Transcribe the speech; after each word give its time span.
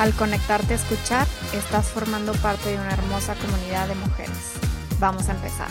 Al 0.00 0.14
conectarte 0.14 0.72
a 0.72 0.76
escuchar, 0.76 1.26
estás 1.52 1.88
formando 1.88 2.32
parte 2.32 2.70
de 2.70 2.76
una 2.76 2.90
hermosa 2.90 3.34
comunidad 3.34 3.86
de 3.86 3.94
mujeres. 3.96 4.54
Vamos 4.98 5.28
a 5.28 5.32
empezar. 5.32 5.68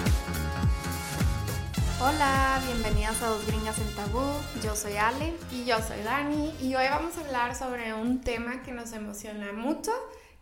Hola, 2.00 2.62
bienvenidas 2.68 3.20
a 3.24 3.30
Dos 3.30 3.48
Gringas 3.48 3.80
en 3.80 3.92
Tabú. 3.96 4.22
Yo 4.64 4.76
soy 4.76 4.98
Ale. 4.98 5.34
Y 5.52 5.66
yo 5.66 5.80
soy 5.80 6.04
Dani. 6.04 6.54
Y 6.62 6.76
hoy 6.76 6.86
vamos 6.92 7.18
a 7.18 7.22
hablar 7.22 7.56
sobre 7.56 7.96
un 7.96 8.22
tema 8.22 8.62
que 8.62 8.72
nos 8.72 8.94
emociona 8.94 9.52
mucho, 9.52 9.92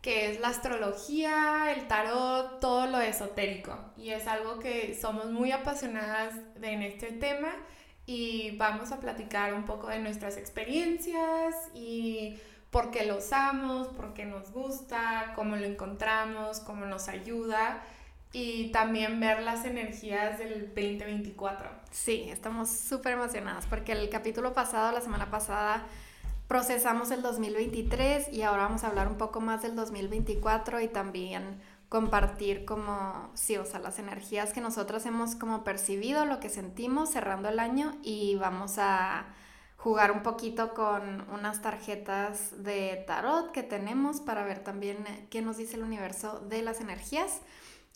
que 0.01 0.31
es 0.31 0.41
la 0.41 0.49
astrología, 0.49 1.73
el 1.73 1.87
tarot, 1.87 2.59
todo 2.59 2.87
lo 2.87 2.99
esotérico. 2.99 3.79
Y 3.95 4.09
es 4.09 4.27
algo 4.27 4.59
que 4.59 4.99
somos 5.01 5.27
muy 5.27 5.53
apasionadas 5.53 6.33
de 6.59 6.73
en 6.73 6.81
este 6.81 7.13
tema 7.13 7.53
y 8.05 8.51
vamos 8.57 8.91
a 8.91 8.99
platicar 8.99 9.53
un 9.53 9.63
poco 9.63 9.87
de 9.87 9.99
nuestras 9.99 10.35
experiencias 10.35 11.55
y 11.73 12.35
por 12.77 12.91
qué 12.91 13.07
lo 13.07 13.17
usamos, 13.17 13.87
por 13.87 14.13
qué 14.13 14.23
nos 14.25 14.51
gusta, 14.51 15.33
cómo 15.35 15.55
lo 15.55 15.65
encontramos, 15.65 16.59
cómo 16.59 16.85
nos 16.85 17.07
ayuda 17.07 17.81
y 18.31 18.71
también 18.71 19.19
ver 19.19 19.41
las 19.41 19.65
energías 19.65 20.37
del 20.37 20.67
2024. 20.75 21.71
Sí, 21.89 22.27
estamos 22.29 22.69
súper 22.69 23.13
emocionadas 23.13 23.65
porque 23.65 23.93
el 23.93 24.07
capítulo 24.11 24.53
pasado, 24.53 24.91
la 24.91 25.01
semana 25.01 25.31
pasada, 25.31 25.87
procesamos 26.47 27.09
el 27.09 27.23
2023 27.23 28.31
y 28.31 28.43
ahora 28.43 28.65
vamos 28.65 28.83
a 28.83 28.89
hablar 28.89 29.07
un 29.07 29.17
poco 29.17 29.41
más 29.41 29.63
del 29.63 29.75
2024 29.75 30.79
y 30.81 30.87
también 30.87 31.59
compartir 31.89 32.63
como, 32.63 33.31
sí, 33.33 33.57
o 33.57 33.65
sea, 33.65 33.79
las 33.79 33.97
energías 33.97 34.53
que 34.53 34.61
nosotras 34.61 35.03
hemos 35.07 35.33
como 35.33 35.63
percibido, 35.63 36.27
lo 36.27 36.39
que 36.39 36.49
sentimos 36.49 37.09
cerrando 37.09 37.49
el 37.49 37.57
año 37.57 37.97
y 38.03 38.35
vamos 38.35 38.75
a 38.77 39.25
jugar 39.87 40.11
un 40.11 40.21
poquito 40.21 40.73
con 40.73 41.25
unas 41.31 41.61
tarjetas 41.61 42.61
de 42.61 43.05
tarot 43.07 43.53
que 43.53 43.63
tenemos 43.63 44.19
para 44.19 44.43
ver 44.43 44.59
también 44.59 44.97
eh, 45.07 45.27
qué 45.29 45.41
nos 45.41 45.55
dice 45.55 45.77
el 45.77 45.83
universo 45.83 46.41
de 46.41 46.61
las 46.61 46.81
energías. 46.81 47.39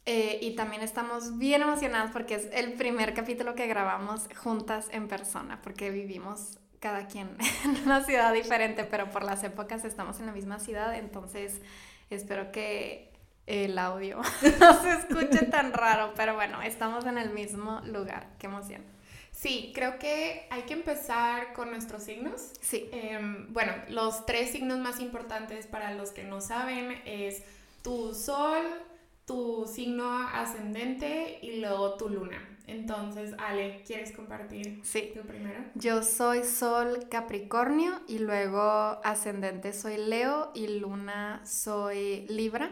Eh, 0.05 0.39
y 0.41 0.55
también 0.55 0.83
estamos 0.83 1.37
bien 1.37 1.61
emocionadas 1.61 2.11
porque 2.13 2.35
es 2.35 2.47
el 2.53 2.75
primer 2.75 3.13
capítulo 3.13 3.55
que 3.55 3.67
grabamos 3.67 4.29
juntas 4.37 4.87
en 4.93 5.09
persona, 5.09 5.61
porque 5.61 5.89
vivimos 5.89 6.59
cada 6.79 7.07
quien 7.07 7.35
en 7.65 7.83
una 7.83 8.05
ciudad 8.05 8.31
diferente, 8.31 8.85
pero 8.85 9.11
por 9.11 9.25
las 9.25 9.43
épocas 9.43 9.83
estamos 9.83 10.21
en 10.21 10.27
la 10.27 10.31
misma 10.31 10.59
ciudad, 10.59 10.95
entonces 10.95 11.59
espero 12.09 12.53
que 12.53 13.11
el 13.47 13.77
audio 13.77 14.21
no 14.61 14.81
se 14.81 14.93
escuche 14.93 15.45
tan 15.47 15.73
raro, 15.73 16.13
pero 16.15 16.35
bueno, 16.35 16.61
estamos 16.61 17.05
en 17.05 17.17
el 17.17 17.31
mismo 17.31 17.81
lugar, 17.81 18.29
qué 18.39 18.47
emoción. 18.47 18.81
Sí, 19.31 19.71
creo 19.73 19.97
que 19.97 20.45
hay 20.49 20.63
que 20.63 20.73
empezar 20.73 21.53
con 21.53 21.71
nuestros 21.71 22.03
signos. 22.03 22.51
Sí. 22.61 22.89
Em, 22.91 23.51
bueno, 23.53 23.73
los 23.89 24.25
tres 24.25 24.51
signos 24.51 24.79
más 24.79 24.99
importantes 24.99 25.67
para 25.67 25.93
los 25.93 26.11
que 26.11 26.23
no 26.23 26.41
saben 26.41 27.01
es 27.05 27.43
tu 27.81 28.13
sol, 28.13 28.63
tu 29.25 29.65
signo 29.67 30.27
ascendente 30.27 31.39
y 31.41 31.59
luego 31.59 31.95
tu 31.95 32.09
luna. 32.09 32.47
Entonces, 32.67 33.33
Ale, 33.37 33.81
¿quieres 33.85 34.11
compartir 34.11 34.79
sí. 34.83 35.11
tu 35.13 35.21
primero? 35.21 35.59
Yo 35.75 36.03
soy 36.03 36.43
Sol 36.43 37.07
Capricornio 37.09 37.99
y 38.07 38.19
luego 38.19 38.61
ascendente 39.03 39.73
soy 39.73 39.97
Leo 39.97 40.51
y 40.53 40.79
luna 40.79 41.41
soy 41.45 42.25
Libra 42.29 42.71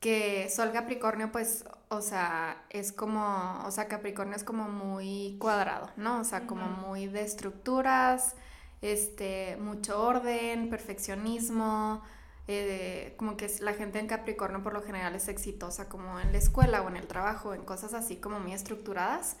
que 0.00 0.48
Sol 0.50 0.72
Capricornio, 0.72 1.30
pues, 1.32 1.64
o 1.88 2.00
sea, 2.00 2.64
es 2.70 2.92
como, 2.92 3.62
o 3.64 3.70
sea, 3.70 3.88
Capricornio 3.88 4.36
es 4.36 4.44
como 4.44 4.68
muy 4.68 5.36
cuadrado, 5.38 5.90
¿no? 5.96 6.20
O 6.20 6.24
sea, 6.24 6.46
como 6.46 6.66
muy 6.66 7.06
de 7.06 7.22
estructuras, 7.22 8.34
este, 8.82 9.56
mucho 9.60 10.02
orden, 10.02 10.68
perfeccionismo, 10.68 12.02
eh, 12.48 13.14
como 13.16 13.36
que 13.36 13.50
la 13.60 13.72
gente 13.74 13.98
en 13.98 14.06
Capricornio 14.06 14.62
por 14.62 14.72
lo 14.72 14.82
general 14.82 15.14
es 15.14 15.28
exitosa 15.28 15.88
como 15.88 16.20
en 16.20 16.32
la 16.32 16.38
escuela 16.38 16.82
o 16.82 16.88
en 16.88 16.96
el 16.96 17.06
trabajo, 17.06 17.54
en 17.54 17.64
cosas 17.64 17.94
así 17.94 18.16
como 18.16 18.40
muy 18.40 18.52
estructuradas. 18.52 19.36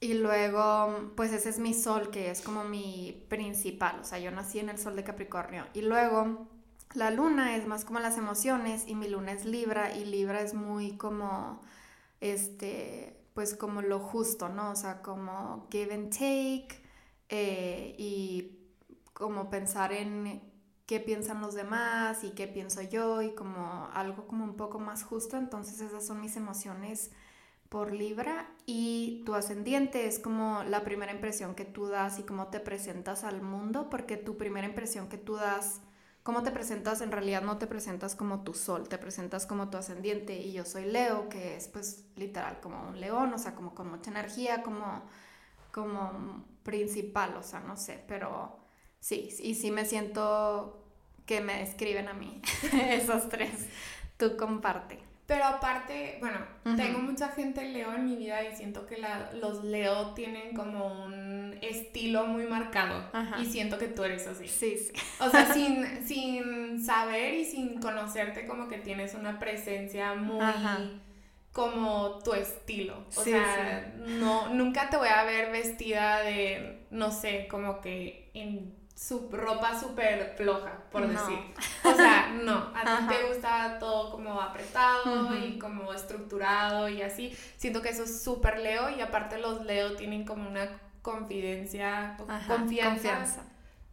Y 0.00 0.14
luego, 0.14 1.12
pues 1.16 1.32
ese 1.32 1.48
es 1.48 1.58
mi 1.58 1.72
sol, 1.72 2.10
que 2.10 2.30
es 2.30 2.42
como 2.42 2.64
mi 2.64 3.24
principal, 3.28 4.00
o 4.00 4.04
sea, 4.04 4.18
yo 4.18 4.30
nací 4.30 4.58
en 4.58 4.68
el 4.68 4.78
sol 4.78 4.94
de 4.94 5.04
Capricornio. 5.04 5.64
Y 5.72 5.82
luego 5.82 6.46
la 6.94 7.10
luna 7.10 7.56
es 7.56 7.66
más 7.66 7.84
como 7.84 7.98
las 8.00 8.18
emociones 8.18 8.84
y 8.86 8.94
mi 8.94 9.08
luna 9.08 9.32
es 9.32 9.44
Libra 9.44 9.94
y 9.94 10.04
Libra 10.04 10.40
es 10.40 10.54
muy 10.54 10.96
como, 10.96 11.60
este, 12.20 13.16
pues 13.34 13.54
como 13.54 13.82
lo 13.82 13.98
justo, 14.00 14.48
¿no? 14.48 14.70
O 14.70 14.76
sea, 14.76 15.02
como 15.02 15.66
give 15.70 15.94
and 15.94 16.10
take 16.10 16.68
eh, 17.28 17.94
y 17.98 18.58
como 19.12 19.50
pensar 19.50 19.92
en 19.92 20.42
qué 20.86 21.00
piensan 21.00 21.40
los 21.40 21.54
demás 21.54 22.22
y 22.24 22.30
qué 22.30 22.46
pienso 22.46 22.80
yo 22.82 23.22
y 23.22 23.34
como 23.34 23.88
algo 23.92 24.26
como 24.26 24.44
un 24.44 24.56
poco 24.56 24.78
más 24.78 25.02
justo. 25.02 25.36
Entonces 25.36 25.80
esas 25.80 26.06
son 26.06 26.20
mis 26.20 26.36
emociones 26.36 27.10
por 27.68 27.92
Libra 27.92 28.48
y 28.64 29.22
tu 29.26 29.34
ascendiente 29.34 30.06
es 30.06 30.18
como 30.18 30.62
la 30.64 30.84
primera 30.84 31.12
impresión 31.12 31.54
que 31.54 31.64
tú 31.64 31.88
das 31.88 32.18
y 32.18 32.22
cómo 32.22 32.48
te 32.48 32.60
presentas 32.60 33.24
al 33.24 33.42
mundo, 33.42 33.90
porque 33.90 34.16
tu 34.16 34.36
primera 34.36 34.66
impresión 34.66 35.08
que 35.08 35.18
tú 35.18 35.34
das 35.34 35.80
cómo 36.26 36.42
te 36.42 36.50
presentas, 36.50 37.02
en 37.02 37.12
realidad 37.12 37.40
no 37.42 37.56
te 37.56 37.68
presentas 37.68 38.16
como 38.16 38.42
tu 38.42 38.52
sol, 38.52 38.88
te 38.88 38.98
presentas 38.98 39.46
como 39.46 39.70
tu 39.70 39.78
ascendiente. 39.78 40.36
Y 40.36 40.52
yo 40.52 40.64
soy 40.64 40.86
Leo, 40.86 41.28
que 41.28 41.54
es 41.54 41.68
pues 41.68 42.04
literal 42.16 42.58
como 42.60 42.88
un 42.88 43.00
león, 43.00 43.32
o 43.32 43.38
sea, 43.38 43.54
como 43.54 43.76
con 43.76 43.88
mucha 43.88 44.10
energía, 44.10 44.64
como, 44.64 45.04
como 45.70 46.44
principal, 46.64 47.36
o 47.36 47.44
sea, 47.44 47.60
no 47.60 47.76
sé, 47.76 48.02
pero 48.08 48.58
sí, 48.98 49.28
y 49.38 49.54
sí 49.54 49.70
me 49.70 49.84
siento 49.84 50.84
que 51.26 51.40
me 51.40 51.58
describen 51.60 52.08
a 52.08 52.12
mí, 52.12 52.42
esos 52.90 53.28
tres, 53.28 53.68
tú 54.16 54.36
comparte. 54.36 54.98
Pero 55.26 55.44
aparte, 55.44 56.18
bueno, 56.20 56.38
tengo 56.76 57.00
mucha 57.00 57.28
gente 57.28 57.68
Leo 57.68 57.92
en 57.94 58.04
mi 58.04 58.14
vida 58.14 58.44
y 58.44 58.54
siento 58.54 58.86
que 58.86 59.04
los 59.40 59.64
Leo 59.64 60.14
tienen 60.14 60.54
como 60.54 61.04
un 61.04 61.58
estilo 61.62 62.26
muy 62.26 62.44
marcado. 62.46 63.10
Y 63.40 63.46
siento 63.46 63.76
que 63.76 63.88
tú 63.88 64.04
eres 64.04 64.26
así. 64.28 64.46
Sí, 64.46 64.76
sí. 64.78 64.92
O 65.18 65.28
sea, 65.28 65.46
sin, 65.52 66.06
sin 66.06 66.84
saber 66.84 67.34
y 67.34 67.44
sin 67.44 67.80
conocerte, 67.80 68.46
como 68.46 68.68
que 68.68 68.78
tienes 68.78 69.14
una 69.14 69.40
presencia 69.40 70.14
muy 70.14 70.44
como 71.56 72.18
tu 72.22 72.34
estilo. 72.34 73.04
O 73.16 73.22
sea, 73.22 73.94
no, 73.96 74.50
nunca 74.50 74.90
te 74.90 74.98
voy 74.98 75.08
a 75.08 75.24
ver 75.24 75.50
vestida 75.50 76.20
de, 76.20 76.86
no 76.90 77.10
sé, 77.10 77.48
como 77.50 77.80
que 77.80 78.30
en 78.34 78.74
su 78.96 79.28
ropa 79.30 79.78
súper 79.78 80.32
floja, 80.36 80.72
por 80.90 81.06
decir. 81.06 81.38
O 81.84 81.94
sea, 81.94 82.28
no, 82.42 82.72
a 82.74 82.82
ti 82.82 83.14
te 83.14 83.28
gusta 83.28 83.78
todo 83.78 84.10
como 84.10 84.40
apretado 84.40 85.36
y 85.36 85.58
como 85.58 85.92
estructurado 85.92 86.88
y 86.88 87.02
así. 87.02 87.36
Siento 87.58 87.82
que 87.82 87.90
eso 87.90 88.04
es 88.04 88.22
súper 88.22 88.58
Leo 88.58 88.88
y 88.88 89.02
aparte 89.02 89.38
los 89.38 89.64
Leo 89.66 89.96
tienen 89.96 90.24
como 90.24 90.48
una 90.48 90.80
confidencia, 91.02 92.16
confianza, 92.48 93.44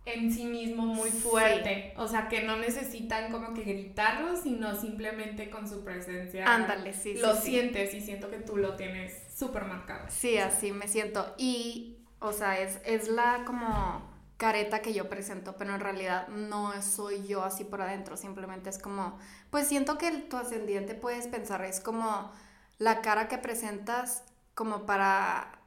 en 0.06 0.34
sí 0.34 0.46
mismo 0.46 0.86
muy 0.86 1.12
fuerte. 1.12 1.94
O 1.98 2.08
sea, 2.08 2.30
que 2.30 2.42
no 2.44 2.56
necesitan 2.56 3.30
como 3.30 3.54
que 3.54 3.64
gritarlo, 3.64 4.38
sino 4.38 4.74
simplemente 4.80 5.50
con 5.50 5.68
su 5.68 5.84
presencia. 5.84 6.46
Ándale, 6.48 6.94
sí. 6.94 7.16
Lo 7.16 7.36
sientes 7.36 7.94
y 7.94 8.00
siento 8.00 8.30
que 8.30 8.38
tú 8.38 8.56
lo 8.56 8.78
tienes 8.78 9.22
súper 9.36 9.66
marcado. 9.66 10.06
Sí, 10.10 10.38
así 10.38 10.72
me 10.72 10.88
siento. 10.88 11.36
Y, 11.38 11.98
o 12.20 12.32
sea, 12.32 12.58
es, 12.62 12.80
es 12.86 13.10
la 13.10 13.44
como 13.46 14.13
careta 14.38 14.82
que 14.82 14.94
yo 14.94 15.10
presento, 15.10 15.56
pero 15.58 15.74
en 15.74 15.80
realidad 15.80 16.28
no 16.28 16.74
soy 16.82 17.26
yo 17.28 17.44
así 17.44 17.64
por 17.64 17.82
adentro, 17.82 18.18
simplemente 18.18 18.70
es 18.70 18.78
como, 18.78 19.18
pues 19.50 19.68
siento 19.68 19.98
que 19.98 20.12
tu 20.12 20.38
ascendiente 20.38 20.96
puedes 20.96 21.28
pensar, 21.28 21.64
es 21.64 21.80
como 21.80 22.32
la 22.78 23.02
cara 23.02 23.28
que 23.28 23.38
presentas 23.38 24.24
como 24.56 24.86
para 24.86 25.60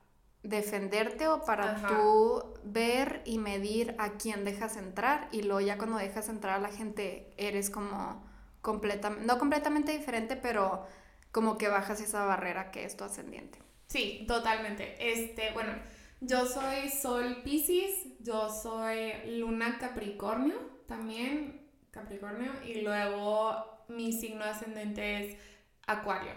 defenderte 0.42 1.26
o 1.28 1.44
para 1.44 1.86
tú 1.86 2.54
ver 2.64 3.22
y 3.24 3.38
medir 3.38 3.94
a 3.98 4.12
quién 4.12 4.44
dejas 4.44 4.76
entrar 4.76 5.28
y 5.32 5.42
luego 5.42 5.60
ya 5.60 5.78
cuando 5.78 5.98
dejas 5.98 6.28
entrar 6.28 6.54
a 6.54 6.60
la 6.60 6.69
gente 6.69 7.32
eres 7.36 7.70
como 7.70 8.24
completamente, 8.62 9.26
no 9.26 9.38
completamente 9.38 9.96
diferente, 9.96 10.36
pero 10.36 10.86
como 11.32 11.58
que 11.58 11.69
bajas 11.69 12.00
esa 12.00 12.24
barrera 12.24 12.70
que 12.70 12.84
es 12.84 12.96
tu 12.96 13.04
ascendiente. 13.04 13.58
Sí, 13.88 14.24
totalmente. 14.26 14.96
Este, 14.98 15.52
bueno, 15.52 15.72
yo 16.20 16.46
soy 16.46 16.88
Sol 16.90 17.42
Pisces, 17.42 18.06
yo 18.20 18.48
soy 18.50 19.12
Luna 19.38 19.78
Capricornio 19.78 20.56
también. 20.86 21.66
Capricornio, 21.90 22.52
y 22.66 22.82
luego 22.82 23.84
mi 23.88 24.12
signo 24.12 24.44
ascendente 24.44 25.24
es 25.24 25.38
Acuario. 25.86 26.32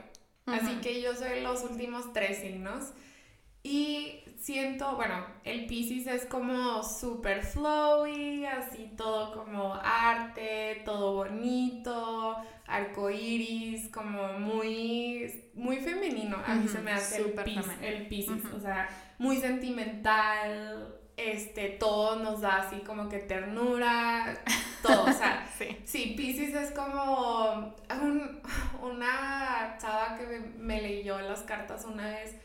Así 0.46 0.76
que 0.82 1.02
yo 1.02 1.14
soy 1.16 1.42
los 1.42 1.64
últimos 1.64 2.14
tres 2.14 2.40
signos. 2.40 2.94
Y 3.62 4.24
siento, 4.40 4.96
bueno, 4.96 5.26
el 5.44 5.66
Pisces 5.68 6.08
es 6.08 6.26
como 6.26 6.82
super 6.82 7.44
flowy, 7.44 8.46
así 8.46 8.92
todo 8.96 9.34
como 9.34 9.76
arte, 9.76 10.82
todo 10.86 11.14
bonito, 11.14 12.38
arcoiris, 12.66 13.90
como 13.90 14.40
muy, 14.40 15.50
muy 15.54 15.78
femenino. 15.78 16.38
A 16.46 16.56
mí 16.56 16.68
se 16.68 16.80
me 16.80 16.92
hace 16.92 17.22
el, 17.22 17.36
el 17.82 18.08
Pisces, 18.08 18.46
o 18.56 18.60
sea, 18.60 18.90
muy 19.18 19.38
sentimental, 19.38 20.96
este, 21.18 21.72
todo 21.72 22.16
nos 22.16 22.40
da 22.40 22.62
así 22.62 22.80
como 22.80 23.10
que 23.10 23.20
ternura, 23.20 24.42
todo, 24.82 25.04
o 25.04 25.14
sea, 25.14 25.46
sí. 25.58 25.78
sí, 25.84 26.14
Pisces 26.16 26.56
es 26.56 26.72
como 26.72 27.76
una 28.82 29.78
chava 29.82 30.18
que 30.18 30.26
me, 30.26 30.40
me 30.40 30.82
leyó 30.82 31.20
las 31.20 31.42
cartas 31.42 31.84
una 31.84 32.08
vez 32.08 32.36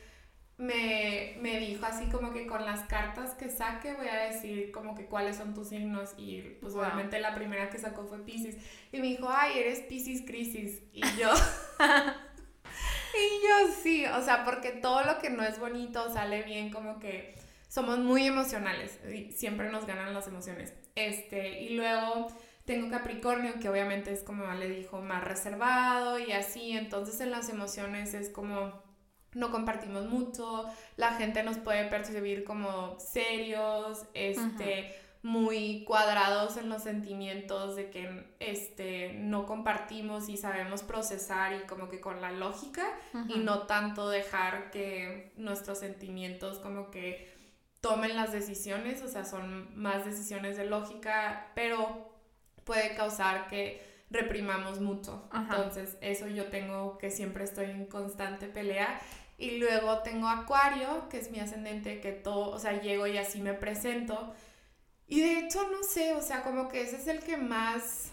me, 0.57 1.37
me, 1.41 1.59
dijo 1.59 1.85
así 1.85 2.07
como 2.07 2.33
que 2.33 2.47
con 2.47 2.65
las 2.65 2.83
cartas 2.83 3.35
que 3.35 3.49
saque 3.49 3.95
voy 3.95 4.07
a 4.07 4.31
decir 4.31 4.71
como 4.71 4.95
que 4.95 5.07
cuáles 5.07 5.37
son 5.37 5.53
tus 5.53 5.71
signos 5.71 6.15
y 6.17 6.43
pues 6.61 6.75
obviamente 6.75 7.19
la 7.19 7.35
primera 7.35 7.71
que 7.71 7.79
sacó 7.79 8.05
fue 8.05 8.25
Pisces. 8.25 8.57
Y 8.93 9.01
me 9.01 9.09
dijo, 9.09 9.29
ay, 9.29 9.59
eres 9.59 9.81
Pisces 9.81 10.23
Crisis 10.27 10.83
y 10.93 11.01
yo... 11.19 11.31
y 13.15 13.47
yo 13.47 13.73
sí, 13.83 14.07
o 14.07 14.23
sea, 14.23 14.45
porque 14.45 14.71
todo 14.71 15.03
lo 15.05 15.19
que 15.19 15.31
no 15.31 15.43
es 15.43 15.59
bonito 15.59 16.13
sale 16.13 16.43
bien 16.43 16.71
como 16.71 17.01
que 17.01 17.35
somos 17.69 17.99
muy 17.99 18.25
emocionales 18.25 19.01
y 19.13 19.33
siempre 19.33 19.71
nos 19.71 19.87
ganan 19.87 20.15
las 20.15 20.29
emociones. 20.29 20.73
Este, 20.95 21.63
y 21.63 21.71
luego 21.71 22.29
tengo 22.65 22.89
Capricornio, 22.89 23.59
que 23.59 23.69
obviamente 23.69 24.13
es 24.13 24.23
como 24.23 24.47
le 24.53 24.69
dijo, 24.69 25.03
más 25.03 25.25
reservado 25.25 26.21
y 26.21 26.31
así, 26.31 26.73
entonces 26.73 27.21
en 27.21 27.33
las 27.33 27.49
emociones 27.49 28.15
es 28.15 28.31
como 28.31 28.84
no 29.35 29.51
compartimos 29.51 30.07
mucho, 30.07 30.65
la 30.97 31.13
gente 31.15 31.43
nos 31.43 31.59
puede 31.59 31.85
percibir 31.87 32.45
como 32.45 32.99
serios, 32.99 34.05
este, 34.15 34.95
muy 35.23 35.85
cuadrados 35.85 36.59
en 36.59 36.69
los 36.69 36.83
sentimientos 36.83 37.77
de 37.77 37.89
que 37.89 38.35
este, 38.41 39.15
no 39.15 39.47
compartimos 39.47 40.29
y 40.29 40.37
sabemos 40.37 40.83
procesar 40.83 41.55
y 41.55 41.67
como 41.67 41.89
que 41.89 41.99
con 41.99 42.21
la 42.21 42.31
lógica 42.31 42.87
y 43.29 43.39
no 43.39 43.63
tanto 43.63 44.11
dejar 44.11 44.71
que 44.71 45.33
nuestros 45.37 45.79
sentimientos 45.79 46.59
como 46.59 46.91
que 46.91 47.33
tomen 47.81 48.17
las 48.17 48.33
decisiones, 48.33 49.03
o 49.03 49.09
sea, 49.09 49.25
son 49.25 49.75
más 49.75 50.05
decisiones 50.05 50.57
de 50.57 50.67
lógica, 50.67 51.51
pero 51.55 52.13
puede 52.65 52.95
causar 52.95 53.49
que 53.49 53.83
reprimamos 54.11 54.81
mucho. 54.81 55.29
Entonces, 55.33 55.97
eso 56.01 56.29
yo 56.29 56.47
tengo 56.47 56.99
que 56.99 57.11
siempre 57.11 57.45
estoy 57.45 57.71
en 57.71 57.87
constante 57.87 58.47
pelea 58.47 59.01
y 59.39 59.59
luego 59.59 59.99
tengo 60.01 60.29
Acuario, 60.29 61.09
que 61.09 61.19
es 61.19 61.31
mi 61.31 61.41
ascendente, 61.41 62.01
que 62.01 62.13
todo, 62.13 62.51
o 62.51 62.59
sea, 62.59 62.81
llego 62.81 63.07
y 63.07 63.19
así 63.19 63.41
me 63.41 63.55
presento. 63.55 64.33
Y 65.07 65.21
de 65.21 65.41
hecho, 65.41 65.69
no 65.71 65.83
sé, 65.83 66.15
o 66.15 66.23
sea, 66.23 66.43
como 66.43 66.69
que 66.69 66.83
ese 66.83 66.97
es 66.97 67.07
el 67.09 67.21
que 67.21 67.37
más, 67.37 68.11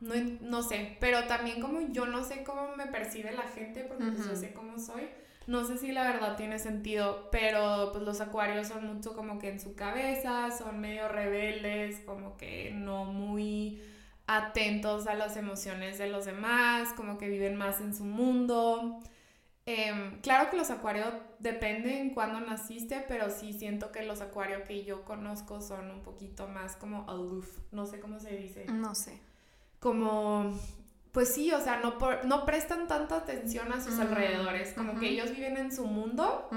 no, 0.00 0.14
no 0.40 0.62
sé, 0.62 0.96
pero 1.00 1.24
también 1.24 1.60
como 1.60 1.80
yo 1.92 2.06
no 2.06 2.24
sé 2.24 2.42
cómo 2.44 2.76
me 2.76 2.86
percibe 2.86 3.32
la 3.32 3.44
gente, 3.44 3.84
porque 3.84 4.04
pues 4.04 4.26
yo 4.26 4.36
sé 4.36 4.52
cómo 4.52 4.78
soy. 4.78 5.08
No 5.46 5.64
sé 5.64 5.78
si 5.78 5.92
la 5.92 6.02
verdad 6.02 6.36
tiene 6.36 6.58
sentido, 6.58 7.28
pero 7.30 7.90
pues 7.92 8.02
los 8.02 8.20
acuarios 8.20 8.66
son 8.66 8.84
mucho 8.92 9.14
como 9.14 9.38
que 9.38 9.48
en 9.48 9.60
su 9.60 9.76
cabeza, 9.76 10.50
son 10.50 10.80
medio 10.80 11.08
rebeldes, 11.08 12.00
como 12.00 12.36
que 12.36 12.72
no 12.74 13.04
muy 13.04 13.80
atentos 14.26 15.06
a 15.06 15.14
las 15.14 15.36
emociones 15.36 15.98
de 15.98 16.08
los 16.08 16.24
demás, 16.24 16.92
como 16.94 17.16
que 17.16 17.28
viven 17.28 17.54
más 17.54 17.80
en 17.80 17.94
su 17.94 18.04
mundo. 18.04 19.00
Em, 19.68 20.20
claro 20.20 20.48
que 20.48 20.56
los 20.56 20.70
acuarios 20.70 21.12
dependen 21.40 22.14
cuándo 22.14 22.38
naciste, 22.38 23.04
pero 23.08 23.30
sí 23.30 23.52
siento 23.52 23.90
que 23.90 24.02
los 24.02 24.20
acuarios 24.20 24.62
que 24.62 24.84
yo 24.84 25.04
conozco 25.04 25.60
son 25.60 25.90
un 25.90 26.02
poquito 26.02 26.46
más 26.46 26.76
como 26.76 27.04
aloof, 27.10 27.58
no 27.72 27.84
sé 27.84 27.98
cómo 27.98 28.20
se 28.20 28.36
dice. 28.36 28.66
No 28.66 28.94
sé. 28.94 29.20
Como, 29.80 30.56
pues 31.10 31.34
sí, 31.34 31.52
o 31.52 31.60
sea, 31.60 31.80
no, 31.80 31.96
no 32.24 32.46
prestan 32.46 32.86
tanta 32.86 33.16
atención 33.16 33.72
a 33.72 33.80
sus 33.80 33.94
mm, 33.94 34.00
alrededores, 34.02 34.72
como 34.72 35.00
que 35.00 35.08
ellos 35.08 35.32
viven 35.32 35.56
en 35.56 35.74
su 35.74 35.84
mundo 35.84 36.48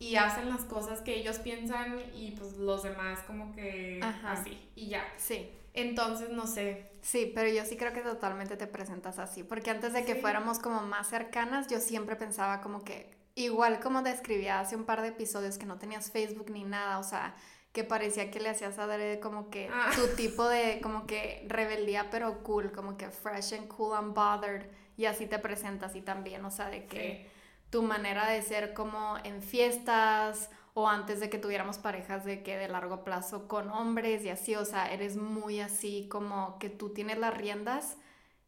y 0.00 0.16
hacen 0.16 0.48
las 0.48 0.64
cosas 0.64 1.00
que 1.02 1.14
ellos 1.14 1.38
piensan 1.38 2.00
y 2.16 2.32
pues 2.32 2.56
los 2.56 2.82
demás 2.82 3.20
como 3.28 3.52
que 3.52 4.00
así 4.24 4.58
y 4.74 4.88
ya. 4.88 5.04
Sí. 5.18 5.50
Entonces, 5.80 6.30
no 6.30 6.46
sé. 6.46 6.90
Sí, 7.02 7.30
pero 7.34 7.48
yo 7.48 7.64
sí 7.64 7.76
creo 7.76 7.92
que 7.92 8.00
totalmente 8.00 8.56
te 8.56 8.66
presentas 8.66 9.18
así, 9.18 9.42
porque 9.42 9.70
antes 9.70 9.92
de 9.92 10.04
que 10.04 10.16
fuéramos 10.16 10.58
como 10.58 10.82
más 10.82 11.08
cercanas, 11.08 11.68
yo 11.68 11.78
siempre 11.78 12.16
pensaba 12.16 12.60
como 12.60 12.82
que, 12.82 13.16
igual 13.34 13.80
como 13.80 14.02
describía 14.02 14.60
hace 14.60 14.74
un 14.76 14.84
par 14.84 15.02
de 15.02 15.08
episodios 15.08 15.58
que 15.58 15.66
no 15.66 15.78
tenías 15.78 16.10
Facebook 16.10 16.50
ni 16.50 16.64
nada, 16.64 16.98
o 16.98 17.04
sea, 17.04 17.36
que 17.72 17.84
parecía 17.84 18.30
que 18.30 18.40
le 18.40 18.48
hacías 18.48 18.78
a 18.78 18.86
dar 18.86 19.20
como 19.20 19.50
que 19.50 19.70
ah. 19.72 19.90
tu 19.94 20.16
tipo 20.16 20.48
de 20.48 20.80
como 20.82 21.06
que 21.06 21.44
rebeldía 21.46 22.10
pero 22.10 22.42
cool, 22.42 22.72
como 22.72 22.96
que 22.96 23.10
fresh 23.10 23.54
and 23.54 23.68
cool 23.68 23.94
and 23.94 24.14
bothered, 24.14 24.68
y 24.96 25.04
así 25.04 25.26
te 25.26 25.38
presentas 25.38 25.94
y 25.94 26.02
también, 26.02 26.44
o 26.44 26.50
sea, 26.50 26.68
de 26.68 26.86
que 26.86 27.30
tu 27.70 27.82
manera 27.82 28.28
de 28.28 28.42
ser 28.42 28.74
como 28.74 29.16
en 29.22 29.42
fiestas 29.42 30.50
o 30.74 30.88
antes 30.88 31.20
de 31.20 31.30
que 31.30 31.38
tuviéramos 31.38 31.78
parejas 31.78 32.24
de 32.24 32.42
que 32.42 32.56
de 32.56 32.68
largo 32.68 33.04
plazo 33.04 33.48
con 33.48 33.70
hombres 33.70 34.24
y 34.24 34.28
así, 34.28 34.54
o 34.54 34.64
sea, 34.64 34.92
eres 34.92 35.16
muy 35.16 35.60
así 35.60 36.08
como 36.08 36.58
que 36.58 36.70
tú 36.70 36.90
tienes 36.90 37.18
las 37.18 37.36
riendas 37.36 37.96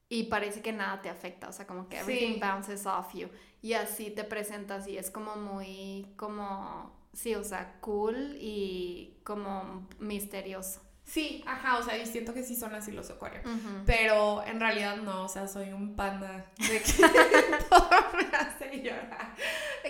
y 0.09 0.25
parece 0.25 0.63
que 0.63 0.73
nada 0.73 1.03
te 1.03 1.09
afecta, 1.09 1.49
o 1.49 1.53
sea, 1.53 1.67
como 1.67 1.89
que 1.89 1.99
everything 1.99 2.41
bounces 2.41 2.87
off 2.87 3.15
you 3.15 3.29
y 3.63 3.75
así 3.75 4.11
te 4.11 4.25
presentas 4.25 4.87
y 4.89 4.97
es 4.97 5.11
como 5.11 5.37
muy 5.37 6.07
como 6.17 6.93
sí, 7.13 7.35
o 7.35 7.45
sea, 7.45 7.79
cool 7.81 8.37
y 8.41 9.19
como 9.25 9.89
misterioso. 9.99 10.81
Sí, 11.11 11.43
ajá, 11.45 11.79
o 11.79 11.83
sea, 11.83 11.99
y 11.99 12.07
siento 12.07 12.33
que 12.33 12.45
sí 12.45 12.55
son 12.55 12.73
así 12.73 12.93
los 12.93 13.11
acuarios. 13.11 13.43
Pero 13.85 14.45
en 14.47 14.61
realidad 14.61 14.97
no, 14.97 15.25
o 15.25 15.29
sea, 15.29 15.49
soy 15.49 15.73
un 15.73 15.97
panda 15.97 16.47
de 16.57 16.81
que 16.81 16.93
todo 17.69 17.91
me 18.17 18.37
hace 18.37 18.81
llorar. 18.81 19.35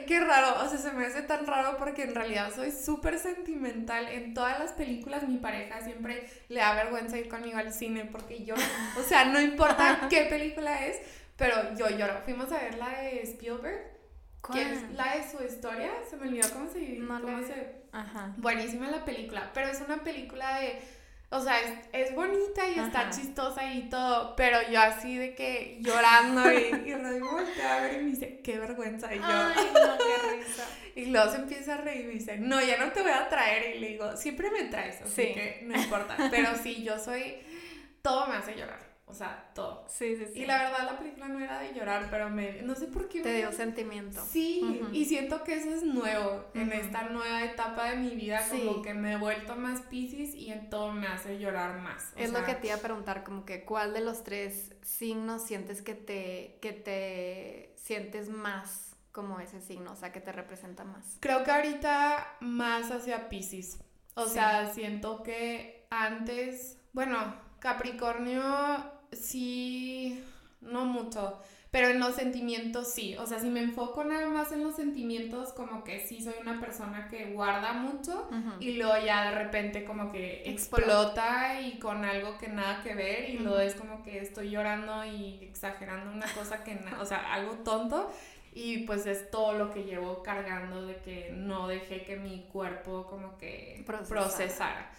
Qué 0.06 0.18
raro, 0.18 0.64
o 0.64 0.68
sea, 0.68 0.78
se 0.78 0.90
me 0.92 1.04
hace 1.04 1.20
tan 1.20 1.46
raro 1.46 1.76
porque 1.76 2.04
en 2.04 2.14
realidad 2.14 2.50
soy 2.54 2.72
súper 2.72 3.18
sentimental. 3.18 4.08
En 4.08 4.32
todas 4.32 4.58
las 4.58 4.72
películas 4.72 5.28
mi 5.28 5.36
pareja 5.36 5.82
siempre 5.82 6.26
le 6.48 6.60
da 6.60 6.74
vergüenza 6.74 7.18
ir 7.18 7.28
conmigo 7.28 7.58
al 7.58 7.74
cine 7.74 8.06
porque 8.06 8.42
yo, 8.42 8.54
o 8.98 9.02
sea, 9.02 9.26
no 9.26 9.42
importa 9.42 10.06
qué 10.08 10.22
película 10.22 10.86
es, 10.86 10.96
pero 11.36 11.74
yo 11.76 11.90
lloro. 11.90 12.22
Fuimos 12.24 12.50
a 12.50 12.60
ver 12.60 12.78
la 12.78 12.88
de 12.98 13.20
Spielberg. 13.24 14.00
Que 14.54 14.62
es 14.62 14.90
la 14.92 15.16
de 15.16 15.30
su 15.30 15.44
historia, 15.44 15.90
se 16.08 16.16
me 16.16 16.28
olvidó 16.28 16.48
cómo 16.50 16.70
se... 16.70 16.98
cómo 17.06 17.42
se... 17.42 17.82
Ajá. 17.92 18.32
Buenísima 18.38 18.90
la 18.90 19.04
película, 19.04 19.50
pero 19.52 19.68
es 19.68 19.82
una 19.82 19.98
película 19.98 20.60
de 20.60 20.80
o 21.32 21.40
sea, 21.40 21.60
es, 21.60 21.72
es 21.92 22.14
bonita 22.14 22.66
y 22.68 22.80
está 22.80 23.08
chistosa 23.08 23.72
y 23.72 23.88
todo, 23.88 24.34
pero 24.34 24.58
yo 24.68 24.80
así 24.80 25.16
de 25.16 25.34
que 25.36 25.78
llorando 25.80 26.52
y, 26.52 26.88
y 26.88 26.94
Rodrigo 26.94 27.30
voltea 27.30 27.76
a 27.76 27.80
ver 27.82 27.94
y 27.94 28.04
me 28.04 28.10
dice, 28.10 28.40
qué 28.42 28.58
vergüenza. 28.58 29.14
Y 29.14 29.18
yo, 29.18 29.24
Ay, 29.24 29.70
no, 29.72 29.98
qué 29.98 30.36
risa. 30.36 30.66
Y 30.96 31.06
luego 31.06 31.30
se 31.30 31.38
empieza 31.38 31.74
a 31.74 31.76
reír 31.78 32.00
y 32.00 32.08
me 32.08 32.12
dice, 32.14 32.36
no, 32.36 32.60
ya 32.60 32.76
no 32.84 32.90
te 32.90 33.00
voy 33.02 33.12
a 33.12 33.28
traer. 33.28 33.76
Y 33.76 33.78
le 33.78 33.88
digo, 33.90 34.16
siempre 34.16 34.50
me 34.50 34.64
traes, 34.64 35.00
así 35.00 35.32
que 35.32 35.60
no 35.62 35.80
importa. 35.80 36.16
Pero 36.32 36.50
sí, 36.60 36.82
yo 36.82 36.98
soy, 36.98 37.36
todo 38.02 38.26
me 38.26 38.34
hace 38.34 38.56
llorar. 38.56 38.89
O 39.10 39.14
sea, 39.14 39.50
todo. 39.54 39.84
Sí, 39.88 40.16
sí, 40.16 40.26
sí. 40.32 40.40
Y 40.40 40.46
la 40.46 40.62
verdad 40.62 40.84
la 40.84 40.98
película 40.98 41.28
no 41.28 41.40
era 41.40 41.58
de 41.58 41.74
llorar, 41.74 42.06
pero 42.10 42.30
me, 42.30 42.62
no 42.62 42.74
sé 42.74 42.86
por 42.86 43.08
qué. 43.08 43.20
Te 43.20 43.34
dio 43.36 43.52
sentimiento. 43.52 44.24
Sí, 44.24 44.82
y 44.92 45.04
siento 45.04 45.42
que 45.42 45.54
eso 45.54 45.70
es 45.70 45.82
nuevo 45.82 46.44
en 46.54 46.72
esta 46.72 47.08
nueva 47.08 47.44
etapa 47.44 47.90
de 47.90 47.96
mi 47.96 48.14
vida, 48.14 48.40
como 48.48 48.82
que 48.82 48.94
me 48.94 49.12
he 49.12 49.16
vuelto 49.16 49.56
más 49.56 49.80
piscis 49.82 50.34
y 50.34 50.52
en 50.52 50.70
todo 50.70 50.92
me 50.92 51.06
hace 51.08 51.38
llorar 51.38 51.80
más. 51.80 52.12
es 52.16 52.32
lo 52.32 52.44
que 52.44 52.54
te 52.54 52.68
iba 52.68 52.76
a 52.76 52.80
preguntar, 52.80 53.24
como 53.24 53.44
que 53.44 53.64
cuál 53.64 53.92
de 53.92 54.00
los 54.00 54.22
tres 54.22 54.74
signos 54.82 55.44
sientes 55.44 55.82
que 55.82 55.94
te, 55.94 56.58
que 56.62 56.72
te 56.72 57.74
sientes 57.76 58.28
más 58.28 58.96
como 59.12 59.40
ese 59.40 59.60
signo, 59.60 59.92
o 59.92 59.96
sea, 59.96 60.12
que 60.12 60.20
te 60.20 60.32
representa 60.32 60.84
más. 60.84 61.16
Creo 61.20 61.42
que 61.42 61.50
ahorita 61.50 62.36
más 62.40 62.90
hacia 62.90 63.28
piscis. 63.28 63.78
O 64.14 64.26
sea, 64.26 64.72
siento 64.72 65.22
que 65.22 65.86
antes, 65.90 66.78
bueno, 66.92 67.34
Capricornio 67.58 68.42
sí, 69.12 70.22
no 70.60 70.84
mucho, 70.84 71.38
pero 71.70 71.88
en 71.88 72.00
los 72.00 72.16
sentimientos 72.16 72.92
sí. 72.92 73.16
O 73.16 73.26
sea, 73.26 73.38
si 73.38 73.48
me 73.48 73.60
enfoco 73.60 74.02
nada 74.04 74.28
más 74.28 74.50
en 74.52 74.64
los 74.64 74.74
sentimientos, 74.74 75.52
como 75.52 75.84
que 75.84 76.00
sí 76.00 76.20
soy 76.20 76.34
una 76.40 76.58
persona 76.60 77.08
que 77.08 77.32
guarda 77.32 77.72
mucho 77.72 78.28
y 78.58 78.72
luego 78.72 78.94
ya 79.04 79.30
de 79.30 79.38
repente 79.38 79.84
como 79.84 80.10
que 80.10 80.42
explota 80.46 81.60
y 81.60 81.78
con 81.78 82.04
algo 82.04 82.38
que 82.38 82.48
nada 82.48 82.82
que 82.82 82.94
ver 82.94 83.30
y 83.30 83.38
luego 83.38 83.60
es 83.60 83.74
como 83.74 84.02
que 84.02 84.18
estoy 84.18 84.50
llorando 84.50 85.04
y 85.04 85.38
exagerando 85.42 86.10
una 86.10 86.26
cosa 86.32 86.64
que, 86.64 86.78
o 87.00 87.04
sea, 87.04 87.32
algo 87.32 87.54
tonto. 87.64 88.10
Y 88.52 88.78
pues 88.78 89.06
es 89.06 89.30
todo 89.30 89.52
lo 89.52 89.70
que 89.70 89.84
llevo 89.84 90.22
cargando 90.22 90.84
de 90.84 90.96
que 90.96 91.30
no 91.32 91.68
dejé 91.68 92.02
que 92.02 92.16
mi 92.16 92.48
cuerpo 92.52 93.06
como 93.06 93.38
que 93.38 93.84
procesara. 94.08 94.90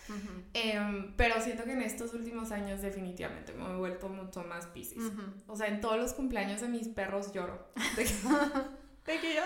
Em, 0.53 1.13
pero 1.17 1.41
siento 1.41 1.65
que 1.65 1.73
en 1.73 1.81
estos 1.81 2.13
últimos 2.13 2.51
años 2.51 2.81
definitivamente 2.81 3.53
me 3.53 3.65
he 3.65 3.75
vuelto 3.75 4.07
mucho 4.07 4.43
más 4.43 4.67
piscis. 4.67 5.03
O 5.47 5.55
sea, 5.55 5.67
en 5.67 5.81
todos 5.81 5.97
los 5.97 6.13
cumpleaños 6.13 6.61
de 6.61 6.69
mis 6.69 6.87
perros 6.87 7.33
lloro. 7.33 7.67
De 9.05 9.19
que, 9.19 9.35
yo... 9.35 9.41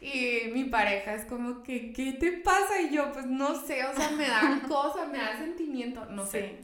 Y 0.00 0.50
mi 0.52 0.64
pareja 0.64 1.14
es 1.14 1.24
como 1.24 1.62
que, 1.62 1.92
¿qué 1.92 2.12
te 2.12 2.32
pasa? 2.32 2.80
Y 2.80 2.94
yo, 2.94 3.12
pues 3.12 3.26
no 3.26 3.60
sé, 3.66 3.84
o 3.84 3.94
sea, 3.94 4.10
me 4.10 4.28
da 4.28 4.62
cosa, 4.68 5.06
me 5.06 5.18
da 5.18 5.38
sentimiento, 5.38 6.04
no 6.06 6.26
sé. 6.26 6.60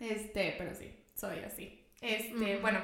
Este, 0.00 0.54
pero 0.58 0.74
sí, 0.74 0.92
soy 1.14 1.40
así. 1.40 1.86
Este, 2.00 2.58
bueno, 2.58 2.80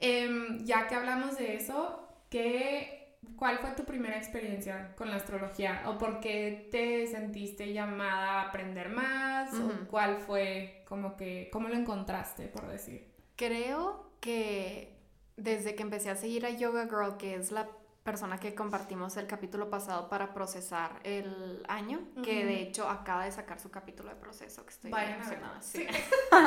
em, 0.00 0.64
ya 0.64 0.88
que 0.88 0.94
hablamos 0.94 1.36
de 1.36 1.56
eso, 1.56 2.07
¿Qué, 2.28 3.18
¿Cuál 3.36 3.58
fue 3.58 3.70
tu 3.70 3.84
primera 3.84 4.16
experiencia 4.16 4.94
con 4.96 5.10
la 5.10 5.16
astrología? 5.16 5.82
¿O 5.86 5.98
por 5.98 6.20
qué 6.20 6.68
te 6.70 7.06
sentiste 7.06 7.72
llamada 7.72 8.42
a 8.42 8.48
aprender 8.48 8.88
más? 8.88 9.52
¿O 9.54 9.88
cuál 9.88 10.18
fue, 10.18 10.84
como 10.86 11.16
que, 11.16 11.48
cómo 11.52 11.68
lo 11.68 11.74
encontraste, 11.74 12.48
por 12.48 12.68
decir? 12.68 13.12
Creo 13.36 14.12
que 14.20 14.98
desde 15.36 15.74
que 15.74 15.82
empecé 15.82 16.10
a 16.10 16.16
seguir 16.16 16.44
a 16.46 16.50
Yoga 16.50 16.84
Girl, 16.84 17.16
que 17.16 17.34
es 17.34 17.52
la 17.52 17.68
persona 18.02 18.38
que 18.40 18.54
compartimos 18.54 19.16
el 19.16 19.26
capítulo 19.26 19.70
pasado 19.70 20.08
para 20.08 20.32
procesar 20.32 20.98
el 21.04 21.62
año, 21.68 22.00
que 22.24 22.44
de 22.44 22.62
hecho 22.62 22.88
acaba 22.88 23.24
de 23.24 23.32
sacar 23.32 23.60
su 23.60 23.70
capítulo 23.70 24.08
de 24.08 24.16
proceso, 24.16 24.64
que 24.64 24.70
estoy 24.70 24.90
emocionada. 24.90 25.60
Sí. 25.60 25.86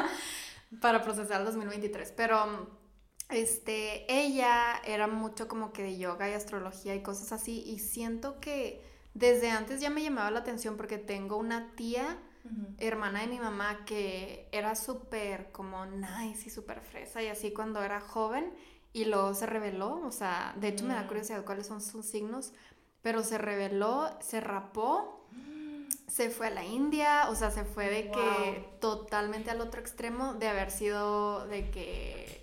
para 0.81 1.01
procesar 1.01 1.41
el 1.41 1.45
2023. 1.45 2.13
Pero 2.15 2.80
este, 3.31 4.05
ella 4.11 4.81
era 4.85 5.07
mucho 5.07 5.47
como 5.47 5.73
que 5.73 5.83
de 5.83 5.97
yoga 5.97 6.29
y 6.29 6.33
astrología 6.33 6.95
y 6.95 7.01
cosas 7.01 7.31
así 7.31 7.63
y 7.65 7.79
siento 7.79 8.39
que 8.39 8.83
desde 9.13 9.49
antes 9.49 9.81
ya 9.81 9.89
me 9.89 10.03
llamaba 10.03 10.31
la 10.31 10.39
atención 10.39 10.77
porque 10.77 10.97
tengo 10.97 11.37
una 11.37 11.73
tía, 11.75 12.19
hermana 12.79 13.21
de 13.21 13.27
mi 13.27 13.39
mamá, 13.39 13.85
que 13.85 14.47
era 14.51 14.75
súper 14.75 15.51
como 15.51 15.85
nice 15.85 16.47
y 16.47 16.49
súper 16.49 16.81
fresa 16.81 17.21
y 17.21 17.27
así 17.27 17.53
cuando 17.53 17.83
era 17.83 18.01
joven 18.01 18.51
y 18.93 19.05
luego 19.05 19.33
se 19.33 19.45
reveló, 19.45 20.01
o 20.05 20.11
sea, 20.11 20.53
de 20.57 20.69
hecho 20.69 20.85
me 20.85 20.93
da 20.93 21.03
mm. 21.03 21.07
curiosidad 21.07 21.45
cuáles 21.45 21.67
son 21.67 21.81
sus 21.81 22.05
signos, 22.05 22.53
pero 23.01 23.23
se 23.23 23.37
reveló, 23.37 24.09
se 24.21 24.41
rapó, 24.41 25.27
se 26.07 26.29
fue 26.29 26.47
a 26.47 26.51
la 26.51 26.65
India, 26.65 27.29
o 27.29 27.35
sea, 27.35 27.51
se 27.51 27.63
fue 27.63 27.89
de 27.89 28.11
que 28.11 28.69
totalmente 28.79 29.51
al 29.51 29.61
otro 29.61 29.79
extremo 29.79 30.33
de 30.33 30.47
haber 30.47 30.71
sido 30.71 31.45
de 31.47 31.69
que 31.69 32.40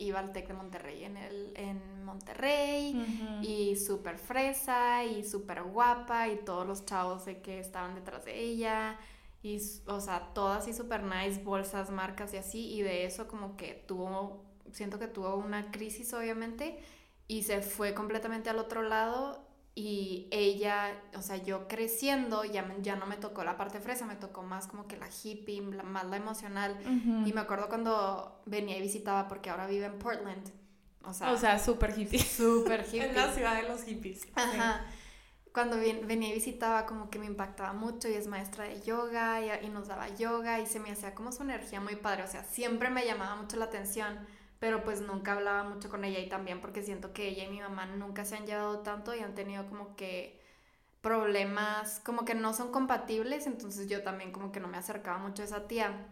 iba 0.00 0.18
al 0.18 0.32
TEC 0.32 0.48
de 0.48 0.54
Monterrey 0.54 1.04
en, 1.04 1.16
el, 1.16 1.52
en 1.56 2.04
Monterrey 2.04 3.40
y 3.42 3.76
súper 3.76 4.18
fresa 4.18 5.04
y 5.04 5.24
súper 5.24 5.62
guapa 5.62 6.28
y 6.28 6.36
todos 6.36 6.66
los 6.66 6.84
chavos 6.84 7.24
de 7.26 7.40
que 7.40 7.60
estaban 7.60 7.94
detrás 7.94 8.24
de 8.24 8.38
ella 8.38 8.98
y, 9.42 9.58
o 9.86 10.00
sea, 10.00 10.32
todas 10.34 10.62
así 10.62 10.74
súper 10.74 11.02
nice, 11.02 11.42
bolsas, 11.42 11.90
marcas 11.90 12.34
y 12.34 12.38
así 12.38 12.72
y 12.74 12.82
de 12.82 13.04
eso 13.04 13.28
como 13.28 13.56
que 13.56 13.74
tuvo, 13.86 14.44
siento 14.72 14.98
que 14.98 15.06
tuvo 15.06 15.36
una 15.36 15.70
crisis 15.70 16.12
obviamente 16.14 16.78
y 17.28 17.44
se 17.44 17.62
fue 17.62 17.94
completamente 17.94 18.50
al 18.50 18.58
otro 18.58 18.82
lado 18.82 19.49
y 19.80 20.28
ella, 20.30 20.92
o 21.16 21.22
sea, 21.22 21.38
yo 21.38 21.66
creciendo, 21.66 22.44
ya, 22.44 22.76
ya 22.82 22.96
no 22.96 23.06
me 23.06 23.16
tocó 23.16 23.44
la 23.44 23.56
parte 23.56 23.80
fresa, 23.80 24.04
me 24.04 24.14
tocó 24.14 24.42
más 24.42 24.66
como 24.66 24.86
que 24.86 24.98
la 24.98 25.08
hippie, 25.08 25.62
más 25.62 26.04
la 26.04 26.18
emocional. 26.18 26.76
Y 27.24 27.32
me 27.32 27.40
acuerdo 27.40 27.70
cuando 27.70 28.42
venía 28.44 28.76
y 28.76 28.82
visitaba, 28.82 29.26
porque 29.26 29.48
ahora 29.48 29.66
vive 29.66 29.86
en 29.86 29.98
Portland. 29.98 30.52
O 31.02 31.14
sea, 31.14 31.32
o 31.32 31.38
sea 31.38 31.58
súper 31.58 31.98
hippie. 31.98 32.18
Súper 32.18 32.84
hippie. 32.86 33.08
en 33.08 33.16
la 33.16 33.32
ciudad 33.32 33.56
de 33.56 33.68
los 33.68 33.82
hippies. 33.84 34.28
Ajá. 34.34 34.84
Cuando 35.54 35.78
venía 35.78 36.28
y 36.28 36.34
visitaba, 36.34 36.84
como 36.84 37.08
que 37.08 37.18
me 37.18 37.24
impactaba 37.24 37.72
mucho 37.72 38.06
y 38.06 38.12
es 38.12 38.26
maestra 38.26 38.64
de 38.64 38.82
yoga 38.82 39.40
y, 39.40 39.64
y 39.64 39.70
nos 39.70 39.88
daba 39.88 40.14
yoga 40.14 40.60
y 40.60 40.66
se 40.66 40.78
me 40.78 40.90
hacía 40.90 41.14
como 41.14 41.32
su 41.32 41.42
energía 41.42 41.80
muy 41.80 41.96
padre. 41.96 42.24
O 42.24 42.28
sea, 42.28 42.44
siempre 42.44 42.90
me 42.90 43.06
llamaba 43.06 43.34
mucho 43.36 43.56
la 43.56 43.64
atención 43.64 44.18
pero 44.60 44.84
pues 44.84 45.00
nunca 45.00 45.32
hablaba 45.32 45.64
mucho 45.64 45.88
con 45.88 46.04
ella 46.04 46.20
y 46.20 46.28
también 46.28 46.60
porque 46.60 46.82
siento 46.82 47.12
que 47.12 47.28
ella 47.28 47.44
y 47.44 47.50
mi 47.50 47.60
mamá 47.60 47.86
nunca 47.86 48.24
se 48.24 48.36
han 48.36 48.46
llevado 48.46 48.80
tanto 48.80 49.14
y 49.14 49.20
han 49.20 49.34
tenido 49.34 49.66
como 49.66 49.96
que 49.96 50.38
problemas 51.00 52.00
como 52.04 52.26
que 52.26 52.34
no 52.34 52.52
son 52.52 52.70
compatibles, 52.70 53.46
entonces 53.46 53.88
yo 53.88 54.02
también 54.02 54.32
como 54.32 54.52
que 54.52 54.60
no 54.60 54.68
me 54.68 54.76
acercaba 54.76 55.18
mucho 55.18 55.42
a 55.42 55.46
esa 55.46 55.66
tía. 55.66 56.06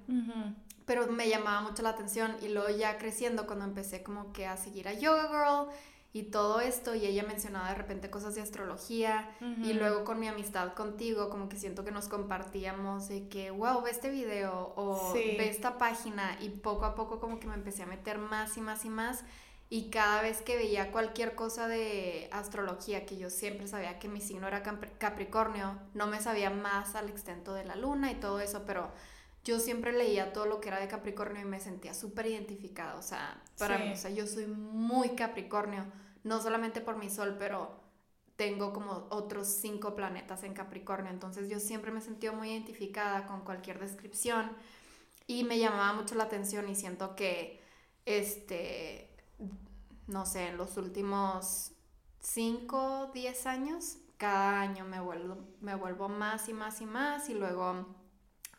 Pero 0.86 1.06
me 1.08 1.28
llamaba 1.28 1.60
mucho 1.60 1.82
la 1.82 1.90
atención 1.90 2.36
y 2.40 2.48
luego 2.48 2.70
ya 2.70 2.96
creciendo 2.96 3.46
cuando 3.46 3.66
empecé 3.66 4.02
como 4.02 4.32
que 4.32 4.46
a 4.46 4.56
seguir 4.56 4.88
a 4.88 4.94
Yoga 4.94 5.28
Girl 5.28 5.68
y 6.18 6.24
todo 6.24 6.60
esto 6.60 6.96
y 6.96 7.06
ella 7.06 7.22
mencionaba 7.22 7.68
de 7.68 7.76
repente 7.76 8.10
cosas 8.10 8.34
de 8.34 8.42
astrología 8.42 9.30
y 9.62 9.72
luego 9.72 10.02
con 10.02 10.18
mi 10.18 10.26
amistad 10.26 10.74
contigo 10.74 11.30
como 11.30 11.48
que 11.48 11.56
siento 11.56 11.84
que 11.84 11.92
nos 11.92 12.08
compartíamos 12.08 13.08
de 13.08 13.28
que 13.28 13.52
wow 13.52 13.82
ve 13.82 13.92
este 13.92 14.10
video 14.10 14.72
o 14.74 15.12
ve 15.14 15.48
esta 15.48 15.78
página 15.78 16.36
y 16.40 16.48
poco 16.48 16.86
a 16.86 16.96
poco 16.96 17.20
como 17.20 17.38
que 17.38 17.46
me 17.46 17.54
empecé 17.54 17.84
a 17.84 17.86
meter 17.86 18.18
más 18.18 18.56
y 18.56 18.60
más 18.60 18.84
y 18.84 18.90
más 18.90 19.24
y 19.70 19.90
cada 19.90 20.20
vez 20.22 20.42
que 20.42 20.56
veía 20.56 20.90
cualquier 20.90 21.36
cosa 21.36 21.68
de 21.68 22.28
astrología 22.32 23.06
que 23.06 23.16
yo 23.16 23.30
siempre 23.30 23.68
sabía 23.68 24.00
que 24.00 24.08
mi 24.08 24.20
signo 24.20 24.48
era 24.48 24.64
Capricornio 24.98 25.78
no 25.94 26.08
me 26.08 26.20
sabía 26.20 26.50
más 26.50 26.96
al 26.96 27.10
extento 27.10 27.54
de 27.54 27.64
la 27.64 27.76
luna 27.76 28.10
y 28.10 28.16
todo 28.16 28.40
eso 28.40 28.64
pero 28.66 28.90
yo 29.44 29.60
siempre 29.60 29.92
leía 29.92 30.32
todo 30.32 30.46
lo 30.46 30.60
que 30.60 30.68
era 30.68 30.80
de 30.80 30.88
Capricornio 30.88 31.40
y 31.40 31.44
me 31.44 31.60
sentía 31.60 31.94
súper 31.94 32.26
identificada, 32.26 32.96
o 32.96 33.02
sea, 33.02 33.40
para 33.56 33.78
mí, 33.78 33.92
o 33.92 33.96
sea, 33.96 34.10
yo 34.10 34.26
soy 34.26 34.46
muy 34.46 35.10
Capricornio, 35.10 35.86
no 36.28 36.40
solamente 36.42 36.80
por 36.80 36.96
mi 36.96 37.08
sol, 37.08 37.36
pero 37.38 37.70
tengo 38.36 38.72
como 38.72 39.08
otros 39.10 39.48
cinco 39.48 39.96
planetas 39.96 40.44
en 40.44 40.54
Capricornio, 40.54 41.10
entonces 41.10 41.48
yo 41.48 41.58
siempre 41.58 41.90
me 41.90 42.00
sentí 42.00 42.30
muy 42.30 42.50
identificada 42.50 43.26
con 43.26 43.40
cualquier 43.40 43.80
descripción 43.80 44.52
y 45.26 45.42
me 45.44 45.58
llamaba 45.58 45.92
mucho 45.94 46.14
la 46.14 46.24
atención 46.24 46.68
y 46.68 46.76
siento 46.76 47.16
que, 47.16 47.60
este, 48.06 49.10
no 50.06 50.24
sé, 50.24 50.48
en 50.48 50.56
los 50.56 50.76
últimos 50.76 51.72
cinco, 52.20 53.10
diez 53.12 53.46
años, 53.46 53.98
cada 54.18 54.60
año 54.60 54.84
me 54.84 55.00
vuelvo, 55.00 55.38
me 55.60 55.74
vuelvo 55.74 56.08
más 56.08 56.48
y 56.48 56.52
más 56.52 56.80
y 56.80 56.86
más 56.86 57.28
y 57.28 57.34
luego 57.34 57.86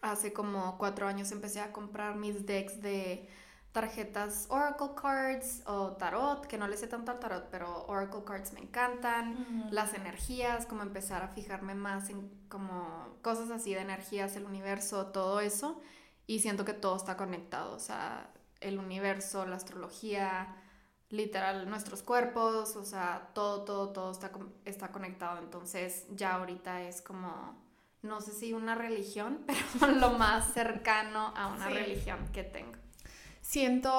hace 0.01 0.33
como 0.33 0.77
cuatro 0.77 1.07
años 1.07 1.31
empecé 1.31 1.61
a 1.61 1.71
comprar 1.71 2.15
mis 2.15 2.45
decks 2.45 2.81
de 2.81 3.29
tarjetas 3.71 4.47
Oracle 4.49 4.89
Cards 4.99 5.61
o 5.65 5.91
Tarot, 5.93 6.47
que 6.47 6.57
no 6.57 6.67
le 6.67 6.75
sé 6.75 6.87
tanto 6.87 7.11
al 7.11 7.19
Tarot, 7.19 7.49
pero 7.49 7.85
Oracle 7.87 8.23
Cards 8.25 8.53
me 8.53 8.61
encantan, 8.61 9.69
las 9.71 9.93
energías, 9.93 10.65
como 10.65 10.81
empezar 10.81 11.23
a 11.23 11.27
fijarme 11.27 11.75
más 11.75 12.09
en 12.09 12.29
como 12.49 13.17
cosas 13.21 13.51
así 13.51 13.73
de 13.73 13.81
energías, 13.81 14.35
el 14.35 14.45
universo, 14.45 15.07
todo 15.07 15.39
eso, 15.39 15.79
y 16.25 16.39
siento 16.39 16.65
que 16.65 16.73
todo 16.73 16.95
está 16.95 17.15
conectado, 17.15 17.75
o 17.75 17.79
sea, 17.79 18.31
el 18.59 18.79
universo, 18.79 19.45
la 19.45 19.57
astrología, 19.57 20.55
literal, 21.09 21.69
nuestros 21.69 22.01
cuerpos, 22.01 22.75
o 22.75 22.83
sea, 22.83 23.29
todo, 23.33 23.63
todo, 23.63 23.89
todo 23.89 24.11
está, 24.11 24.31
está 24.65 24.91
conectado, 24.91 25.39
entonces 25.39 26.05
ya 26.09 26.35
ahorita 26.35 26.83
es 26.83 27.01
como 27.01 27.69
no 28.01 28.21
sé 28.21 28.31
si 28.31 28.53
una 28.53 28.75
religión, 28.75 29.45
pero 29.79 29.91
lo 29.93 30.11
más 30.11 30.53
cercano 30.53 31.33
a 31.35 31.47
una 31.47 31.67
religión 31.67 32.19
que 32.31 32.43
tengo. 32.43 32.78
Siento 33.49 33.89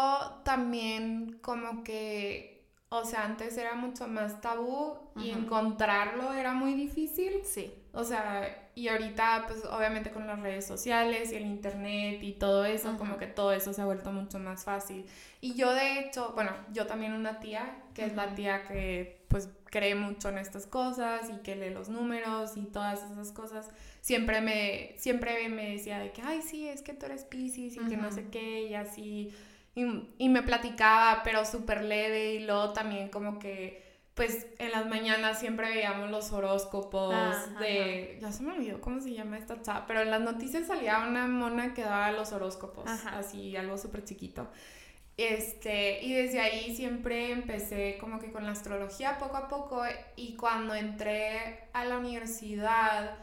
también 0.44 1.40
como 1.42 1.82
que, 1.82 2.68
o 2.88 3.04
sea, 3.04 3.24
antes 3.24 3.58
era 3.58 3.74
mucho 3.74 4.06
más 4.06 4.40
tabú 4.40 4.96
y 5.16 5.30
encontrarlo 5.30 6.32
era 6.34 6.52
muy 6.52 6.74
difícil. 6.74 7.40
Sí. 7.42 7.74
O 7.92 8.04
sea, 8.04 8.69
y 8.74 8.88
ahorita, 8.88 9.44
pues 9.48 9.64
obviamente 9.64 10.10
con 10.10 10.26
las 10.26 10.40
redes 10.40 10.66
sociales 10.66 11.32
y 11.32 11.36
el 11.36 11.46
internet 11.46 12.22
y 12.22 12.32
todo 12.32 12.64
eso, 12.64 12.96
como 12.96 13.18
que 13.18 13.26
todo 13.26 13.52
eso 13.52 13.72
se 13.72 13.82
ha 13.82 13.84
vuelto 13.84 14.12
mucho 14.12 14.38
más 14.38 14.64
fácil. 14.64 15.06
Y 15.40 15.54
yo 15.54 15.72
de 15.72 16.00
hecho, 16.00 16.32
bueno, 16.34 16.52
yo 16.72 16.86
también 16.86 17.12
una 17.12 17.40
tía, 17.40 17.82
que 17.94 18.04
es 18.04 18.14
la 18.14 18.34
tía 18.34 18.64
que 18.66 19.24
pues 19.28 19.48
cree 19.66 19.94
mucho 19.94 20.28
en 20.28 20.38
estas 20.38 20.66
cosas 20.66 21.30
y 21.30 21.42
que 21.42 21.56
lee 21.56 21.70
los 21.70 21.88
números 21.88 22.56
y 22.56 22.62
todas 22.62 23.02
esas 23.10 23.32
cosas 23.32 23.70
siempre 24.00 24.40
me, 24.40 24.94
siempre 24.98 25.48
me 25.48 25.70
decía 25.70 25.98
de 25.98 26.10
que, 26.12 26.22
ay, 26.22 26.42
sí, 26.42 26.68
es 26.68 26.82
que 26.82 26.94
tú 26.94 27.06
eres 27.06 27.24
Pisces 27.24 27.76
y 27.76 27.88
que 27.88 27.96
no 27.96 28.10
sé 28.10 28.28
qué, 28.30 28.62
y 28.62 28.74
así, 28.74 29.32
y, 29.74 30.28
me 30.28 30.42
platicaba, 30.42 31.22
pero 31.22 31.44
súper 31.44 31.82
leve, 31.84 32.34
y 32.34 32.40
luego 32.40 32.72
también 32.72 33.08
como 33.08 33.38
que, 33.38 33.89
pues, 34.20 34.46
en 34.58 34.70
las 34.70 34.86
mañanas 34.86 35.40
siempre 35.40 35.70
veíamos 35.70 36.10
los 36.10 36.30
horóscopos 36.30 37.14
de, 37.58 38.18
ya 38.20 38.30
se 38.30 38.42
me 38.42 38.52
olvidó 38.52 38.78
cómo 38.78 39.00
se 39.00 39.14
llama 39.14 39.38
esta 39.38 39.62
chava, 39.62 39.86
pero 39.86 40.02
en 40.02 40.10
las 40.10 40.20
noticias 40.20 40.66
salía 40.66 40.98
una 41.08 41.26
mona 41.26 41.72
que 41.72 41.80
daba 41.80 42.12
los 42.12 42.30
horóscopos, 42.32 42.84
así, 42.86 43.56
algo 43.56 43.78
súper 43.78 44.04
chiquito. 44.04 44.46
Este, 45.16 46.04
y 46.04 46.12
desde 46.12 46.38
ahí 46.38 46.76
siempre 46.76 47.32
empecé 47.32 47.96
como 47.98 48.18
que 48.18 48.30
con 48.30 48.44
la 48.44 48.52
astrología 48.52 49.16
poco 49.16 49.38
a 49.38 49.48
poco 49.48 49.84
y 50.16 50.36
cuando 50.36 50.74
entré 50.74 51.68
a 51.72 51.86
la 51.86 51.96
universidad, 51.96 53.16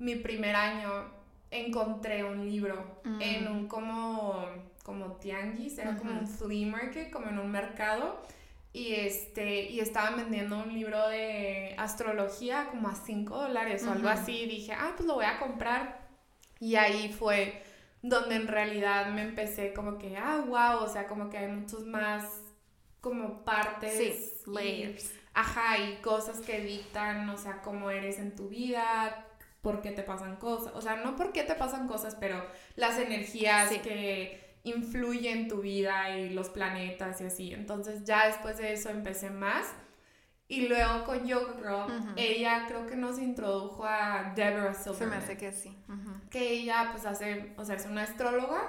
mi 0.00 0.16
primer 0.16 0.56
año 0.56 1.12
encontré 1.52 2.24
un 2.24 2.44
libro 2.44 3.00
en 3.20 3.46
un 3.46 3.68
como, 3.68 4.46
como 4.82 5.12
tianguis, 5.12 5.78
era 5.78 5.96
como 5.96 6.10
un 6.10 6.26
flea 6.26 6.66
market, 6.66 7.12
como 7.12 7.28
en 7.28 7.38
un 7.38 7.52
mercado. 7.52 8.20
Y 8.72 8.94
este 8.94 9.62
y 9.62 9.80
estaban 9.80 10.16
vendiendo 10.16 10.58
un 10.58 10.72
libro 10.72 11.08
de 11.08 11.74
astrología 11.76 12.68
como 12.70 12.88
a 12.88 12.94
5 12.94 13.36
dólares 13.36 13.84
o 13.84 13.92
algo 13.92 14.08
así. 14.08 14.42
Y 14.42 14.46
dije, 14.48 14.72
ah, 14.72 14.92
pues 14.96 15.06
lo 15.06 15.14
voy 15.14 15.24
a 15.24 15.38
comprar. 15.38 16.08
Y 16.60 16.76
ahí 16.76 17.12
fue 17.12 17.62
donde 18.02 18.36
en 18.36 18.48
realidad 18.48 19.12
me 19.12 19.22
empecé 19.22 19.72
como 19.72 19.98
que, 19.98 20.16
ah, 20.16 20.44
wow, 20.46 20.84
o 20.84 20.88
sea, 20.88 21.06
como 21.06 21.30
que 21.30 21.38
hay 21.38 21.48
muchos 21.48 21.84
más 21.84 22.24
como 23.00 23.44
partes. 23.44 24.42
Sí, 24.44 24.50
layers. 24.50 25.12
ajá, 25.34 25.78
y 25.78 25.96
cosas 25.96 26.40
que 26.40 26.60
dictan, 26.60 27.28
o 27.30 27.38
sea, 27.38 27.62
cómo 27.62 27.90
eres 27.90 28.18
en 28.18 28.34
tu 28.36 28.48
vida, 28.48 29.26
por 29.62 29.82
qué 29.82 29.90
te 29.90 30.02
pasan 30.02 30.36
cosas. 30.36 30.72
O 30.74 30.80
sea, 30.80 30.96
no 30.96 31.16
por 31.16 31.32
qué 31.32 31.42
te 31.42 31.54
pasan 31.54 31.88
cosas, 31.88 32.16
pero 32.18 32.44
las 32.76 32.98
energías 32.98 33.70
que 33.78 34.49
influye 34.64 35.30
en 35.30 35.48
tu 35.48 35.60
vida 35.60 36.16
y 36.16 36.30
los 36.30 36.48
planetas 36.48 37.20
y 37.20 37.24
así. 37.24 37.52
Entonces 37.52 38.04
ya 38.04 38.26
después 38.26 38.58
de 38.58 38.72
eso 38.72 38.90
empecé 38.90 39.30
más. 39.30 39.66
Y 40.48 40.66
luego 40.66 41.04
con 41.04 41.24
Yoga 41.24 41.54
Girl, 41.58 42.12
ella 42.16 42.64
creo 42.66 42.84
que 42.84 42.96
nos 42.96 43.20
introdujo 43.20 43.84
a 43.84 44.32
Deborah 44.34 44.74
Silverman. 44.74 44.98
Se 44.98 45.06
me 45.06 45.16
hace 45.16 45.36
que 45.36 45.52
sí. 45.52 45.78
Que 46.28 46.54
ella 46.54 46.88
pues 46.90 47.06
hace, 47.06 47.54
o 47.56 47.64
sea, 47.64 47.76
es 47.76 47.86
una 47.86 48.02
astróloga 48.02 48.60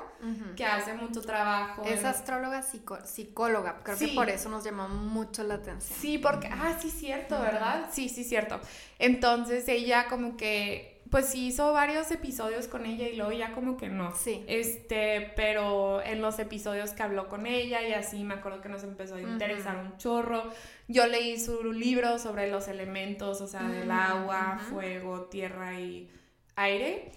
que 0.56 0.64
hace 0.64 0.94
mucho 0.94 1.22
trabajo. 1.22 1.82
Es 1.84 2.06
astróloga 2.06 2.62
psicóloga, 2.62 3.82
creo 3.84 3.98
que 3.98 4.10
por 4.10 4.30
eso 4.30 4.48
nos 4.50 4.64
llamó 4.64 4.90
mucho 4.90 5.44
la 5.44 5.56
atención. 5.56 6.00
Sí, 6.00 6.20
porque, 6.20 6.50
ah, 6.52 6.78
sí, 6.80 6.92
cierto, 6.92 7.42
¿verdad? 7.42 7.90
Sí, 7.92 8.10
sí, 8.10 8.26
cierto. 8.26 8.62
Entonces 9.00 9.68
ella 9.68 10.06
como 10.08 10.38
que 10.38 10.91
pues 11.12 11.26
sí 11.26 11.48
hizo 11.48 11.74
varios 11.74 12.10
episodios 12.10 12.70
con 12.70 12.86
ella 12.86 13.06
y 13.10 13.18
luego 13.18 13.34
ya 13.34 13.52
como 13.52 13.76
que 13.76 13.90
no. 13.90 14.16
Sí. 14.16 14.46
Este, 14.48 15.34
pero 15.36 16.02
en 16.02 16.22
los 16.22 16.40
episodios 16.40 16.92
que 16.92 17.04
habló 17.04 17.28
con 17.28 17.46
ella 17.46 17.86
y 17.86 17.92
así 17.92 18.24
me 18.24 18.36
acuerdo 18.36 18.62
que 18.62 18.70
nos 18.70 18.84
empezó 18.84 19.16
a 19.16 19.22
interesar 19.22 19.76
un 19.76 19.98
chorro. 19.98 20.50
Yo 20.88 21.08
leí 21.08 21.38
su 21.38 21.74
libro 21.74 22.18
sobre 22.18 22.50
los 22.50 22.70
elementos, 22.70 23.42
o 23.42 23.48
sea, 23.48 23.68
del 23.68 23.92
agua, 23.92 24.62
fuego, 24.70 25.24
tierra 25.26 25.78
y 25.78 26.10
aire. 26.56 27.12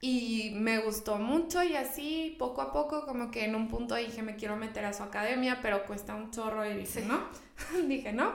Y 0.00 0.50
me 0.56 0.80
gustó 0.80 1.16
mucho 1.16 1.62
y 1.62 1.76
así 1.76 2.34
poco 2.40 2.62
a 2.62 2.72
poco 2.72 3.06
como 3.06 3.30
que 3.30 3.44
en 3.44 3.54
un 3.54 3.68
punto 3.68 3.94
dije 3.94 4.22
me 4.22 4.34
quiero 4.34 4.56
meter 4.56 4.84
a 4.84 4.92
su 4.92 5.04
academia, 5.04 5.60
pero 5.62 5.86
cuesta 5.86 6.16
un 6.16 6.32
chorro 6.32 6.66
y 6.68 6.74
dije 6.74 7.02
no, 7.02 7.20
dije 7.86 8.12
no. 8.12 8.32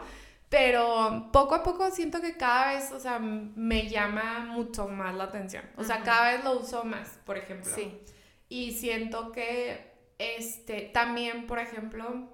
Pero 0.51 1.29
poco 1.31 1.55
a 1.55 1.63
poco 1.63 1.89
siento 1.91 2.20
que 2.20 2.36
cada 2.36 2.74
vez, 2.74 2.91
o 2.91 3.00
sea, 3.00 3.20
me 3.20 3.88
llama 3.88 4.41
mucho 4.48 4.89
más 4.89 5.15
la 5.15 5.24
atención. 5.24 5.63
O 5.77 5.84
sea, 5.86 6.03
cada 6.03 6.34
vez 6.34 6.43
lo 6.43 6.60
uso 6.60 6.84
más, 6.84 7.08
por 7.25 7.38
ejemplo. 7.38 7.72
Sí. 7.74 8.01
Y 8.50 8.74
siento 8.74 9.31
que, 9.31 9.93
este, 10.17 10.81
también, 10.93 11.48
por 11.48 11.58
ejemplo, 11.58 12.27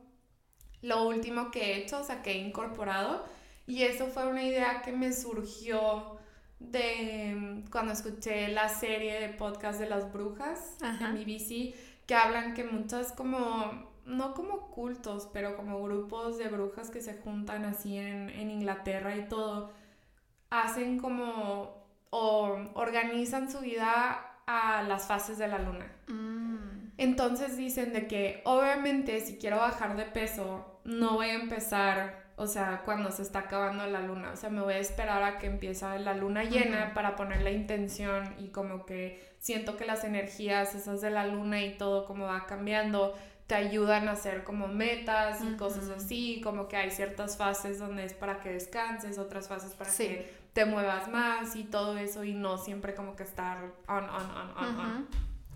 lo 0.81 1.07
último 1.07 1.51
que 1.51 1.61
he 1.61 1.77
hecho, 1.77 1.99
o 1.99 2.03
sea, 2.03 2.23
que 2.23 2.31
he 2.31 2.37
incorporado, 2.39 3.23
y 3.67 3.83
eso 3.83 4.07
fue 4.07 4.25
una 4.25 4.41
idea 4.41 4.81
que 4.81 4.93
me 4.93 5.13
surgió 5.13 6.17
de 6.57 7.63
cuando 7.69 7.93
escuché 7.93 8.47
la 8.47 8.67
serie 8.67 9.19
de 9.19 9.29
podcast 9.29 9.79
de 9.79 9.89
las 9.89 10.11
brujas 10.11 10.77
en 10.81 11.13
mi 11.13 11.23
bici, 11.23 11.75
que 12.07 12.15
hablan 12.15 12.55
que 12.55 12.63
muchas 12.63 13.11
como 13.11 13.95
no 14.07 14.33
como 14.33 14.71
cultos, 14.71 15.29
pero 15.33 15.55
como 15.55 15.83
grupos 15.83 16.37
de 16.37 16.47
brujas 16.47 16.89
que 16.89 17.01
se 17.01 17.15
juntan 17.15 17.65
así 17.65 17.97
en, 17.97 18.49
Inglaterra 18.49 19.15
y 19.15 19.27
todo, 19.27 19.71
hacen 20.49 20.97
como 20.97 21.85
o 22.09 22.57
organizan 22.73 23.51
su 23.51 23.59
vida 23.59 24.41
a 24.47 24.81
las 24.83 25.07
fases 25.07 25.37
de 25.37 25.49
la 25.49 25.59
luna. 25.59 25.91
Mm. 26.07 26.93
Entonces 26.97 27.57
dicen 27.57 27.93
de 27.93 28.07
que 28.07 28.41
obviamente 28.45 29.19
si 29.19 29.37
quiero 29.37 29.57
bajar 29.57 29.97
de 29.97 30.05
peso, 30.05 30.79
no 30.85 31.15
voy 31.15 31.27
a 31.27 31.33
empezar, 31.33 32.31
o 32.37 32.47
sea, 32.47 32.83
cuando 32.85 33.11
se 33.11 33.23
está 33.23 33.39
acabando 33.39 33.85
la 33.87 33.99
luna, 33.99 34.31
o 34.31 34.35
sea, 34.37 34.49
me 34.49 34.61
voy 34.61 34.75
a 34.75 34.79
esperar 34.79 35.21
a 35.21 35.37
que 35.37 35.47
empiece 35.47 35.85
la 35.99 36.13
luna 36.13 36.45
llena 36.45 36.93
para 36.93 37.17
poner 37.17 37.41
la 37.41 37.51
intención 37.51 38.35
y 38.39 38.47
como 38.47 38.85
que 38.85 39.35
siento 39.39 39.75
que 39.75 39.85
las 39.85 40.05
energías 40.05 40.75
esas 40.75 41.01
de 41.01 41.11
la 41.11 41.27
luna 41.27 41.61
y 41.61 41.77
todo 41.77 42.05
como 42.05 42.25
va 42.25 42.45
cambiando, 42.45 43.13
te 43.47 43.55
ayudan 43.55 44.09
a 44.09 44.11
hacer 44.11 44.43
como 44.43 44.67
metas 44.67 45.41
y 45.41 45.55
cosas 45.55 45.89
así, 45.89 46.41
como 46.43 46.67
que 46.67 46.75
hay 46.75 46.91
ciertas 46.91 47.37
fases 47.37 47.79
donde 47.79 48.03
es 48.03 48.13
para 48.13 48.39
que 48.41 48.51
descanses, 48.51 49.17
otras 49.17 49.47
fases 49.47 49.73
para 49.73 49.89
que 49.89 50.29
te 50.51 50.65
muevas 50.65 51.07
más 51.07 51.55
y 51.55 51.63
todo 51.63 51.97
eso 51.97 52.25
y 52.25 52.33
no 52.33 52.57
siempre 52.57 52.93
como 52.93 53.15
que 53.15 53.23
estar 53.23 53.57
on, 53.87 54.03
on, 54.03 54.31
on, 54.31 54.57
on, 54.57 54.79
on. 54.79 55.07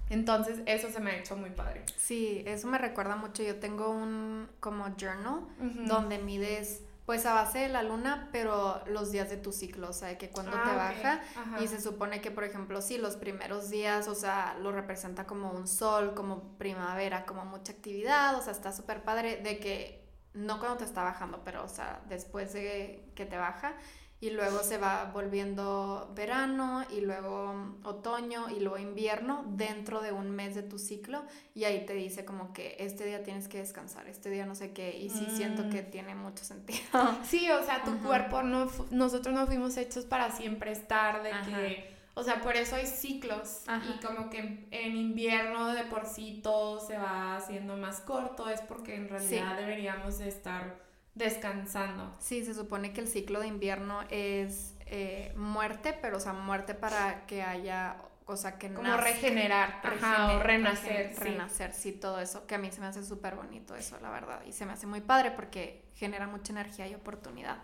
Entonces 0.10 0.62
eso 0.66 0.90
se 0.90 1.00
me 1.00 1.12
ha 1.12 1.18
hecho 1.18 1.36
muy 1.36 1.50
padre. 1.50 1.84
Sí, 1.98 2.44
eso 2.46 2.68
me 2.68 2.78
recuerda 2.78 3.16
mucho. 3.16 3.44
Yo 3.44 3.58
tengo 3.58 3.90
un 3.90 4.48
como 4.60 4.86
journal 4.98 5.42
donde 5.88 6.18
mides 6.20 6.84
pues 7.12 7.26
a 7.26 7.34
base 7.34 7.60
de 7.60 7.68
la 7.68 7.84
luna, 7.84 8.30
pero 8.32 8.82
los 8.88 9.12
días 9.12 9.30
de 9.30 9.36
tu 9.36 9.52
ciclo, 9.52 9.90
o 9.90 9.94
sea, 9.94 10.18
que 10.18 10.30
cuando 10.30 10.54
te 10.54 10.70
ah, 10.70 10.76
baja 10.78 11.22
y 11.62 11.68
se 11.68 11.82
supone 11.82 12.22
que, 12.22 12.32
por 12.32 12.46
ejemplo, 12.46 12.82
sí, 12.82 12.98
los 12.98 13.18
primeros 13.18 13.70
días, 13.70 14.08
o 14.08 14.16
sea, 14.16 14.56
lo 14.62 14.72
representa 14.72 15.26
como 15.26 15.52
un 15.52 15.68
sol, 15.68 16.14
como 16.14 16.58
primavera, 16.58 17.26
como 17.26 17.44
mucha 17.44 17.74
actividad, 17.74 18.34
o 18.36 18.42
sea, 18.42 18.54
está 18.54 18.72
súper 18.72 19.04
padre 19.04 19.42
de 19.44 19.60
que 19.60 20.10
no 20.34 20.58
cuando 20.60 20.78
te 20.78 20.86
está 20.86 21.04
bajando, 21.04 21.42
pero, 21.44 21.66
o 21.66 21.68
sea, 21.68 22.02
después 22.08 22.54
de 22.54 23.12
que 23.14 23.26
te 23.26 23.36
baja, 23.36 23.76
y 24.22 24.30
luego 24.30 24.60
se 24.60 24.78
va 24.78 25.10
volviendo 25.12 26.12
verano 26.16 26.86
y 26.92 27.02
luego 27.02 27.76
otoño 27.84 28.50
y 28.52 28.60
luego 28.60 28.78
invierno 28.78 29.44
dentro 29.48 30.00
de 30.00 30.12
un 30.12 30.30
mes 30.30 30.54
de 30.54 30.62
tu 30.62 30.78
ciclo 30.78 31.24
y 31.56 31.64
ahí 31.64 31.88
te 31.88 31.94
dice 31.94 32.24
como 32.24 32.54
que 32.54 32.76
este 32.80 33.04
día 33.06 33.24
tienes 33.24 33.48
que 33.48 33.58
descansar, 33.58 34.08
este 34.08 34.30
día 34.30 34.46
no 34.46 34.54
sé 34.54 34.74
qué 34.74 34.96
y 34.96 35.10
sí 35.10 35.26
siento 35.36 35.70
que 35.70 35.82
mm. 35.82 35.92
tiene 35.92 36.16
mucho 36.16 36.46
sentido. 36.46 36.80
Sí, 37.24 37.50
o 37.50 37.64
sea, 37.64 37.84
tu 37.84 37.98
cuerpo 38.00 38.44
no 38.44 38.70
nosotros 38.92 39.34
no 39.34 39.48
fuimos 39.48 39.76
hechos 39.78 40.06
para 40.06 40.32
siempre 40.32 40.72
estar 40.72 41.24
de 41.24 41.32
que 41.46 41.92
o 42.14 42.24
sea, 42.24 42.42
por 42.42 42.56
eso 42.56 42.76
hay 42.76 42.86
ciclos 42.86 43.64
y 43.68 44.06
como 44.06 44.30
que 44.30 44.68
en 44.70 44.96
invierno 44.96 45.74
de 45.74 45.86
por 45.86 46.06
sí 46.06 46.42
todo 46.44 46.80
se 46.80 46.98
va 46.98 47.38
haciendo 47.38 47.78
más 47.78 48.02
corto, 48.02 48.50
es 48.50 48.62
porque 48.62 48.96
en 48.96 49.08
realidad 49.10 49.58
deberíamos 49.58 50.20
de 50.20 50.28
estar 50.28 50.91
descansando. 51.16 52.16
Sí, 52.20 52.44
se 52.46 52.54
supone 52.54 52.94
que 52.94 53.02
el 53.02 53.08
ciclo 53.08 53.40
de 53.40 53.48
invierno 53.48 54.02
es 54.10 54.76
eh, 54.86 55.34
muerte, 55.36 55.98
pero 56.02 56.18
o 56.18 56.20
sea, 56.20 56.34
muerte 56.34 56.74
para 56.74 57.26
que 57.26 57.44
haya, 57.44 57.98
o 58.26 58.36
sea, 58.36 58.58
que 58.58 58.74
Como 58.74 58.96
regenerar, 58.98 59.82
o 59.84 60.40
renacer. 60.40 61.16
Renacer, 61.18 61.74
sí, 61.74 61.92
todo 61.94 62.20
eso, 62.20 62.46
que 62.48 62.56
a 62.56 62.58
mí 62.58 62.72
se 62.72 62.82
me 62.82 62.88
hace 62.88 63.04
súper 63.04 63.36
bonito 63.36 63.76
eso, 63.76 63.98
la 64.02 64.10
verdad, 64.10 64.42
y 64.46 64.54
se 64.54 64.66
me 64.66 64.74
hace 64.74 64.88
muy 64.88 65.02
padre 65.02 65.32
porque 65.32 65.86
genera 65.96 66.28
mucha 66.28 66.54
energía 66.54 66.88
y 66.88 66.96
oportunidad. 66.96 67.60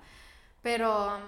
Pero 0.62 1.20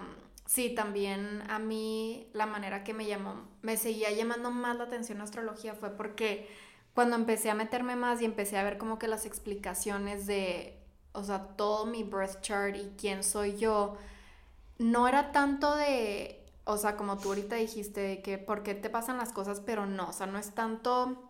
sí, 0.46 0.74
también 0.74 1.44
a 1.50 1.60
mí 1.60 2.30
la 2.34 2.46
manera 2.46 2.84
que 2.84 2.94
me 2.94 3.06
llamó, 3.06 3.48
me 3.62 3.78
seguía 3.78 4.12
llamando 4.12 4.52
más 4.52 4.78
la 4.78 4.86
atención 4.86 5.20
la 5.20 5.24
astrología 5.26 5.74
fue 5.74 5.96
porque 5.96 6.50
cuando 6.94 7.16
empecé 7.16 7.50
a 7.50 7.56
meterme 7.56 7.96
más 7.96 8.22
y 8.22 8.26
empecé 8.26 8.58
a 8.58 8.64
ver 8.64 8.78
como 8.78 9.00
que 9.00 9.08
las 9.08 9.26
explicaciones 9.26 10.26
de 10.28 10.79
o 11.20 11.24
sea, 11.24 11.40
todo 11.56 11.86
mi 11.86 12.04
birth 12.04 12.42
chart 12.42 12.76
y 12.76 12.94
quién 12.98 13.24
soy 13.24 13.58
yo, 13.58 13.98
no 14.78 15.08
era 15.08 15.32
tanto 15.32 15.76
de, 15.76 16.44
o 16.64 16.78
sea, 16.78 16.96
como 16.96 17.18
tú 17.18 17.30
ahorita 17.30 17.56
dijiste, 17.56 18.22
que 18.22 18.38
por 18.38 18.64
qué 18.64 18.76
te 18.76 18.90
pasan 18.90 19.18
las 19.18 19.34
cosas, 19.34 19.60
pero 19.60 19.86
no, 19.86 20.10
o 20.10 20.14
sea, 20.14 20.26
no 20.28 20.40
es 20.40 20.56
tanto 20.56 21.30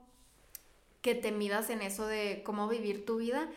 que 1.01 1.15
te 1.15 1.31
midas 1.31 1.69
en 1.69 1.81
eso 1.81 2.05
de 2.07 2.41
cómo 2.45 2.67
vivir 2.67 3.05
tu 3.05 3.17
vida, 3.17 3.49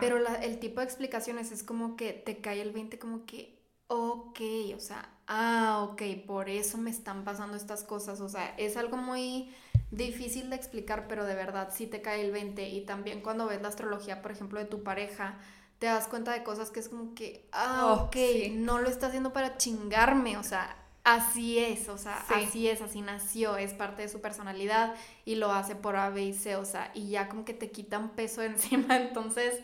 pero 0.00 0.18
el 0.18 0.58
tipo 0.58 0.80
de 0.80 0.86
explicaciones 0.86 1.50
es 1.50 1.62
como 1.62 1.96
que 1.96 2.12
te 2.12 2.40
cae 2.40 2.60
el 2.60 2.72
20 2.72 2.98
como 2.98 3.24
que, 3.24 3.58
ok, 3.86 4.40
o 4.76 4.80
sea, 4.80 5.10
ah, 5.26 5.88
ok, 5.90 6.02
por 6.26 6.48
eso 6.48 6.76
me 6.76 6.90
están 6.90 7.24
pasando 7.24 7.56
estas 7.56 7.84
cosas, 7.84 8.20
o 8.20 8.28
sea, 8.28 8.54
es 8.58 8.76
algo 8.76 8.98
muy 8.98 9.50
difícil 9.90 10.50
de 10.50 10.56
explicar, 10.56 11.06
pero 11.08 11.24
de 11.24 11.34
verdad 11.34 11.70
sí 11.72 11.86
te 11.86 12.02
cae 12.02 12.24
el 12.24 12.32
20 12.32 12.68
y 12.68 12.84
también 12.84 13.22
cuando 13.22 13.46
ves 13.46 13.62
la 13.62 13.68
astrología, 13.68 14.22
por 14.22 14.30
ejemplo, 14.30 14.58
de 14.58 14.66
tu 14.66 14.82
pareja, 14.82 15.38
te 15.80 15.86
das 15.86 16.08
cuenta 16.08 16.32
de 16.32 16.44
cosas 16.44 16.70
que 16.70 16.78
es 16.78 16.90
como 16.90 17.14
que, 17.14 17.48
ah, 17.52 17.86
oh, 17.86 18.04
ok, 18.04 18.16
no 18.52 18.78
lo 18.78 18.88
está 18.90 19.06
haciendo 19.06 19.32
para 19.32 19.56
chingarme, 19.56 20.36
o 20.36 20.42
sea, 20.42 20.76
así 21.04 21.58
es, 21.58 21.88
o 21.88 21.96
sea, 21.96 22.22
así 22.28 22.68
es, 22.68 22.82
así 22.82 23.00
nació, 23.00 23.56
es 23.56 23.72
parte 23.72 24.02
de 24.02 24.10
su 24.10 24.20
personalidad 24.20 24.94
y 25.24 25.36
lo 25.36 25.50
hace 25.52 25.74
por 25.74 25.96
A, 25.96 26.10
B 26.10 26.22
y 26.22 26.34
C, 26.34 26.56
o 26.56 26.66
sea, 26.66 26.92
y 26.94 27.08
ya 27.08 27.30
como 27.30 27.46
que 27.46 27.54
te 27.54 27.70
quitan 27.70 28.10
peso 28.10 28.42
encima, 28.44 28.98
entonces, 28.98 29.58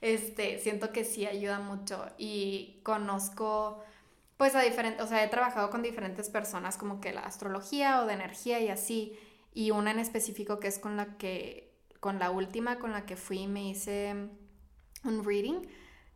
este, 0.00 0.58
siento 0.58 0.90
que 0.92 1.04
sí 1.04 1.24
ayuda 1.24 1.60
mucho 1.60 2.04
y 2.18 2.80
conozco, 2.82 3.80
pues 4.38 4.56
a 4.56 4.62
diferentes, 4.62 5.00
o 5.04 5.06
sea, 5.06 5.22
he 5.22 5.28
trabajado 5.28 5.70
con 5.70 5.82
diferentes 5.82 6.30
personas 6.30 6.78
como 6.78 7.00
que 7.00 7.12
la 7.12 7.20
astrología 7.20 8.02
o 8.02 8.06
de 8.06 8.14
energía 8.14 8.58
y 8.58 8.70
así, 8.70 9.16
y 9.54 9.70
una 9.70 9.92
en 9.92 10.00
específico 10.00 10.58
que 10.58 10.66
es 10.66 10.80
con 10.80 10.96
la 10.96 11.16
que, 11.16 11.72
con 12.00 12.18
la 12.18 12.32
última 12.32 12.80
con 12.80 12.90
la 12.90 13.06
que 13.06 13.14
fui, 13.14 13.46
me 13.46 13.68
hice 13.68 14.30
un 15.04 15.24
reading 15.24 15.62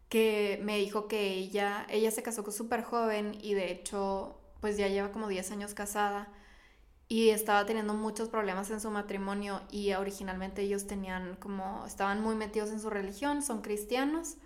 que 0.08 0.60
me 0.62 0.78
dijo 0.78 1.08
que 1.08 1.32
ella, 1.32 1.86
ella 1.90 2.10
se 2.10 2.22
casó 2.22 2.48
súper 2.50 2.82
joven 2.82 3.36
y 3.40 3.54
de 3.54 3.72
hecho 3.72 4.38
pues 4.60 4.76
ya 4.76 4.88
lleva 4.88 5.12
como 5.12 5.28
10 5.28 5.50
años 5.50 5.74
casada 5.74 6.28
y 7.08 7.30
estaba 7.30 7.66
teniendo 7.66 7.94
muchos 7.94 8.28
problemas 8.28 8.70
en 8.70 8.80
su 8.80 8.90
matrimonio 8.90 9.62
y 9.70 9.92
originalmente 9.92 10.62
ellos 10.62 10.86
tenían 10.86 11.36
como, 11.36 11.84
estaban 11.86 12.22
muy 12.22 12.34
metidos 12.34 12.70
en 12.70 12.80
su 12.80 12.90
religión, 12.90 13.42
son 13.42 13.60
cristianos 13.60 14.36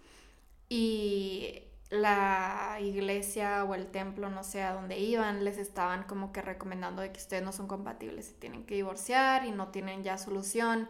y 0.68 1.62
la 1.90 2.78
iglesia 2.80 3.64
o 3.64 3.74
el 3.74 3.86
templo, 3.86 4.28
no 4.28 4.44
sé 4.44 4.62
a 4.62 4.74
dónde 4.74 4.98
iban, 4.98 5.44
les 5.44 5.56
estaban 5.56 6.02
como 6.02 6.32
que 6.32 6.42
recomendando 6.42 7.00
de 7.00 7.12
que 7.12 7.18
ustedes 7.18 7.42
no 7.42 7.52
son 7.52 7.68
compatibles, 7.68 8.26
se 8.26 8.32
tienen 8.34 8.64
que 8.64 8.74
divorciar 8.74 9.46
y 9.46 9.52
no 9.52 9.68
tienen 9.68 10.02
ya 10.02 10.18
solución. 10.18 10.88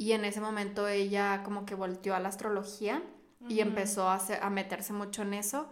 Y 0.00 0.12
en 0.12 0.24
ese 0.24 0.40
momento 0.40 0.88
ella 0.88 1.42
como 1.42 1.66
que 1.66 1.74
volteó 1.74 2.14
a 2.14 2.20
la 2.20 2.30
astrología 2.30 3.02
y 3.50 3.60
empezó 3.60 4.08
a, 4.08 4.18
a 4.40 4.48
meterse 4.48 4.94
mucho 4.94 5.20
en 5.20 5.34
eso. 5.34 5.68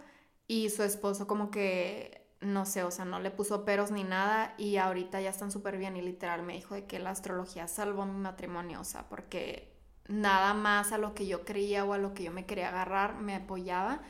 Y 0.47 0.69
su 0.69 0.83
esposo 0.83 1.25
como 1.25 1.49
que, 1.49 2.27
no 2.39 2.67
sé, 2.67 2.83
o 2.83 2.91
sea, 2.91 3.05
no 3.05 3.19
le 3.19 3.31
puso 3.31 3.65
peros 3.65 3.89
ni 3.89 4.03
nada 4.03 4.53
y 4.59 4.77
ahorita 4.77 5.19
ya 5.19 5.31
están 5.31 5.49
súper 5.49 5.79
bien 5.79 5.97
y 5.97 6.03
literal 6.03 6.43
me 6.43 6.53
dijo 6.53 6.75
de 6.75 6.85
que 6.85 6.99
la 6.99 7.09
astrología 7.09 7.67
salvó 7.67 8.05
mi 8.05 8.19
matrimonio, 8.19 8.81
o 8.81 8.83
sea, 8.83 9.09
porque 9.09 9.75
nada 10.07 10.53
más 10.53 10.91
a 10.91 10.99
lo 10.99 11.15
que 11.15 11.25
yo 11.25 11.43
creía 11.43 11.83
o 11.83 11.93
a 11.93 11.97
lo 11.97 12.13
que 12.13 12.21
yo 12.21 12.31
me 12.31 12.45
quería 12.45 12.69
agarrar 12.69 13.19
me 13.19 13.33
apoyaba 13.33 14.01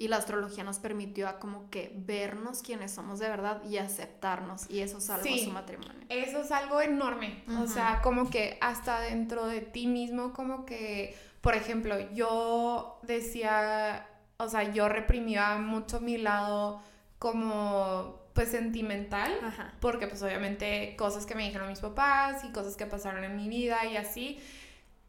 y 0.00 0.06
la 0.06 0.16
astrología 0.16 0.62
nos 0.62 0.78
permitió 0.78 1.28
a 1.28 1.40
como 1.40 1.68
que 1.70 1.92
vernos 1.96 2.62
quienes 2.62 2.92
somos 2.92 3.18
de 3.18 3.28
verdad 3.28 3.62
y 3.64 3.78
aceptarnos 3.78 4.70
y 4.70 4.78
eso 4.78 5.00
salvó 5.00 5.26
su 5.36 5.50
matrimonio. 5.50 6.06
Eso 6.08 6.40
es 6.40 6.52
algo 6.52 6.80
enorme, 6.80 7.42
o 7.60 7.66
sea, 7.66 8.00
como 8.00 8.30
que 8.30 8.56
hasta 8.60 9.00
dentro 9.00 9.46
de 9.46 9.60
ti 9.60 9.88
mismo, 9.88 10.32
como 10.32 10.64
que, 10.64 11.16
por 11.40 11.56
ejemplo, 11.56 11.96
yo 12.12 13.00
decía, 13.02 14.06
o 14.36 14.48
sea, 14.48 14.72
yo 14.72 14.88
reprimía 14.88 15.56
mucho 15.56 16.00
mi 16.00 16.16
lado 16.16 16.80
como 17.18 18.28
pues 18.34 18.50
sentimental, 18.52 19.32
porque 19.80 20.06
pues 20.06 20.22
obviamente 20.22 20.94
cosas 20.96 21.26
que 21.26 21.34
me 21.34 21.44
dijeron 21.44 21.68
mis 21.68 21.80
papás 21.80 22.44
y 22.44 22.52
cosas 22.52 22.76
que 22.76 22.86
pasaron 22.86 23.24
en 23.24 23.36
mi 23.36 23.48
vida 23.48 23.84
y 23.84 23.96
así, 23.96 24.38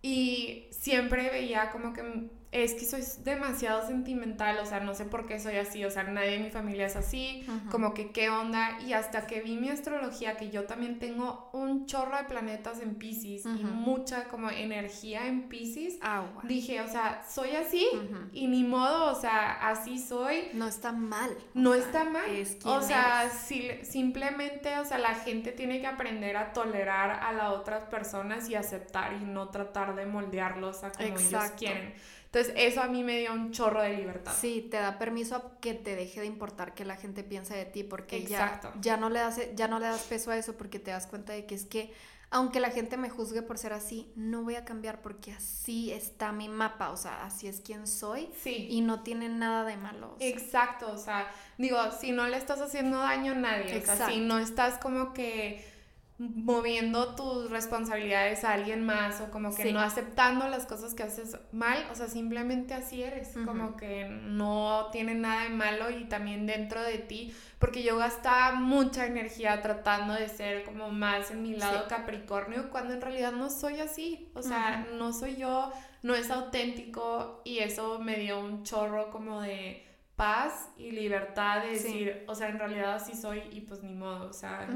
y 0.01 0.67
siempre 0.71 1.29
veía 1.29 1.69
como 1.69 1.93
que 1.93 2.31
es 2.51 2.73
que 2.73 2.85
soy 2.85 3.03
demasiado 3.23 3.85
sentimental, 3.85 4.57
o 4.57 4.65
sea, 4.65 4.79
no 4.79 4.95
sé 4.95 5.05
por 5.05 5.27
qué 5.27 5.39
soy 5.39 5.57
así, 5.57 5.85
o 5.85 5.91
sea, 5.91 6.03
nadie 6.03 6.35
en 6.35 6.43
mi 6.43 6.49
familia 6.49 6.87
es 6.87 6.95
así, 6.95 7.45
como 7.69 7.93
que 7.93 8.09
qué 8.09 8.29
onda, 8.29 8.79
y 8.81 8.93
hasta 8.93 9.27
que 9.27 9.41
vi 9.41 9.57
mi 9.57 9.69
astrología, 9.69 10.35
que 10.35 10.49
yo 10.49 10.63
también 10.63 10.97
tengo 10.97 11.49
un 11.53 11.85
chorro 11.85 12.17
de 12.17 12.23
planetas 12.23 12.79
en 12.81 12.95
Pisces 12.95 13.45
y 13.45 13.63
mucha 13.63 14.25
como 14.29 14.49
energía 14.49 15.27
en 15.27 15.47
Pisces, 15.47 15.99
dije, 16.43 16.81
o 16.81 16.87
sea, 16.87 17.23
soy 17.29 17.51
así 17.51 17.87
y 18.33 18.47
ni 18.47 18.63
modo, 18.63 19.11
o 19.11 19.19
sea, 19.19 19.69
así 19.69 19.99
soy. 19.99 20.49
No 20.53 20.67
está 20.67 20.91
mal. 20.91 21.37
No 21.53 21.75
está 21.75 22.03
mal. 22.03 22.29
o 22.63 22.81
sea, 22.81 23.29
si, 23.29 23.69
simplemente, 23.83 24.79
o 24.79 24.85
sea, 24.85 24.97
la 24.97 25.13
gente 25.13 25.51
tiene 25.51 25.81
que 25.81 25.87
aprender 25.87 26.35
a 26.35 26.51
tolerar 26.51 27.11
a 27.11 27.31
las 27.31 27.51
otras 27.51 27.83
personas 27.83 28.49
y 28.49 28.55
aceptar 28.55 29.13
y 29.21 29.25
no 29.25 29.49
tratar 29.49 29.95
de 29.95 30.07
moldearlos 30.07 30.83
a 30.83 30.91
como 30.91 31.19
ellos 31.19 31.43
quieren. 31.57 31.93
Entonces, 32.31 32.53
eso 32.57 32.81
a 32.81 32.87
mí 32.87 33.03
me 33.03 33.17
dio 33.19 33.33
un 33.33 33.51
chorro 33.51 33.81
de 33.81 33.89
libertad. 33.97 34.31
Sí, 34.39 34.67
te 34.69 34.77
da 34.77 34.99
permiso 34.99 35.35
a 35.35 35.59
que 35.59 35.73
te 35.73 35.95
deje 35.95 36.21
de 36.21 36.27
importar 36.27 36.75
que 36.75 36.85
la 36.85 36.95
gente 36.95 37.23
piense 37.23 37.55
de 37.55 37.65
ti, 37.65 37.83
porque 37.83 38.23
ya, 38.23 38.61
ya, 38.79 38.97
no 38.97 39.09
le 39.09 39.19
das, 39.19 39.39
ya 39.55 39.67
no 39.67 39.79
le 39.79 39.87
das 39.87 40.03
peso 40.03 40.29
a 40.29 40.37
eso, 40.37 40.55
porque 40.55 40.77
te 40.77 40.91
das 40.91 41.07
cuenta 41.07 41.33
de 41.33 41.47
que 41.47 41.55
es 41.55 41.65
que, 41.65 41.91
aunque 42.29 42.59
la 42.59 42.69
gente 42.69 42.97
me 42.97 43.09
juzgue 43.09 43.41
por 43.41 43.57
ser 43.57 43.73
así, 43.73 44.11
no 44.15 44.43
voy 44.43 44.53
a 44.53 44.63
cambiar 44.63 45.01
porque 45.01 45.31
así 45.31 45.91
está 45.91 46.31
mi 46.31 46.49
mapa, 46.49 46.91
o 46.91 46.97
sea, 46.97 47.25
así 47.25 47.47
es 47.47 47.61
quien 47.61 47.87
soy. 47.87 48.29
Sí. 48.43 48.67
Y 48.69 48.81
no 48.81 49.01
tiene 49.01 49.27
nada 49.27 49.63
de 49.63 49.77
malo. 49.77 50.15
Exacto, 50.19 50.91
o 50.91 50.97
sea, 50.99 51.31
digo, 51.57 51.79
si 51.99 52.11
no 52.11 52.27
le 52.27 52.37
estás 52.37 52.61
haciendo 52.61 52.99
daño 52.99 53.31
a 53.31 53.35
nadie, 53.35 53.75
o 53.75 53.81
sea, 53.83 54.07
si 54.07 54.19
no 54.19 54.37
estás 54.37 54.77
como 54.77 55.13
que 55.13 55.78
moviendo 56.19 57.15
tus 57.15 57.49
responsabilidades 57.49 58.43
a 58.43 58.51
alguien 58.51 58.85
más 58.85 59.21
o 59.21 59.31
como 59.31 59.55
que 59.55 59.71
no 59.71 59.79
aceptando 59.79 60.49
las 60.49 60.65
cosas 60.65 60.93
que 60.93 61.03
haces 61.03 61.37
mal, 61.53 61.87
o 61.91 61.95
sea, 61.95 62.07
simplemente 62.07 62.73
así 62.73 63.01
eres, 63.01 63.35
como 63.45 63.77
que 63.77 64.05
no 64.09 64.89
tiene 64.91 65.15
nada 65.15 65.43
de 65.43 65.49
malo 65.49 65.89
y 65.89 66.03
también 66.05 66.45
dentro 66.45 66.83
de 66.83 66.97
ti, 66.97 67.33
porque 67.57 67.83
yo 67.83 67.97
gastaba 67.97 68.55
mucha 68.55 69.05
energía 69.05 69.61
tratando 69.61 70.13
de 70.13 70.27
ser 70.27 70.65
como 70.65 70.91
más 70.91 71.31
en 71.31 71.41
mi 71.41 71.55
lado 71.55 71.87
Capricornio, 71.87 72.69
cuando 72.69 72.93
en 72.93 73.01
realidad 73.01 73.31
no 73.31 73.49
soy 73.49 73.79
así, 73.79 74.29
o 74.33 74.41
sea, 74.41 74.87
no 74.97 75.13
soy 75.13 75.37
yo, 75.37 75.71
no 76.03 76.15
es 76.15 76.29
auténtico 76.31 77.41
y 77.45 77.59
eso 77.59 77.99
me 77.99 78.17
dio 78.17 78.39
un 78.39 78.63
chorro 78.63 79.09
como 79.09 79.41
de 79.41 79.88
paz 80.19 80.67
y 80.75 80.91
libertad 80.91 81.63
de 81.63 81.69
decir, 81.69 82.25
o 82.27 82.35
sea, 82.35 82.49
en 82.49 82.59
realidad 82.59 82.95
así 82.95 83.15
soy 83.15 83.41
y 83.53 83.61
pues 83.61 83.81
ni 83.81 83.93
modo, 83.93 84.29
o 84.29 84.33
sea, 84.33 84.67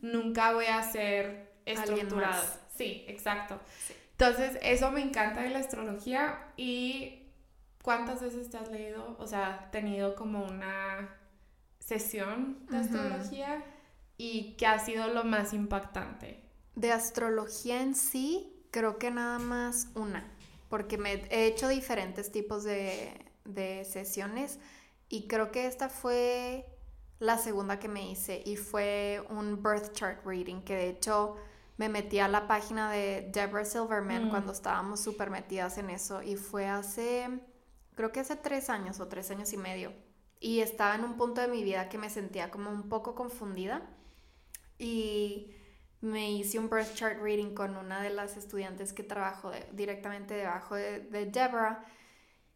nunca 0.00 0.52
voy 0.52 0.66
a 0.66 0.80
ser 0.84 1.54
estructurado. 1.66 2.40
Sí, 2.76 3.04
exacto. 3.08 3.58
Entonces, 4.12 4.60
eso 4.62 4.92
me 4.92 5.02
encanta 5.02 5.40
de 5.42 5.50
la 5.50 5.58
astrología 5.58 6.38
y 6.56 7.26
¿cuántas 7.82 8.22
veces 8.22 8.48
te 8.48 8.58
has 8.58 8.70
leído, 8.70 9.16
o 9.18 9.26
sea, 9.26 9.70
tenido 9.72 10.14
como 10.14 10.44
una 10.44 11.16
sesión 11.80 12.64
de 12.70 12.76
astrología 12.76 13.64
y 14.16 14.54
qué 14.56 14.66
ha 14.68 14.78
sido 14.78 15.08
lo 15.08 15.24
más 15.24 15.52
impactante? 15.52 16.44
De 16.76 16.92
astrología 16.92 17.82
en 17.82 17.96
sí, 17.96 18.52
creo 18.70 18.98
que 18.98 19.10
nada 19.10 19.40
más 19.40 19.88
una, 19.96 20.32
porque 20.68 20.96
me 20.96 21.14
he 21.30 21.46
hecho 21.46 21.66
diferentes 21.66 22.30
tipos 22.30 22.62
de, 22.62 23.12
de 23.44 23.84
sesiones 23.84 24.60
y 25.12 25.26
creo 25.26 25.52
que 25.52 25.66
esta 25.66 25.90
fue 25.90 26.64
la 27.18 27.36
segunda 27.36 27.78
que 27.78 27.86
me 27.86 28.10
hice 28.10 28.42
y 28.46 28.56
fue 28.56 29.22
un 29.28 29.62
birth 29.62 29.92
chart 29.92 30.24
reading, 30.24 30.62
que 30.62 30.74
de 30.74 30.88
hecho 30.88 31.36
me 31.76 31.90
metí 31.90 32.18
a 32.18 32.28
la 32.28 32.48
página 32.48 32.90
de 32.90 33.28
Deborah 33.30 33.66
Silverman 33.66 34.28
mm. 34.28 34.30
cuando 34.30 34.52
estábamos 34.52 35.00
súper 35.00 35.28
metidas 35.28 35.76
en 35.76 35.90
eso 35.90 36.22
y 36.22 36.36
fue 36.36 36.66
hace, 36.66 37.28
creo 37.94 38.10
que 38.10 38.20
hace 38.20 38.36
tres 38.36 38.70
años 38.70 39.00
o 39.00 39.08
tres 39.08 39.30
años 39.30 39.52
y 39.52 39.58
medio. 39.58 39.92
Y 40.40 40.60
estaba 40.60 40.94
en 40.94 41.04
un 41.04 41.18
punto 41.18 41.42
de 41.42 41.48
mi 41.48 41.62
vida 41.62 41.90
que 41.90 41.98
me 41.98 42.08
sentía 42.08 42.50
como 42.50 42.70
un 42.70 42.88
poco 42.88 43.14
confundida 43.14 43.82
y 44.78 45.54
me 46.00 46.32
hice 46.32 46.58
un 46.58 46.70
birth 46.70 46.94
chart 46.94 47.18
reading 47.20 47.54
con 47.54 47.76
una 47.76 48.00
de 48.00 48.08
las 48.08 48.38
estudiantes 48.38 48.94
que 48.94 49.02
trabajo 49.02 49.52
directamente 49.72 50.32
debajo 50.32 50.74
de, 50.74 51.00
de 51.00 51.26
Deborah 51.26 51.84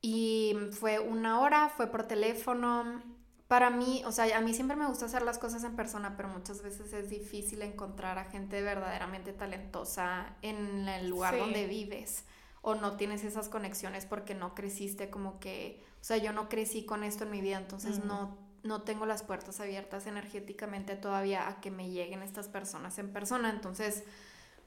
y 0.06 0.54
fue 0.70 1.00
una 1.00 1.40
hora, 1.40 1.68
fue 1.68 1.88
por 1.88 2.04
teléfono. 2.04 3.02
Para 3.48 3.70
mí, 3.70 4.04
o 4.06 4.12
sea, 4.12 4.38
a 4.38 4.40
mí 4.40 4.54
siempre 4.54 4.76
me 4.76 4.86
gusta 4.86 5.06
hacer 5.06 5.22
las 5.22 5.36
cosas 5.36 5.64
en 5.64 5.74
persona, 5.74 6.16
pero 6.16 6.28
muchas 6.28 6.62
veces 6.62 6.92
es 6.92 7.10
difícil 7.10 7.60
encontrar 7.62 8.16
a 8.16 8.24
gente 8.26 8.62
verdaderamente 8.62 9.32
talentosa 9.32 10.36
en 10.42 10.86
el 10.88 11.08
lugar 11.08 11.36
donde 11.36 11.66
vives 11.66 12.24
o 12.62 12.76
no 12.76 12.96
tienes 12.96 13.24
esas 13.24 13.48
conexiones 13.48 14.06
porque 14.06 14.36
no 14.36 14.54
creciste 14.54 15.10
como 15.10 15.40
que, 15.40 15.82
o 16.00 16.04
sea, 16.04 16.18
yo 16.18 16.32
no 16.32 16.48
crecí 16.48 16.86
con 16.86 17.02
esto 17.02 17.24
en 17.24 17.32
mi 17.32 17.40
vida, 17.40 17.58
entonces 17.58 18.04
no, 18.04 18.38
no 18.62 18.82
tengo 18.82 19.06
las 19.06 19.24
puertas 19.24 19.58
abiertas 19.58 20.06
energéticamente 20.06 20.94
todavía 20.94 21.48
a 21.48 21.60
que 21.60 21.72
me 21.72 21.90
lleguen 21.90 22.22
estas 22.22 22.46
personas 22.46 22.98
en 22.98 23.12
persona, 23.12 23.50
entonces 23.50 24.04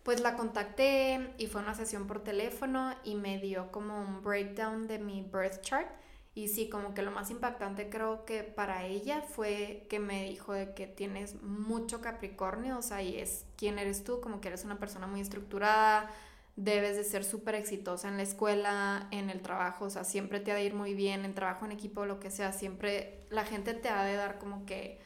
pues 0.09 0.21
la 0.21 0.35
contacté 0.35 1.35
y 1.37 1.45
fue 1.45 1.61
una 1.61 1.75
sesión 1.75 2.07
por 2.07 2.23
teléfono 2.23 2.95
y 3.03 3.13
me 3.13 3.37
dio 3.37 3.71
como 3.71 4.01
un 4.01 4.23
breakdown 4.23 4.87
de 4.87 4.97
mi 4.97 5.21
birth 5.21 5.61
chart. 5.61 5.87
Y 6.33 6.47
sí, 6.47 6.67
como 6.67 6.95
que 6.95 7.03
lo 7.03 7.11
más 7.11 7.29
impactante 7.29 7.91
creo 7.91 8.25
que 8.25 8.41
para 8.41 8.87
ella 8.87 9.21
fue 9.21 9.85
que 9.87 9.99
me 9.99 10.23
dijo 10.23 10.53
de 10.53 10.73
que 10.73 10.87
tienes 10.87 11.39
mucho 11.43 12.01
Capricornio, 12.01 12.79
o 12.79 12.81
sea, 12.81 13.03
y 13.03 13.17
es 13.17 13.45
quién 13.55 13.77
eres 13.77 14.03
tú, 14.03 14.19
como 14.19 14.41
que 14.41 14.47
eres 14.47 14.65
una 14.65 14.79
persona 14.79 15.05
muy 15.05 15.21
estructurada, 15.21 16.09
debes 16.55 16.95
de 16.97 17.03
ser 17.03 17.23
súper 17.23 17.53
exitosa 17.53 18.07
en 18.07 18.17
la 18.17 18.23
escuela, 18.23 19.09
en 19.11 19.29
el 19.29 19.43
trabajo, 19.43 19.85
o 19.85 19.89
sea, 19.91 20.03
siempre 20.03 20.39
te 20.39 20.51
ha 20.51 20.55
de 20.55 20.63
ir 20.63 20.73
muy 20.73 20.95
bien, 20.95 21.23
en 21.23 21.35
trabajo 21.35 21.65
en 21.65 21.71
equipo, 21.71 22.07
lo 22.07 22.19
que 22.19 22.31
sea, 22.31 22.51
siempre 22.51 23.27
la 23.29 23.45
gente 23.45 23.75
te 23.75 23.89
ha 23.89 24.03
de 24.03 24.15
dar 24.15 24.39
como 24.39 24.65
que 24.65 24.99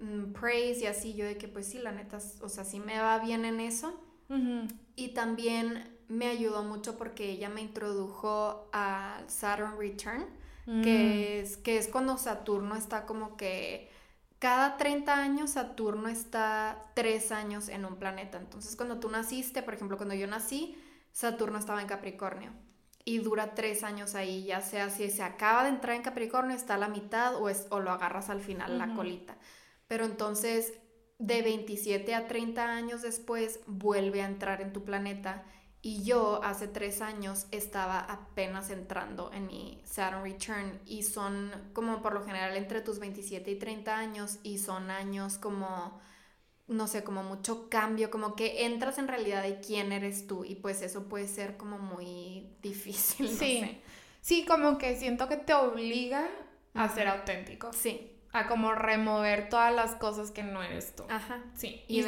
mm, 0.00 0.32
praise 0.32 0.80
y 0.80 0.86
así, 0.86 1.14
yo 1.14 1.24
de 1.24 1.38
que 1.38 1.46
pues 1.46 1.66
sí, 1.66 1.78
la 1.78 1.92
neta, 1.92 2.18
o 2.40 2.48
sea, 2.48 2.64
sí 2.64 2.80
me 2.80 2.98
va 2.98 3.20
bien 3.20 3.44
en 3.44 3.60
eso. 3.60 4.02
Y 4.96 5.08
también 5.08 5.96
me 6.08 6.28
ayudó 6.28 6.62
mucho 6.62 6.96
porque 6.96 7.30
ella 7.30 7.48
me 7.48 7.60
introdujo 7.60 8.68
al 8.72 9.28
Saturn 9.28 9.78
Return, 9.78 10.26
que, 10.64 11.40
mm. 11.40 11.44
es, 11.44 11.56
que 11.58 11.78
es 11.78 11.88
cuando 11.88 12.18
Saturno 12.18 12.74
está 12.74 13.06
como 13.06 13.36
que 13.36 13.90
cada 14.38 14.76
30 14.76 15.14
años 15.14 15.50
Saturno 15.50 16.08
está 16.08 16.90
3 16.94 17.32
años 17.32 17.68
en 17.68 17.84
un 17.84 17.96
planeta. 17.96 18.38
Entonces 18.38 18.76
cuando 18.76 18.98
tú 18.98 19.08
naciste, 19.10 19.62
por 19.62 19.74
ejemplo, 19.74 19.96
cuando 19.96 20.14
yo 20.14 20.26
nací, 20.26 20.76
Saturno 21.12 21.58
estaba 21.58 21.80
en 21.80 21.86
Capricornio 21.86 22.50
y 23.04 23.18
dura 23.18 23.54
3 23.54 23.84
años 23.84 24.14
ahí, 24.14 24.44
ya 24.44 24.60
sea 24.60 24.90
si 24.90 25.08
se 25.10 25.22
acaba 25.22 25.62
de 25.62 25.70
entrar 25.70 25.94
en 25.94 26.02
Capricornio, 26.02 26.56
está 26.56 26.74
a 26.74 26.78
la 26.78 26.88
mitad 26.88 27.36
o, 27.36 27.48
es, 27.48 27.66
o 27.70 27.80
lo 27.80 27.90
agarras 27.90 28.28
al 28.28 28.40
final, 28.40 28.78
la 28.78 28.94
colita. 28.94 29.36
Pero 29.86 30.04
entonces 30.04 30.74
de 31.18 31.42
27 31.42 32.14
a 32.14 32.26
30 32.26 32.68
años 32.70 33.02
después 33.02 33.60
vuelve 33.66 34.22
a 34.22 34.26
entrar 34.26 34.60
en 34.60 34.72
tu 34.72 34.84
planeta 34.84 35.44
y 35.82 36.02
yo 36.02 36.42
hace 36.42 36.66
tres 36.68 37.00
años 37.00 37.46
estaba 37.52 38.00
apenas 38.00 38.70
entrando 38.70 39.32
en 39.32 39.46
mi 39.46 39.80
Saturn 39.84 40.24
Return 40.24 40.80
y 40.84 41.04
son 41.04 41.52
como 41.72 42.02
por 42.02 42.12
lo 42.12 42.24
general 42.24 42.56
entre 42.56 42.80
tus 42.80 42.98
27 42.98 43.52
y 43.52 43.58
30 43.58 43.96
años 43.96 44.38
y 44.42 44.58
son 44.58 44.90
años 44.90 45.38
como, 45.38 46.00
no 46.66 46.88
sé, 46.88 47.04
como 47.04 47.22
mucho 47.22 47.68
cambio, 47.70 48.10
como 48.10 48.34
que 48.34 48.66
entras 48.66 48.98
en 48.98 49.08
realidad 49.08 49.42
de 49.42 49.60
quién 49.60 49.92
eres 49.92 50.26
tú 50.26 50.44
y 50.44 50.56
pues 50.56 50.82
eso 50.82 51.04
puede 51.08 51.28
ser 51.28 51.56
como 51.56 51.78
muy 51.78 52.48
difícil. 52.62 53.28
Sí. 53.28 53.80
Sí, 54.20 54.44
como 54.44 54.78
que 54.78 54.98
siento 54.98 55.28
que 55.28 55.36
te 55.36 55.54
obliga 55.54 56.28
a 56.74 56.88
ser 56.88 57.06
auténtico. 57.06 57.72
Sí. 57.72 58.15
A 58.36 58.48
como 58.48 58.74
remover 58.74 59.48
todas 59.48 59.74
las 59.74 59.94
cosas 59.94 60.30
que 60.30 60.42
no 60.42 60.62
eres 60.62 60.94
tú. 60.94 61.04
Ajá. 61.08 61.42
Sí. 61.54 61.82
Y, 61.88 62.04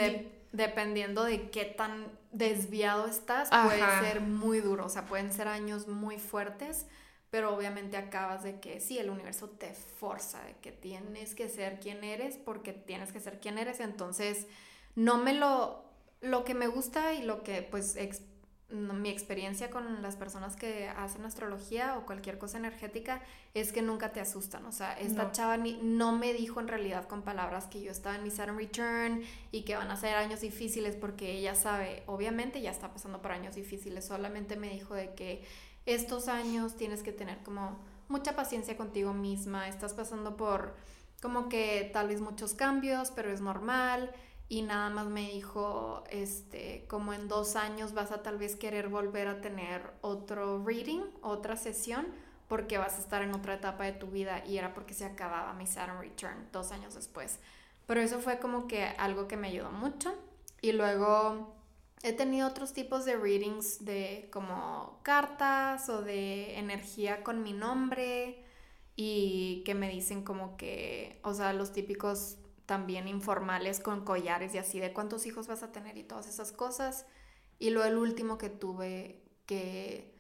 dependiendo 0.53 1.25
de 1.25 1.51
qué 1.51 1.65
tan 1.65 2.07
desviado 2.33 3.07
estás, 3.07 3.49
puede 3.51 3.83
ser 4.01 4.21
muy 4.21 4.61
duro. 4.61 4.87
O 4.87 4.89
sea, 4.89 5.07
pueden 5.07 5.33
ser 5.33 5.49
años 5.49 5.89
muy 5.89 6.19
fuertes, 6.19 6.87
pero 7.31 7.55
obviamente 7.55 7.97
acabas 7.97 8.43
de 8.43 8.61
que 8.61 8.81
sí, 8.81 8.99
el 8.99 9.11
universo 9.11 9.49
te 9.51 9.73
forza, 9.73 10.43
de 10.45 10.55
que 10.55 10.73
tienes 10.73 11.35
que 11.35 11.49
ser 11.49 11.81
quien 11.81 12.05
eres 12.05 12.37
porque 12.37 12.73
tienes 12.73 13.13
que 13.13 13.21
ser 13.21 13.41
quien 13.41 13.59
eres. 13.59 13.81
Entonces, 13.81 14.47
no 14.95 15.19
me 15.19 15.35
lo... 15.35 15.87
Lo 16.21 16.45
que 16.45 16.53
me 16.53 16.67
gusta 16.67 17.15
y 17.15 17.23
lo 17.23 17.45
que 17.45 17.63
pues 17.63 17.95
mi 18.71 19.09
experiencia 19.09 19.71
con 19.71 20.03
las 20.03 20.17
personas 20.17 20.55
que 20.55 20.89
hacen 20.89 21.25
astrología 21.25 21.97
o 21.97 22.05
cualquier 22.05 22.37
cosa 22.37 22.59
energética 22.59 23.23
es 23.55 23.73
que 23.73 23.81
nunca 23.81 24.13
te 24.13 24.21
asustan. 24.21 24.67
O 24.67 24.73
sea, 24.73 24.93
esta 24.93 25.33
chava 25.33 25.57
no 25.57 26.13
me 26.13 26.35
dijo 26.35 26.61
en 26.61 26.69
realidad 26.69 27.09
con 27.09 27.23
palabras 27.23 27.67
que 27.67 27.81
yo 27.81 27.91
estaba 27.91 28.17
en 28.17 28.25
mi 28.25 28.31
Saturn 28.31 28.59
Return 28.59 29.23
y 29.53 29.63
que 29.63 29.75
van 29.75 29.91
a 29.91 29.97
ser 29.97 30.17
años 30.17 30.43
difíciles 30.43 30.97
porque 30.97 31.33
ella 31.33 31.55
sabe, 31.55 32.03
obviamente 32.07 32.61
ya 32.61 32.71
está 32.71 32.93
pasando 32.93 33.23
por 33.23 33.33
años 33.33 33.55
difíciles. 33.55 34.05
Solamente 34.05 34.57
me 34.57 34.69
dijo 34.69 34.95
de 34.95 35.15
que 35.15 35.45
estos 35.87 36.29
años 36.29 36.77
tienes 36.77 37.03
que 37.03 37.13
tener 37.13 37.39
como 37.39 37.79
mucha 38.09 38.37
paciencia 38.37 38.77
contigo 38.77 39.15
misma. 39.15 39.69
Estás 39.69 39.95
pasando 39.95 40.37
por 40.37 40.77
como 41.23 41.49
que 41.49 41.89
tal 41.95 42.09
vez 42.09 42.21
muchos 42.21 42.53
cambios, 42.53 43.11
pero 43.13 43.33
es 43.33 43.41
normal 43.41 44.13
y 44.49 44.63
nada 44.63 44.89
más 44.89 45.07
me 45.07 45.31
dijo, 45.31 46.05
este, 46.11 46.87
como 46.89 47.13
en 47.13 47.29
dos 47.29 47.55
años 47.55 47.93
vas 47.93 48.13
a 48.13 48.23
tal 48.23 48.39
vez 48.39 48.57
querer 48.57 48.89
volver 48.89 49.29
a 49.29 49.41
tener 49.43 49.83
otro 50.01 50.65
reading, 50.65 51.03
otra 51.21 51.57
sesión, 51.57 52.07
porque 52.49 52.79
vas 52.79 52.97
a 52.97 53.01
estar 53.01 53.21
en 53.21 53.35
otra 53.35 53.55
etapa 53.55 53.85
de 53.85 53.93
tu 53.93 54.07
vida 54.07 54.43
y 54.47 54.57
era 54.57 54.73
porque 54.73 54.95
se 54.95 55.05
acababa 55.05 55.53
mi 55.53 55.67
Saturn 55.67 56.01
Return 56.01 56.49
dos 56.51 56.73
años 56.73 56.95
después. 56.95 57.41
Pero 57.87 58.01
eso 58.01 58.21
fue 58.21 58.39
como 58.39 58.67
que 58.69 58.85
algo 58.85 59.29
que 59.29 59.37
me 59.37 59.49
ayudó 59.49 59.71
mucho. 59.71 60.15
Y 60.63 60.73
luego 60.73 61.55
he 62.03 62.15
tenido 62.15 62.49
otros 62.49 62.73
tipos 62.73 63.05
de 63.05 63.17
readings 63.17 63.85
de 63.85 64.31
como 64.33 64.99
cartas 65.03 65.91
o 65.91 66.01
de 66.01 66.59
energía 66.59 67.23
con 67.23 67.43
mi 67.43 67.53
nombre 67.53 68.45
y 68.97 69.63
que 69.65 69.75
me 69.75 69.91
dicen 69.91 70.23
como 70.25 70.57
que, 70.57 71.21
o 71.23 71.35
sea, 71.35 71.53
los 71.53 71.73
típicos 71.73 72.39
también 72.69 73.09
informales 73.09 73.81
con 73.81 74.05
collares 74.05 74.55
y 74.55 74.59
así 74.59 74.79
de 74.79 74.93
cuántos 74.93 75.25
hijos 75.25 75.49
vas 75.49 75.63
a 75.63 75.73
tener 75.73 75.97
y 75.97 76.05
todas 76.05 76.29
esas 76.29 76.53
cosas. 76.53 77.07
Y 77.59 77.71
luego 77.71 77.89
el 77.89 77.97
último 77.97 78.37
que 78.37 78.51
tuve 78.51 79.23
que 79.47 80.15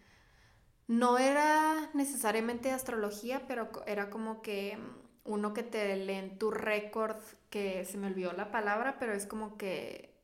no 0.86 1.18
era 1.18 1.90
necesariamente 1.92 2.70
astrología, 2.70 3.46
pero 3.46 3.68
era 3.86 4.08
como 4.08 4.40
que 4.40 4.78
uno 5.24 5.52
que 5.52 5.62
te 5.62 5.94
leen 5.96 6.38
tu 6.38 6.50
récord, 6.50 7.18
que 7.50 7.84
se 7.84 7.98
me 7.98 8.06
olvidó 8.06 8.32
la 8.32 8.50
palabra, 8.50 8.96
pero 8.98 9.12
es 9.12 9.26
como 9.26 9.58
que 9.58 10.18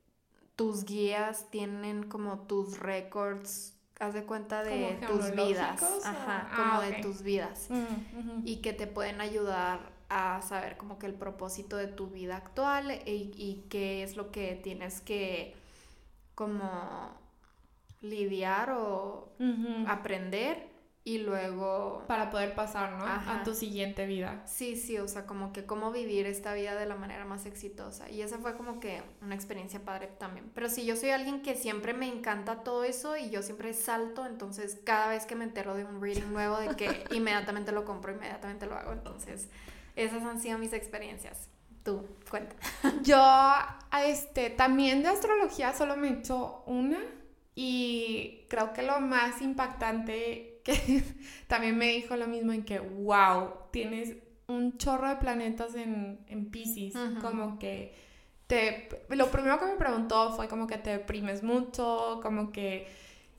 tus 0.56 0.86
guías 0.86 1.50
tienen 1.50 2.04
como 2.04 2.46
tus 2.46 2.78
récords, 2.78 3.76
haz 4.00 4.14
de 4.14 4.24
cuenta 4.24 4.62
de 4.62 4.98
tus 5.06 5.30
vidas, 5.32 5.82
ajá, 6.06 6.48
ah, 6.50 6.56
como 6.56 6.80
de 6.80 7.02
tus 7.02 7.22
vidas, 7.22 7.66
mm, 7.68 8.46
y 8.46 8.62
que 8.62 8.72
te 8.72 8.86
pueden 8.86 9.20
ayudar 9.20 9.93
a 10.08 10.42
saber 10.42 10.76
como 10.76 10.98
que 10.98 11.06
el 11.06 11.14
propósito 11.14 11.76
de 11.76 11.86
tu 11.86 12.08
vida 12.08 12.36
actual 12.36 13.00
y, 13.06 13.64
qué 13.68 14.02
es 14.02 14.16
lo 14.16 14.30
que 14.30 14.54
tienes 14.62 15.00
que 15.00 15.54
como 16.34 17.10
lidiar 18.00 18.70
o 18.70 19.32
aprender 19.86 20.74
y 21.06 21.18
luego... 21.18 22.02
Para 22.08 22.30
poder 22.30 22.54
pasar, 22.54 22.92
¿no? 22.92 23.04
A 23.04 23.42
tu 23.44 23.54
siguiente 23.54 24.06
vida. 24.06 24.42
Sí, 24.46 24.74
sí, 24.74 24.96
o 24.96 25.06
sea, 25.06 25.26
como 25.26 25.52
que 25.52 25.66
cómo 25.66 25.92
vivir 25.92 26.24
esta 26.24 26.54
vida 26.54 26.74
de 26.76 26.86
la 26.86 26.96
manera 26.96 27.26
más 27.26 27.44
exitosa. 27.44 28.10
Y 28.10 28.22
esa 28.22 28.38
fue 28.38 28.56
como 28.56 28.80
que 28.80 29.02
una 29.20 29.34
experiencia 29.34 29.84
padre 29.84 30.06
también. 30.18 30.50
Pero 30.54 30.70
sí, 30.70 30.86
yo 30.86 30.96
soy 30.96 31.10
alguien 31.10 31.42
que 31.42 31.56
siempre 31.56 31.92
me 31.92 32.08
encanta 32.08 32.64
todo 32.64 32.84
eso 32.84 33.18
y 33.18 33.28
yo 33.28 33.42
siempre 33.42 33.74
salto, 33.74 34.24
entonces 34.24 34.80
cada 34.82 35.08
vez 35.08 35.26
que 35.26 35.34
me 35.34 35.44
entero 35.44 35.74
de 35.74 35.84
un 35.84 36.00
reading 36.00 36.32
nuevo, 36.32 36.58
de 36.58 36.74
que 36.74 37.04
inmediatamente 37.14 37.70
lo 37.72 37.84
compro, 37.84 38.12
inmediatamente 38.12 38.66
lo 38.66 38.74
hago, 38.74 38.92
entonces... 38.92 39.50
Esas 39.96 40.22
han 40.22 40.40
sido 40.40 40.58
mis 40.58 40.72
experiencias. 40.72 41.48
Tú, 41.82 42.06
cuenta. 42.30 42.56
Yo, 43.02 43.22
este, 44.06 44.50
también 44.50 45.02
de 45.02 45.08
astrología 45.08 45.72
solo 45.74 45.96
me 45.96 46.08
he 46.08 46.12
hecho 46.14 46.62
una 46.66 46.98
y 47.54 48.46
creo 48.48 48.72
que 48.72 48.82
lo 48.82 49.00
más 49.00 49.40
impactante 49.42 50.60
que 50.64 51.04
también 51.46 51.76
me 51.76 51.86
dijo 51.88 52.16
lo 52.16 52.26
mismo 52.26 52.52
en 52.52 52.64
que, 52.64 52.80
wow, 52.80 53.50
tienes 53.70 54.16
un 54.46 54.76
chorro 54.78 55.08
de 55.08 55.16
planetas 55.16 55.74
en, 55.74 56.24
en 56.28 56.50
Pisces, 56.50 56.94
como 57.20 57.58
que 57.58 57.94
te, 58.46 58.88
lo 59.10 59.30
primero 59.30 59.58
que 59.58 59.66
me 59.66 59.76
preguntó 59.76 60.32
fue 60.32 60.48
como 60.48 60.66
que 60.66 60.78
te 60.78 60.90
deprimes 60.90 61.42
mucho, 61.42 62.20
como 62.22 62.52
que, 62.52 62.86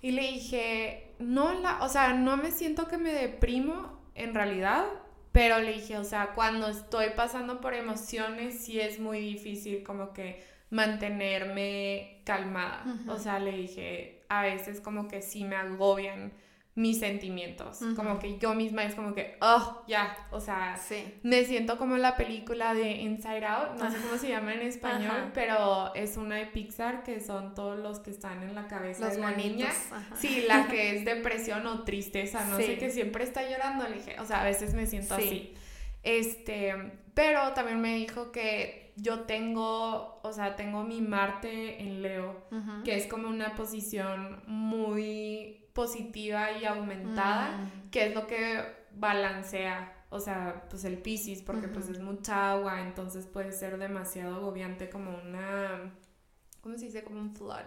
y 0.01 0.11
le 0.11 0.21
dije, 0.31 1.13
no, 1.19 1.53
la, 1.53 1.83
o 1.83 1.89
sea, 1.89 2.13
no 2.13 2.37
me 2.37 2.51
siento 2.51 2.87
que 2.87 2.97
me 2.97 3.11
deprimo 3.11 3.99
en 4.15 4.33
realidad, 4.33 4.85
pero 5.35 5.59
le 5.59 5.73
dije, 5.73 5.97
o 5.97 6.05
sea, 6.05 6.31
cuando 6.33 6.69
estoy 6.69 7.07
pasando 7.13 7.59
por 7.59 7.73
emociones, 7.73 8.63
sí 8.63 8.79
es 8.79 9.01
muy 9.01 9.19
difícil 9.19 9.83
como 9.83 10.13
que 10.13 10.41
mantenerme 10.69 12.21
calmada. 12.23 12.85
O 13.09 13.17
sea, 13.17 13.37
le 13.39 13.51
dije, 13.51 14.23
a 14.29 14.43
veces 14.43 14.79
como 14.79 15.09
que 15.09 15.21
sí 15.21 15.43
me 15.43 15.57
agobian 15.57 16.31
mis 16.75 16.99
sentimientos. 16.99 17.79
Como 17.95 18.19
que 18.19 18.37
yo 18.37 18.53
misma 18.53 18.83
es 18.83 18.95
como 18.95 19.15
que, 19.15 19.37
oh, 19.39 19.83
ya, 19.87 20.27
o 20.31 20.41
sea, 20.41 20.77
me 21.23 21.45
siento 21.45 21.77
como 21.77 21.95
la 21.95 22.17
película 22.17 22.73
de 22.73 22.91
Inside 22.91 23.45
Out, 23.45 23.79
no 23.79 23.89
sé 23.89 23.97
cómo 23.97 24.17
se 24.17 24.27
llama 24.27 24.53
en 24.53 24.61
español, 24.61 25.31
pero 25.33 25.95
es 25.95 26.17
una 26.17 26.35
de 26.35 26.47
Pixar 26.47 27.03
que 27.03 27.21
son 27.21 27.55
todos 27.55 27.79
los 27.79 27.99
que 27.99 28.11
están 28.11 28.43
en 28.43 28.53
la 28.53 28.67
cabeza 28.67 29.07
de 29.07 29.17
la 29.17 29.31
niña. 29.31 29.71
Sí, 30.15 30.43
la 30.47 30.67
que 30.67 30.97
es 30.97 31.05
depresión 31.05 31.65
o 31.65 31.83
tristeza, 31.83 32.45
no 32.45 32.57
sé, 32.57 32.77
que 32.77 32.91
siempre 32.91 33.23
está 33.23 33.49
llorando, 33.49 33.87
le 33.87 33.95
dije, 33.95 34.19
o 34.19 34.25
sea, 34.25 34.41
a 34.41 34.43
veces 34.43 34.73
me 34.73 34.85
siento 34.85 35.15
así. 35.15 35.53
Este, 36.03 36.75
pero 37.13 37.53
también 37.53 37.79
me 37.79 37.95
dijo 37.95 38.31
que 38.31 38.84
yo 38.95 39.21
tengo, 39.21 40.19
o 40.23 40.31
sea, 40.31 40.55
tengo 40.55 40.83
mi 40.83 41.01
Marte 41.01 41.81
en 41.81 42.01
Leo, 42.01 42.47
que 42.83 42.95
es 42.95 43.07
como 43.07 43.27
una 43.27 43.55
posición 43.55 44.41
muy 44.47 45.67
positiva 45.73 46.53
y 46.53 46.65
aumentada, 46.65 47.57
mm. 47.57 47.89
que 47.89 48.07
es 48.07 48.15
lo 48.15 48.25
que 48.27 48.63
balancea, 48.93 50.05
o 50.09 50.19
sea, 50.19 50.65
pues 50.69 50.85
el 50.85 50.97
Pisces, 50.97 51.41
porque 51.41 51.67
pues 51.67 51.89
es 51.89 51.99
mucha 51.99 52.51
agua, 52.51 52.81
entonces 52.81 53.25
puede 53.25 53.51
ser 53.51 53.77
demasiado 53.77 54.35
agobiante 54.35 54.89
como 54.89 55.11
una, 55.17 55.91
¿cómo 56.61 56.77
se 56.77 56.85
dice? 56.85 57.03
Como 57.03 57.19
un 57.19 57.35
flood. 57.35 57.65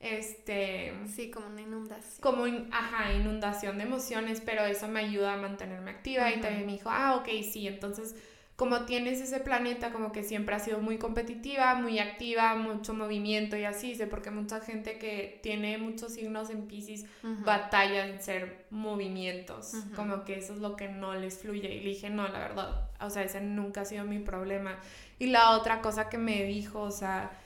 Este... 0.00 0.92
Sí, 1.06 1.30
como 1.30 1.46
una 1.46 1.62
inundación. 1.62 2.20
Como, 2.20 2.44
ajá, 2.72 3.12
inundación 3.12 3.78
de 3.78 3.84
emociones, 3.84 4.42
pero 4.44 4.64
eso 4.64 4.88
me 4.88 5.00
ayuda 5.00 5.34
a 5.34 5.36
mantenerme 5.36 5.92
activa 5.92 6.30
y 6.32 6.40
también 6.40 6.66
me 6.66 6.72
dijo, 6.72 6.90
ah, 6.90 7.16
ok, 7.16 7.28
sí, 7.50 7.68
entonces 7.68 8.16
como 8.56 8.86
tienes 8.86 9.20
ese 9.20 9.38
planeta 9.40 9.92
como 9.92 10.12
que 10.12 10.22
siempre 10.22 10.54
ha 10.54 10.58
sido 10.58 10.78
muy 10.78 10.96
competitiva, 10.96 11.74
muy 11.74 11.98
activa, 11.98 12.54
mucho 12.54 12.94
movimiento 12.94 13.54
y 13.56 13.64
así, 13.64 13.94
sé 13.94 14.06
porque 14.06 14.30
mucha 14.30 14.60
gente 14.60 14.98
que 14.98 15.40
tiene 15.42 15.76
muchos 15.76 16.14
signos 16.14 16.48
en 16.48 16.66
Pisces 16.66 17.04
batalla 17.22 18.06
en 18.06 18.22
ser 18.22 18.64
movimientos, 18.70 19.74
como 19.94 20.24
que 20.24 20.38
eso 20.38 20.54
es 20.54 20.60
lo 20.60 20.74
que 20.74 20.88
no 20.88 21.14
les 21.14 21.38
fluye. 21.38 21.74
Y 21.74 21.80
le 21.80 21.90
dije, 21.90 22.08
no, 22.08 22.26
la 22.28 22.38
verdad, 22.38 22.88
o 22.98 23.10
sea, 23.10 23.24
ese 23.24 23.42
nunca 23.42 23.82
ha 23.82 23.84
sido 23.84 24.04
mi 24.04 24.20
problema. 24.20 24.78
Y 25.18 25.26
la 25.26 25.50
otra 25.50 25.82
cosa 25.82 26.08
que 26.08 26.16
me 26.16 26.44
dijo, 26.44 26.80
o 26.80 26.90
sea, 26.90 27.38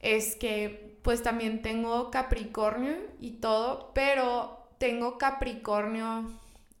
es 0.00 0.36
que 0.36 0.96
pues 1.02 1.22
también 1.22 1.60
tengo 1.60 2.10
Capricornio 2.10 2.94
y 3.20 3.32
todo, 3.32 3.92
pero 3.94 4.70
tengo 4.78 5.18
Capricornio 5.18 6.30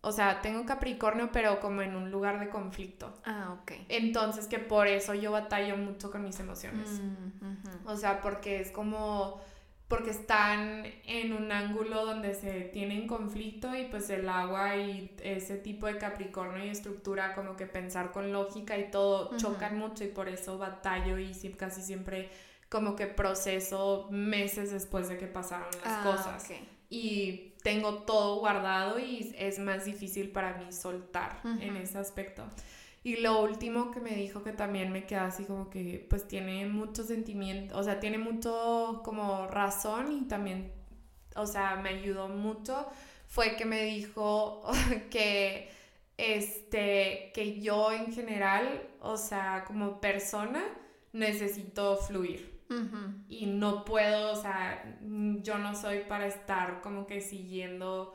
o 0.00 0.12
sea, 0.12 0.40
tengo 0.40 0.64
Capricornio, 0.64 1.30
pero 1.32 1.58
como 1.60 1.82
en 1.82 1.96
un 1.96 2.10
lugar 2.10 2.38
de 2.38 2.48
conflicto. 2.48 3.12
Ah, 3.24 3.56
ok. 3.60 3.72
Entonces, 3.88 4.46
que 4.46 4.58
por 4.58 4.86
eso 4.86 5.14
yo 5.14 5.32
batallo 5.32 5.76
mucho 5.76 6.10
con 6.10 6.22
mis 6.22 6.38
emociones. 6.38 7.00
Mm, 7.00 7.86
o 7.86 7.96
sea, 7.96 8.20
porque 8.20 8.60
es 8.60 8.70
como. 8.70 9.40
Porque 9.88 10.10
están 10.10 10.84
en 11.04 11.32
un 11.32 11.52
ángulo 11.52 12.04
donde 12.04 12.34
se 12.34 12.62
tienen 12.62 13.06
conflicto 13.06 13.72
y 13.76 13.84
pues 13.84 14.10
el 14.10 14.28
agua 14.28 14.74
y 14.74 15.14
ese 15.22 15.58
tipo 15.58 15.86
de 15.86 15.96
Capricornio 15.96 16.64
y 16.64 16.70
estructura, 16.70 17.36
como 17.36 17.54
que 17.54 17.66
pensar 17.66 18.10
con 18.10 18.32
lógica 18.32 18.76
y 18.76 18.90
todo, 18.90 19.36
chocan 19.36 19.78
mucho 19.78 20.02
y 20.02 20.08
por 20.08 20.28
eso 20.28 20.58
batallo 20.58 21.18
y 21.18 21.32
casi 21.56 21.82
siempre 21.82 22.30
como 22.68 22.96
que 22.96 23.06
proceso 23.06 24.08
meses 24.10 24.72
después 24.72 25.08
de 25.08 25.18
que 25.18 25.26
pasaron 25.26 25.68
las 25.84 25.84
ah, 25.84 26.02
cosas. 26.04 26.50
Y 26.90 27.54
tengo 27.66 27.94
todo 28.04 28.36
guardado 28.36 29.00
y 29.00 29.34
es 29.36 29.58
más 29.58 29.86
difícil 29.86 30.30
para 30.30 30.56
mí 30.56 30.72
soltar 30.72 31.40
en 31.60 31.76
ese 31.76 31.98
aspecto. 31.98 32.44
Y 33.02 33.16
lo 33.16 33.42
último 33.42 33.90
que 33.90 33.98
me 33.98 34.14
dijo 34.14 34.44
que 34.44 34.52
también 34.52 34.92
me 34.92 35.04
queda 35.04 35.26
así 35.26 35.42
como 35.46 35.68
que 35.68 36.06
pues 36.08 36.28
tiene 36.28 36.66
mucho 36.66 37.02
sentimiento, 37.02 37.76
o 37.76 37.82
sea, 37.82 37.98
tiene 37.98 38.18
mucho 38.18 39.00
como 39.04 39.48
razón 39.48 40.12
y 40.12 40.28
también, 40.28 40.70
o 41.34 41.44
sea, 41.44 41.74
me 41.74 41.88
ayudó 41.88 42.28
mucho. 42.28 42.86
fue 43.26 43.56
que 43.56 43.64
me 43.64 43.82
dijo 43.82 44.62
que 45.10 45.68
este 46.18 47.32
que 47.34 47.60
yo 47.60 47.90
en 47.90 48.12
general, 48.12 48.88
o 49.00 49.16
sea, 49.16 49.64
como 49.66 50.00
persona 50.00 50.62
necesito 51.12 51.96
fluir. 51.96 52.55
Y 53.28 53.46
no 53.46 53.84
puedo, 53.84 54.32
o 54.32 54.36
sea, 54.36 54.98
yo 55.00 55.58
no 55.58 55.74
soy 55.74 56.00
para 56.00 56.26
estar 56.26 56.80
como 56.80 57.06
que 57.06 57.20
siguiendo 57.20 58.14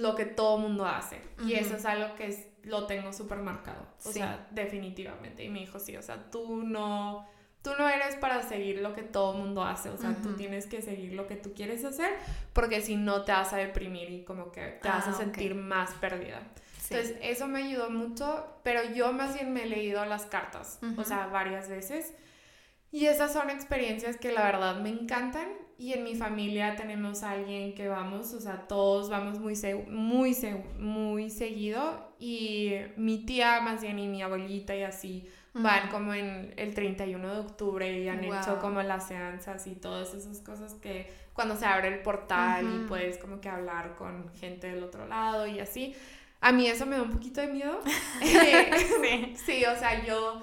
lo 0.00 0.14
que 0.14 0.24
todo 0.24 0.58
mundo 0.58 0.86
hace. 0.86 1.20
Y 1.44 1.54
eso 1.54 1.76
es 1.76 1.84
algo 1.84 2.14
que 2.14 2.54
lo 2.64 2.86
tengo 2.86 3.12
súper 3.12 3.38
marcado. 3.38 3.86
O 4.04 4.12
sea, 4.12 4.48
definitivamente. 4.50 5.44
Y 5.44 5.48
me 5.48 5.60
dijo, 5.60 5.78
sí, 5.78 5.96
o 5.96 6.02
sea, 6.02 6.30
tú 6.30 6.62
no, 6.62 7.26
tú 7.62 7.70
no 7.78 7.88
eres 7.88 8.16
para 8.16 8.42
seguir 8.42 8.80
lo 8.80 8.94
que 8.94 9.02
todo 9.02 9.34
mundo 9.34 9.64
hace. 9.64 9.90
O 9.90 9.98
sea, 9.98 10.16
tú 10.22 10.34
tienes 10.34 10.66
que 10.66 10.80
seguir 10.82 11.12
lo 11.12 11.26
que 11.26 11.36
tú 11.36 11.52
quieres 11.52 11.84
hacer 11.84 12.12
porque 12.52 12.80
si 12.80 12.96
no 12.96 13.22
te 13.22 13.32
vas 13.32 13.52
a 13.52 13.56
deprimir 13.56 14.10
y 14.10 14.24
como 14.24 14.50
que 14.50 14.78
te 14.82 14.88
vas 14.88 15.06
a 15.06 15.10
ah, 15.10 15.14
sentir 15.14 15.54
más 15.54 15.92
perdida. 15.94 16.42
Entonces, 16.90 17.16
eso 17.22 17.48
me 17.48 17.62
ayudó 17.62 17.90
mucho, 17.90 18.46
pero 18.62 18.82
yo 18.94 19.12
más 19.12 19.34
bien 19.34 19.52
me 19.52 19.62
he 19.62 19.66
leído 19.66 20.04
las 20.04 20.26
cartas, 20.26 20.78
o 20.98 21.04
sea, 21.04 21.26
varias 21.28 21.68
veces. 21.68 22.12
Y 22.94 23.06
esas 23.06 23.32
son 23.32 23.50
experiencias 23.50 24.16
que 24.18 24.30
la 24.30 24.44
verdad 24.44 24.80
me 24.80 24.88
encantan. 24.88 25.48
Y 25.78 25.94
en 25.94 26.04
mi 26.04 26.14
familia 26.14 26.76
tenemos 26.76 27.24
a 27.24 27.32
alguien 27.32 27.74
que 27.74 27.88
vamos, 27.88 28.32
o 28.32 28.40
sea, 28.40 28.68
todos 28.68 29.10
vamos 29.10 29.40
muy, 29.40 29.54
muy, 29.88 30.36
muy 30.78 31.28
seguido. 31.28 32.14
Y 32.20 32.74
mi 32.96 33.26
tía 33.26 33.60
más 33.62 33.82
bien 33.82 33.98
y 33.98 34.06
mi 34.06 34.22
abuelita 34.22 34.76
y 34.76 34.84
así 34.84 35.28
van 35.54 35.88
como 35.88 36.14
en 36.14 36.54
el 36.56 36.72
31 36.72 37.34
de 37.34 37.40
octubre 37.40 37.98
y 37.98 38.08
han 38.08 38.22
hecho 38.22 38.60
como 38.60 38.80
las 38.80 39.08
seanzas 39.08 39.66
y 39.66 39.74
todas 39.74 40.14
esas 40.14 40.38
cosas 40.38 40.74
que 40.74 41.12
cuando 41.32 41.56
se 41.56 41.66
abre 41.66 41.88
el 41.88 42.00
portal 42.00 42.64
y 42.64 42.86
puedes 42.86 43.18
como 43.18 43.40
que 43.40 43.48
hablar 43.48 43.96
con 43.96 44.32
gente 44.34 44.68
del 44.68 44.84
otro 44.84 45.08
lado 45.08 45.48
y 45.48 45.58
así. 45.58 45.96
A 46.40 46.52
mí 46.52 46.68
eso 46.68 46.86
me 46.86 46.94
da 46.94 47.02
un 47.02 47.10
poquito 47.10 47.40
de 47.40 47.48
miedo. 47.48 47.80
sí. 48.22 49.34
sí, 49.44 49.64
o 49.64 49.76
sea, 49.76 50.04
yo 50.04 50.40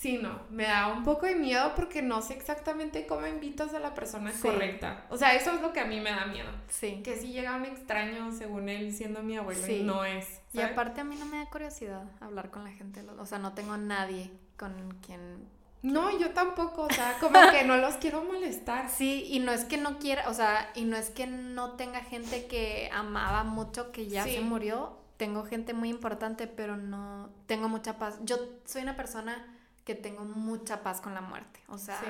Sí, 0.00 0.16
no, 0.16 0.40
me 0.48 0.64
da 0.64 0.88
un 0.88 1.04
poco 1.04 1.26
de 1.26 1.34
miedo 1.34 1.74
porque 1.76 2.00
no 2.00 2.22
sé 2.22 2.32
exactamente 2.32 3.06
cómo 3.06 3.26
invitas 3.26 3.74
a 3.74 3.78
la 3.78 3.92
persona 3.92 4.32
correcta. 4.40 5.04
O 5.10 5.18
sea, 5.18 5.34
eso 5.34 5.50
es 5.50 5.60
lo 5.60 5.74
que 5.74 5.80
a 5.80 5.84
mí 5.84 6.00
me 6.00 6.08
da 6.08 6.24
miedo. 6.24 6.48
Sí. 6.68 7.02
Que 7.04 7.18
si 7.18 7.34
llega 7.34 7.54
un 7.54 7.66
extraño, 7.66 8.32
según 8.32 8.70
él, 8.70 8.94
siendo 8.94 9.22
mi 9.22 9.36
abuelo, 9.36 9.60
no 9.84 10.06
es. 10.06 10.40
Y 10.54 10.62
aparte 10.62 11.02
a 11.02 11.04
mí 11.04 11.16
no 11.16 11.26
me 11.26 11.36
da 11.36 11.50
curiosidad 11.50 12.04
hablar 12.18 12.50
con 12.50 12.64
la 12.64 12.70
gente. 12.70 13.04
O 13.18 13.26
sea, 13.26 13.38
no 13.38 13.52
tengo 13.52 13.74
a 13.74 13.76
nadie 13.76 14.30
con 14.56 14.72
quien... 15.04 15.46
No, 15.82 16.18
yo 16.18 16.30
tampoco, 16.30 16.84
o 16.84 16.90
sea, 16.90 17.16
como 17.20 17.38
que 17.50 17.64
no 17.64 17.76
los 17.76 17.96
quiero 17.96 18.24
molestar. 18.24 18.88
Sí, 18.88 19.26
y 19.28 19.40
no 19.40 19.52
es 19.52 19.66
que 19.66 19.76
no 19.76 19.98
quiera, 19.98 20.30
o 20.30 20.32
sea, 20.32 20.70
y 20.74 20.84
no 20.86 20.96
es 20.96 21.10
que 21.10 21.26
no 21.26 21.72
tenga 21.72 22.00
gente 22.00 22.46
que 22.46 22.88
amaba 22.94 23.44
mucho 23.44 23.92
que 23.92 24.08
ya 24.08 24.24
se 24.24 24.40
murió. 24.40 24.96
Tengo 25.18 25.44
gente 25.44 25.74
muy 25.74 25.90
importante, 25.90 26.46
pero 26.46 26.78
no 26.78 27.28
tengo 27.44 27.68
mucha 27.68 27.98
paz. 27.98 28.18
Yo 28.24 28.38
soy 28.64 28.80
una 28.80 28.96
persona 28.96 29.58
que 29.90 29.96
tengo 29.96 30.24
mucha 30.24 30.84
paz 30.84 31.00
con 31.00 31.14
la 31.14 31.20
muerte. 31.20 31.58
O 31.66 31.76
sea, 31.76 32.00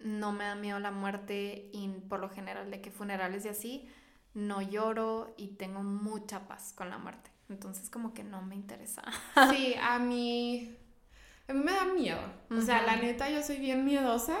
no 0.00 0.32
me 0.32 0.42
da 0.42 0.56
miedo 0.56 0.80
la 0.80 0.90
muerte 0.90 1.70
y 1.72 1.86
por 2.08 2.18
lo 2.18 2.30
general 2.30 2.68
de 2.68 2.80
que 2.80 2.90
funerales 2.90 3.44
y 3.44 3.48
así, 3.48 3.88
no 4.34 4.60
lloro 4.60 5.34
y 5.36 5.48
tengo 5.48 5.84
mucha 5.84 6.48
paz 6.48 6.72
con 6.74 6.90
la 6.90 6.98
muerte. 6.98 7.30
Entonces 7.48 7.90
como 7.90 8.12
que 8.12 8.24
no 8.24 8.42
me 8.42 8.56
interesa. 8.56 9.02
Sí, 9.52 9.76
a 9.80 10.00
mí, 10.00 10.76
a 11.46 11.52
mí 11.52 11.60
me 11.60 11.72
da 11.72 11.84
miedo. 11.84 12.18
O 12.50 12.60
sea, 12.60 12.82
la 12.82 12.96
neta 12.96 13.30
yo 13.30 13.40
soy 13.40 13.58
bien 13.58 13.84
miedosa 13.84 14.36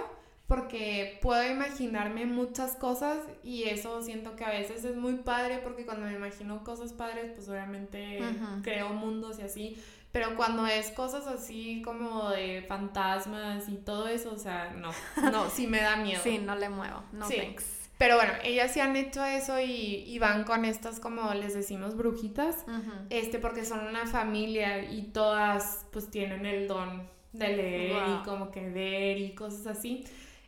porque 0.48 1.20
puedo 1.22 1.48
imaginarme 1.48 2.26
muchas 2.26 2.74
cosas 2.74 3.18
y 3.44 3.64
eso 3.64 4.02
siento 4.02 4.34
que 4.34 4.44
a 4.44 4.50
veces 4.50 4.82
es 4.82 4.96
muy 4.96 5.18
padre 5.18 5.60
porque 5.62 5.84
cuando 5.84 6.06
me 6.06 6.14
imagino 6.14 6.64
cosas 6.64 6.92
padres 6.94 7.30
pues 7.32 7.48
obviamente 7.48 8.18
creo 8.62 8.88
mundos 8.88 9.38
y 9.38 9.42
así 9.42 9.84
pero 10.12 10.36
cuando 10.36 10.66
es 10.66 10.90
cosas 10.90 11.26
así 11.26 11.82
como 11.82 12.30
de 12.30 12.64
fantasmas 12.66 13.68
y 13.68 13.76
todo 13.76 14.08
eso, 14.08 14.32
o 14.32 14.38
sea, 14.38 14.70
no, 14.70 14.90
no, 15.30 15.50
sí 15.50 15.66
me 15.66 15.80
da 15.80 15.96
miedo. 15.96 16.20
Sí, 16.24 16.38
no 16.38 16.56
le 16.56 16.68
muevo, 16.68 17.02
no 17.12 17.28
thanks. 17.28 17.78
Pero 17.98 18.14
bueno, 18.14 18.32
ellas 18.44 18.72
sí 18.72 18.78
han 18.78 18.94
hecho 18.94 19.24
eso 19.24 19.58
y, 19.60 20.16
van 20.20 20.44
con 20.44 20.64
estas, 20.64 21.00
como 21.00 21.34
les 21.34 21.54
decimos, 21.54 21.96
brujitas, 21.96 22.64
este, 23.10 23.40
porque 23.40 23.64
son 23.64 23.86
una 23.86 24.06
familia 24.06 24.88
y 24.88 25.10
todas 25.12 25.84
pues 25.90 26.08
tienen 26.08 26.46
el 26.46 26.68
don 26.68 27.10
de 27.32 27.48
leer 27.56 27.96
y 28.08 28.24
como 28.24 28.52
que 28.52 28.68
ver 28.70 29.18
y 29.18 29.34
cosas 29.34 29.78
así 29.78 30.04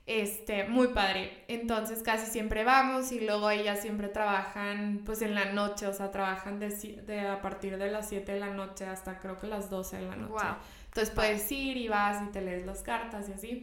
este, 0.07 0.65
muy 0.65 0.89
padre. 0.89 1.45
Entonces 1.49 2.03
casi 2.03 2.31
siempre 2.31 2.65
vamos 2.65 3.13
y 3.13 3.21
luego 3.21 3.51
ellas 3.51 3.81
siempre 3.81 4.09
trabajan 4.09 5.03
pues 5.05 5.23
en 5.23 5.35
la 5.35 5.53
noche, 5.53 5.87
o 5.87 5.93
sea, 5.93 6.11
trabajan 6.11 6.59
de, 6.59 7.21
a 7.21 7.41
partir 7.43 7.79
de 7.79 7.91
las 7.91 8.09
7 8.09 8.33
de 8.33 8.41
la 8.41 8.51
noche 8.51 8.87
hasta 8.87 9.19
creo 9.19 9.39
que 9.39 9.47
las 9.47 9.71
12 9.71 9.99
de 9.99 10.07
la 10.07 10.17
noche. 10.17 10.45
Entonces 10.87 11.15
puedes 11.15 11.51
ir 11.53 11.77
y 11.77 11.89
vas 11.89 12.23
y 12.29 12.33
te 12.33 12.41
lees 12.41 12.67
las 12.67 12.83
cartas 12.83 13.29
y 13.29 13.33
así. 13.33 13.63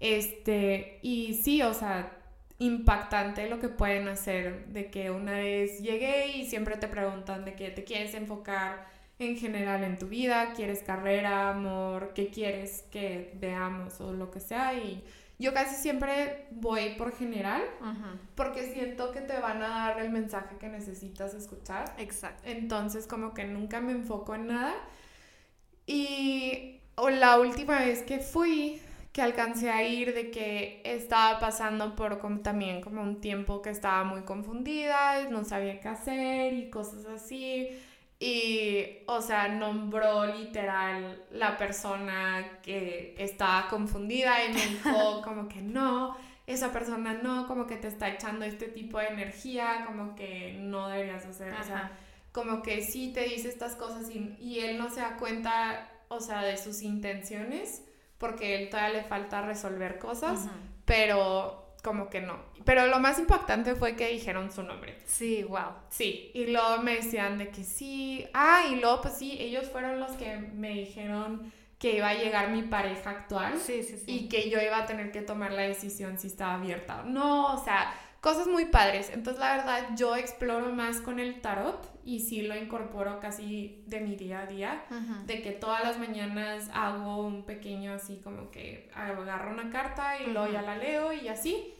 Este, 0.00 1.00
y 1.02 1.34
sí, 1.34 1.62
o 1.62 1.74
sea, 1.74 2.12
impactante 2.58 3.48
lo 3.48 3.60
que 3.60 3.68
pueden 3.68 4.08
hacer 4.08 4.66
de 4.66 4.90
que 4.90 5.10
una 5.10 5.32
vez 5.32 5.80
llegué 5.80 6.28
y 6.28 6.46
siempre 6.46 6.76
te 6.76 6.88
preguntan 6.88 7.44
de 7.44 7.54
qué 7.54 7.70
te 7.70 7.84
quieres 7.84 8.14
enfocar 8.14 8.86
en 9.18 9.36
general 9.36 9.82
en 9.84 9.98
tu 9.98 10.06
vida, 10.06 10.52
quieres 10.54 10.82
carrera, 10.82 11.50
amor, 11.50 12.12
qué 12.14 12.28
quieres 12.28 12.84
que 12.90 13.32
veamos 13.34 14.00
o 14.00 14.12
lo 14.12 14.30
que 14.30 14.40
sea 14.40 14.74
y 14.74 15.02
yo 15.38 15.54
casi 15.54 15.76
siempre 15.76 16.46
voy 16.50 16.96
por 16.96 17.16
general 17.16 17.62
porque 18.34 18.72
siento 18.72 19.12
que 19.12 19.20
te 19.20 19.38
van 19.38 19.62
a 19.62 19.68
dar 19.68 20.00
el 20.00 20.10
mensaje 20.10 20.56
que 20.58 20.68
necesitas 20.68 21.32
escuchar. 21.34 21.94
Exacto. 21.98 22.42
Entonces 22.44 23.06
como 23.06 23.34
que 23.34 23.44
nunca 23.44 23.80
me 23.80 23.92
enfoco 23.92 24.34
en 24.34 24.48
nada. 24.48 24.74
Y 25.86 26.80
la 26.96 27.38
última 27.38 27.78
vez 27.78 28.02
que 28.02 28.18
fui, 28.18 28.80
que 29.12 29.22
alcancé 29.22 29.70
a 29.70 29.84
ir, 29.84 30.12
de 30.12 30.30
que 30.30 30.82
estaba 30.84 31.38
pasando 31.38 31.94
por 31.94 32.18
como, 32.18 32.40
también 32.40 32.80
como 32.80 33.02
un 33.02 33.20
tiempo 33.20 33.62
que 33.62 33.70
estaba 33.70 34.04
muy 34.04 34.22
confundida, 34.22 35.28
no 35.30 35.44
sabía 35.44 35.80
qué 35.80 35.88
hacer 35.88 36.52
y 36.52 36.68
cosas 36.68 37.06
así. 37.06 37.68
Y, 38.20 39.04
o 39.06 39.22
sea, 39.22 39.46
nombró 39.48 40.26
literal 40.26 41.24
la 41.30 41.56
persona 41.56 42.58
que 42.62 43.14
estaba 43.16 43.68
confundida 43.68 44.44
y 44.44 44.52
me 44.52 44.66
dijo 44.66 45.22
como 45.24 45.48
que 45.48 45.62
no, 45.62 46.16
esa 46.46 46.72
persona 46.72 47.12
no, 47.14 47.46
como 47.46 47.66
que 47.66 47.76
te 47.76 47.86
está 47.86 48.08
echando 48.08 48.44
este 48.44 48.66
tipo 48.66 48.98
de 48.98 49.08
energía, 49.08 49.84
como 49.86 50.16
que 50.16 50.56
no 50.58 50.88
deberías 50.88 51.26
hacer, 51.26 51.52
o 51.52 51.62
sea, 51.62 51.92
como 52.32 52.62
que 52.62 52.82
sí 52.82 53.12
te 53.12 53.22
dice 53.22 53.48
estas 53.48 53.76
cosas 53.76 54.10
y, 54.10 54.36
y, 54.40 54.60
él 54.60 54.78
no 54.78 54.90
se 54.90 55.00
da 55.00 55.16
cuenta, 55.16 55.88
o 56.08 56.20
sea, 56.20 56.42
de 56.42 56.56
sus 56.56 56.82
intenciones, 56.82 57.84
porque 58.18 58.56
él 58.56 58.68
todavía 58.68 59.02
le 59.02 59.04
falta 59.04 59.42
resolver 59.42 59.98
cosas, 59.98 60.48
pero 60.84 61.67
como 61.88 62.10
que 62.10 62.20
no. 62.20 62.36
Pero 62.66 62.86
lo 62.86 62.98
más 62.98 63.18
impactante 63.18 63.74
fue 63.74 63.96
que 63.96 64.08
dijeron 64.08 64.52
su 64.52 64.62
nombre. 64.62 64.98
Sí, 65.06 65.42
wow. 65.42 65.72
Sí, 65.88 66.30
y 66.34 66.48
luego 66.48 66.82
me 66.82 66.96
decían 66.96 67.38
de 67.38 67.48
que 67.48 67.64
sí. 67.64 68.26
Ah, 68.34 68.64
y 68.70 68.76
luego 68.76 69.00
pues 69.00 69.14
sí, 69.14 69.38
ellos 69.40 69.70
fueron 69.70 69.98
los 69.98 70.10
que 70.12 70.36
me 70.36 70.68
dijeron 70.74 71.50
que 71.78 71.96
iba 71.96 72.10
a 72.10 72.14
llegar 72.14 72.50
mi 72.50 72.62
pareja 72.62 73.08
actual. 73.08 73.58
Sí, 73.58 73.82
sí, 73.82 73.96
sí. 73.96 74.04
Y 74.06 74.28
que 74.28 74.50
yo 74.50 74.60
iba 74.60 74.76
a 74.76 74.84
tener 74.84 75.10
que 75.12 75.22
tomar 75.22 75.52
la 75.52 75.62
decisión 75.62 76.18
si 76.18 76.26
estaba 76.26 76.56
abierta 76.56 77.00
o 77.00 77.04
no. 77.04 77.54
O 77.54 77.64
sea, 77.64 77.94
cosas 78.20 78.48
muy 78.48 78.66
padres. 78.66 79.10
Entonces, 79.14 79.40
la 79.40 79.56
verdad, 79.56 79.88
yo 79.96 80.14
exploro 80.14 80.70
más 80.74 81.00
con 81.00 81.20
el 81.20 81.40
tarot 81.40 81.88
y 82.04 82.20
sí 82.20 82.42
lo 82.42 82.54
incorporo 82.54 83.18
casi 83.20 83.82
de 83.86 84.00
mi 84.00 84.14
día 84.14 84.40
a 84.40 84.46
día. 84.46 84.84
De 85.24 85.40
que 85.40 85.52
todas 85.52 85.82
las 85.84 85.98
mañanas 85.98 86.68
hago 86.74 87.26
un 87.26 87.44
pequeño 87.44 87.94
así 87.94 88.20
como 88.22 88.50
que 88.50 88.90
agarro 88.94 89.52
una 89.52 89.70
carta 89.70 90.20
y 90.20 90.26
luego 90.32 90.52
ya 90.52 90.60
la 90.60 90.76
leo 90.76 91.14
y 91.14 91.28
así. 91.28 91.74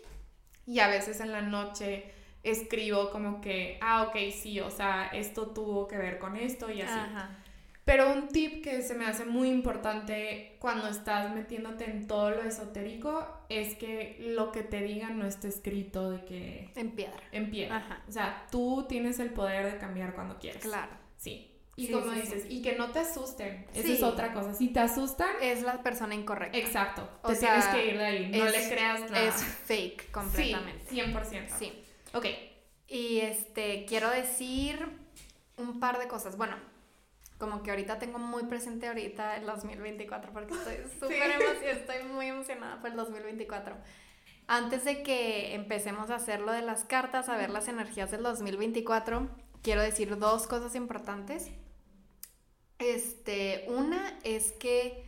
Y 0.68 0.80
a 0.80 0.88
veces 0.88 1.20
en 1.20 1.32
la 1.32 1.40
noche 1.40 2.12
escribo 2.42 3.10
como 3.10 3.40
que, 3.40 3.78
ah, 3.80 4.02
ok, 4.02 4.16
sí, 4.38 4.60
o 4.60 4.70
sea, 4.70 5.06
esto 5.14 5.46
tuvo 5.46 5.88
que 5.88 5.96
ver 5.96 6.18
con 6.18 6.36
esto 6.36 6.70
y 6.70 6.82
así. 6.82 7.00
Pero 7.86 8.12
un 8.12 8.28
tip 8.28 8.62
que 8.62 8.82
se 8.82 8.94
me 8.94 9.06
hace 9.06 9.24
muy 9.24 9.48
importante 9.48 10.56
cuando 10.58 10.88
estás 10.88 11.34
metiéndote 11.34 11.90
en 11.90 12.06
todo 12.06 12.32
lo 12.32 12.42
esotérico 12.42 13.26
es 13.48 13.76
que 13.76 14.18
lo 14.20 14.52
que 14.52 14.62
te 14.62 14.82
digan 14.82 15.18
no 15.18 15.24
esté 15.24 15.48
escrito 15.48 16.10
de 16.10 16.24
que... 16.26 16.70
En 16.76 16.90
piedra. 16.90 17.22
En 17.32 17.50
piedra. 17.50 18.02
O 18.06 18.12
sea, 18.12 18.46
tú 18.50 18.84
tienes 18.86 19.18
el 19.20 19.30
poder 19.30 19.72
de 19.72 19.78
cambiar 19.78 20.14
cuando 20.14 20.38
quieres. 20.38 20.60
Claro. 20.60 20.92
Sí. 21.16 21.50
Y 21.78 21.92
como 21.92 22.10
dices, 22.10 22.44
y 22.48 22.60
que 22.60 22.74
no 22.76 22.90
te 22.90 22.98
asusten. 22.98 23.64
Esa 23.72 23.92
es 23.92 24.02
otra 24.02 24.32
cosa. 24.32 24.52
Si 24.52 24.68
te 24.68 24.80
asustan. 24.80 25.30
Es 25.40 25.62
la 25.62 25.80
persona 25.80 26.12
incorrecta. 26.14 26.58
Exacto. 26.58 27.08
te 27.24 27.36
tienes 27.36 27.66
que 27.66 27.86
ir 27.86 27.98
de 27.98 28.04
ahí. 28.04 28.30
No 28.30 28.44
le 28.46 28.68
creas 28.68 29.08
nada. 29.08 29.28
Es 29.28 29.34
fake 29.36 30.10
completamente. 30.10 30.84
Sí, 30.90 30.96
100%. 30.96 31.48
Sí. 31.56 31.84
Ok. 32.14 32.26
Y 32.88 33.20
este, 33.20 33.84
quiero 33.86 34.10
decir 34.10 34.88
un 35.56 35.78
par 35.78 36.00
de 36.00 36.08
cosas. 36.08 36.36
Bueno, 36.36 36.56
como 37.38 37.62
que 37.62 37.70
ahorita 37.70 38.00
tengo 38.00 38.18
muy 38.18 38.42
presente 38.44 38.88
ahorita 38.88 39.36
el 39.36 39.46
2024 39.46 40.32
porque 40.32 40.54
estoy 40.54 40.76
súper 41.00 41.30
emocionada, 41.30 41.70
estoy 41.70 42.02
muy 42.12 42.26
emocionada 42.26 42.80
por 42.80 42.90
el 42.90 42.96
2024. 42.96 43.76
Antes 44.48 44.84
de 44.84 45.04
que 45.04 45.54
empecemos 45.54 46.10
a 46.10 46.16
hacer 46.16 46.40
lo 46.40 46.50
de 46.50 46.62
las 46.62 46.84
cartas, 46.84 47.28
a 47.28 47.36
ver 47.36 47.50
las 47.50 47.68
energías 47.68 48.10
del 48.10 48.22
2024, 48.24 49.28
quiero 49.62 49.82
decir 49.82 50.18
dos 50.18 50.46
cosas 50.46 50.74
importantes. 50.74 51.50
Este, 52.78 53.66
una 53.68 54.18
es 54.22 54.52
que 54.52 55.04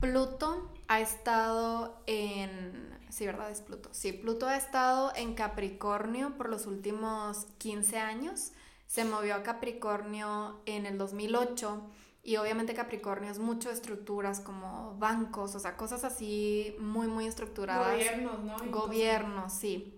Pluto 0.00 0.70
ha 0.88 1.00
estado 1.00 2.00
en... 2.06 2.92
Sí, 3.10 3.26
¿verdad? 3.26 3.50
Es 3.50 3.60
Pluto. 3.60 3.90
Sí, 3.92 4.12
Pluto 4.12 4.46
ha 4.46 4.56
estado 4.56 5.12
en 5.14 5.34
Capricornio 5.34 6.36
por 6.36 6.48
los 6.48 6.66
últimos 6.66 7.46
15 7.58 7.98
años. 7.98 8.52
Se 8.86 9.04
movió 9.04 9.36
a 9.36 9.42
Capricornio 9.42 10.60
en 10.66 10.86
el 10.86 10.98
2008 10.98 11.82
y 12.24 12.36
obviamente 12.36 12.74
Capricornio 12.74 13.30
es 13.30 13.38
mucho 13.38 13.70
estructuras 13.70 14.40
como 14.40 14.96
bancos, 14.98 15.54
o 15.54 15.60
sea, 15.60 15.76
cosas 15.76 16.04
así 16.04 16.74
muy, 16.78 17.06
muy 17.06 17.26
estructuradas. 17.26 17.92
Gobiernos, 17.92 18.40
¿no? 18.42 18.56
Gobiernos, 18.70 19.52
sí. 19.52 19.94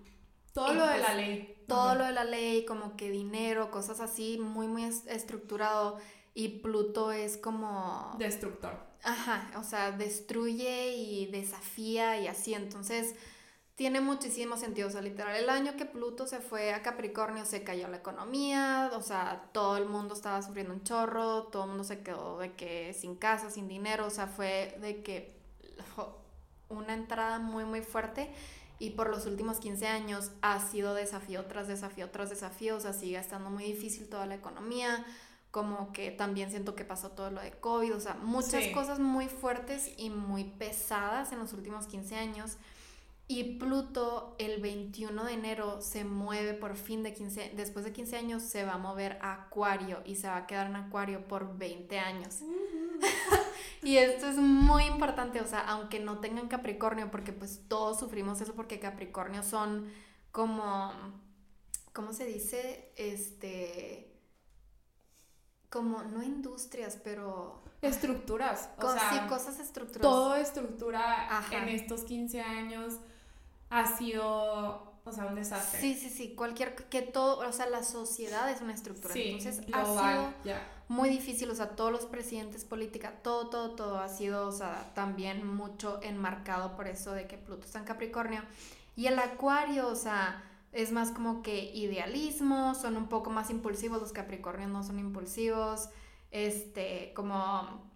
Todo 0.52 0.74
lo 0.74 0.86
de 0.86 0.98
la 0.98 1.04
pues, 1.04 1.16
ley. 1.16 1.64
Todo 1.68 1.94
lo 1.94 2.04
de 2.04 2.12
la 2.12 2.24
ley, 2.24 2.64
como 2.64 2.96
que 2.96 3.10
dinero, 3.10 3.70
cosas 3.70 4.00
así, 4.00 4.38
muy, 4.38 4.66
muy 4.66 4.84
estructurado. 4.84 5.98
Y 6.38 6.60
Pluto 6.60 7.12
es 7.12 7.38
como... 7.38 8.14
Destructor. 8.18 8.78
Ajá, 9.02 9.50
o 9.58 9.64
sea, 9.64 9.90
destruye 9.90 10.94
y 10.94 11.26
desafía 11.30 12.20
y 12.20 12.26
así. 12.26 12.52
Entonces, 12.52 13.14
tiene 13.74 14.02
muchísimo 14.02 14.58
sentido. 14.58 14.88
O 14.88 14.90
sea, 14.90 15.00
literal, 15.00 15.34
el 15.34 15.48
año 15.48 15.78
que 15.78 15.86
Pluto 15.86 16.26
se 16.26 16.40
fue 16.40 16.74
a 16.74 16.82
Capricornio 16.82 17.46
se 17.46 17.64
cayó 17.64 17.88
la 17.88 17.96
economía, 17.96 18.90
o 18.92 19.00
sea, 19.00 19.48
todo 19.52 19.78
el 19.78 19.86
mundo 19.86 20.12
estaba 20.12 20.42
sufriendo 20.42 20.74
un 20.74 20.82
chorro, 20.84 21.44
todo 21.44 21.62
el 21.62 21.68
mundo 21.70 21.84
se 21.84 22.02
quedó 22.02 22.38
de 22.38 22.52
que 22.52 22.92
sin 22.92 23.16
casa, 23.16 23.50
sin 23.50 23.66
dinero, 23.66 24.04
o 24.04 24.10
sea, 24.10 24.26
fue 24.26 24.76
de 24.82 25.02
que 25.02 25.40
una 26.68 26.92
entrada 26.92 27.38
muy, 27.38 27.64
muy 27.64 27.80
fuerte. 27.80 28.30
Y 28.78 28.90
por 28.90 29.08
los 29.08 29.24
últimos 29.24 29.58
15 29.58 29.86
años 29.86 30.32
ha 30.42 30.60
sido 30.60 30.92
desafío 30.92 31.46
tras 31.46 31.66
desafío 31.66 32.10
tras 32.10 32.28
desafío, 32.28 32.76
o 32.76 32.80
sea, 32.80 32.92
sigue 32.92 33.16
estando 33.16 33.48
muy 33.48 33.64
difícil 33.64 34.06
toda 34.06 34.26
la 34.26 34.34
economía 34.34 35.02
como 35.56 35.90
que 35.90 36.10
también 36.10 36.50
siento 36.50 36.74
que 36.74 36.84
pasó 36.84 37.12
todo 37.12 37.30
lo 37.30 37.40
de 37.40 37.50
COVID, 37.50 37.96
o 37.96 38.00
sea, 38.00 38.12
muchas 38.12 38.66
cosas 38.74 38.98
muy 38.98 39.26
fuertes 39.26 39.90
y 39.96 40.10
muy 40.10 40.44
pesadas 40.44 41.32
en 41.32 41.38
los 41.38 41.54
últimos 41.54 41.86
15 41.86 42.14
años. 42.14 42.58
Y 43.26 43.56
Pluto 43.58 44.36
el 44.38 44.60
21 44.60 45.24
de 45.24 45.32
enero 45.32 45.80
se 45.80 46.04
mueve 46.04 46.52
por 46.52 46.76
fin 46.76 47.02
de 47.02 47.14
15, 47.14 47.52
después 47.56 47.86
de 47.86 47.94
15 47.94 48.18
años 48.18 48.42
se 48.42 48.66
va 48.66 48.74
a 48.74 48.76
mover 48.76 49.16
a 49.22 49.32
Acuario 49.32 50.02
y 50.04 50.16
se 50.16 50.28
va 50.28 50.36
a 50.36 50.46
quedar 50.46 50.66
en 50.66 50.76
Acuario 50.76 51.26
por 51.26 51.56
20 51.56 51.98
años. 52.00 52.40
y 53.82 53.96
esto 53.96 54.28
es 54.28 54.36
muy 54.36 54.84
importante, 54.84 55.40
o 55.40 55.46
sea, 55.46 55.60
aunque 55.60 56.00
no 56.00 56.18
tengan 56.18 56.48
Capricornio, 56.48 57.10
porque 57.10 57.32
pues 57.32 57.62
todos 57.66 57.98
sufrimos 57.98 58.42
eso 58.42 58.52
porque 58.52 58.78
Capricornio 58.78 59.42
son 59.42 59.90
como, 60.32 60.92
¿cómo 61.94 62.12
se 62.12 62.26
dice? 62.26 62.92
Este 62.96 64.05
como, 65.70 66.02
no 66.02 66.22
industrias, 66.22 66.98
pero... 67.02 67.62
Estructuras. 67.82 68.70
O 68.78 68.92
sea, 68.92 69.10
sí, 69.10 69.28
cosas 69.28 69.60
estructuradas. 69.60 70.00
Todo 70.00 70.34
estructura 70.34 71.28
en 71.50 71.68
estos 71.68 72.02
15 72.02 72.40
años 72.40 72.94
ha 73.68 73.96
sido, 73.96 74.92
o 75.04 75.12
sea, 75.12 75.26
un 75.26 75.34
desastre. 75.34 75.80
Sí, 75.80 75.94
sí, 75.94 76.08
sí, 76.08 76.34
cualquier, 76.34 76.74
que 76.74 77.02
todo, 77.02 77.46
o 77.46 77.52
sea, 77.52 77.68
la 77.68 77.82
sociedad 77.82 78.50
es 78.50 78.60
una 78.60 78.72
estructura. 78.72 79.14
Entonces 79.14 79.62
ha 79.72 79.84
sido 79.84 80.32
muy 80.88 81.08
difícil, 81.10 81.50
o 81.50 81.54
sea, 81.54 81.70
todos 81.70 81.92
los 81.92 82.06
presidentes, 82.06 82.64
política, 82.64 83.12
todo, 83.22 83.48
todo, 83.50 83.74
todo 83.74 83.98
ha 83.98 84.08
sido, 84.08 84.48
o 84.48 84.52
sea, 84.52 84.92
también 84.94 85.46
mucho 85.46 86.00
enmarcado 86.02 86.76
por 86.76 86.88
eso 86.88 87.12
de 87.12 87.26
que 87.26 87.36
Pluto 87.36 87.66
está 87.66 87.78
en 87.80 87.84
Capricornio. 87.84 88.42
Y 88.96 89.06
el 89.06 89.18
Acuario, 89.18 89.88
o 89.88 89.96
sea 89.96 90.42
es 90.76 90.92
más 90.92 91.10
como 91.10 91.42
que 91.42 91.64
idealismo, 91.74 92.74
son 92.74 92.98
un 92.98 93.08
poco 93.08 93.30
más 93.30 93.48
impulsivos, 93.50 94.00
los 94.00 94.12
Capricornios 94.12 94.70
no 94.70 94.82
son 94.82 94.98
impulsivos, 94.98 95.88
este, 96.30 97.12
como 97.14 97.90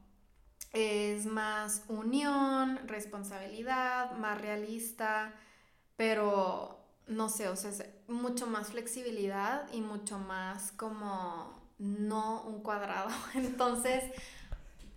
es 0.73 1.27
más 1.27 1.85
unión, 1.89 2.81
responsabilidad, 2.87 4.13
más 4.13 4.41
realista, 4.41 5.35
pero 5.97 6.81
no 7.07 7.29
sé, 7.29 7.49
o 7.49 7.57
sea, 7.57 7.71
es 7.71 7.85
mucho 8.09 8.47
más 8.47 8.69
flexibilidad 8.69 9.71
y 9.75 9.83
mucho 9.83 10.19
más 10.19 10.73
como 10.73 11.61
no 11.79 12.43
un 12.45 12.63
cuadrado. 12.63 13.11
Entonces, 13.35 14.05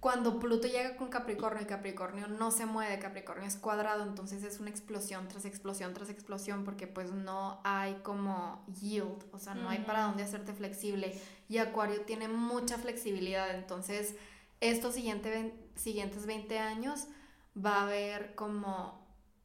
cuando 0.04 0.38
Pluto 0.38 0.68
llega 0.68 0.97
con 0.97 1.08
Capricornio 1.08 1.64
y 1.64 1.66
Capricornio 1.66 2.28
no 2.28 2.51
se 2.51 2.66
mueve, 2.66 2.99
Capricornio 2.99 3.47
es 3.47 3.56
cuadrado, 3.56 4.04
entonces 4.04 4.43
es 4.43 4.60
una 4.60 4.70
explosión 4.70 5.30
tras 5.30 5.45
explosión 5.45 5.93
tras 5.93 6.10
explosión 6.10 6.66
porque 6.66 6.88
pues 6.88 7.14
no 7.14 7.62
hay 7.64 7.93
como 8.04 8.66
yield, 8.82 9.24
o 9.32 9.39
sea, 9.39 9.56
no 9.56 9.70
hay 9.70 9.80
para 9.80 10.04
dónde 10.04 10.24
hacerte 10.24 10.51
flexible. 10.51 11.18
Y 11.47 11.58
Acuario 11.60 12.01
tiene 12.01 12.28
mucha 12.28 12.78
flexibilidad, 12.78 13.56
entonces 13.56 14.18
estos 14.60 14.95
siguiente, 14.95 15.54
siguientes 15.76 16.26
20 16.26 16.60
años 16.60 17.08
va 17.56 17.78
a 17.78 17.84
haber 17.84 18.36
como 18.36 19.03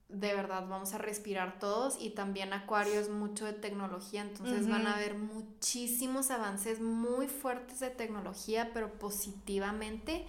de 0.09 0.35
verdad 0.35 0.67
vamos 0.69 0.95
a 0.95 0.99
respirar 0.99 1.59
todos 1.59 1.97
y 2.01 2.11
también 2.11 2.53
Acuario 2.53 2.99
es 2.99 3.11
mucho 3.11 3.45
de 3.45 3.53
tecnología, 3.53 4.23
entonces 4.23 4.69
van 4.69 4.87
a 4.87 4.95
haber 4.95 5.15
muchísimos 5.15 6.31
avances 6.31 6.81
muy 6.81 7.29
fuertes 7.29 7.81
de 7.81 7.91
tecnología, 7.91 8.71
pero 8.73 8.93
positivamente 8.99 10.27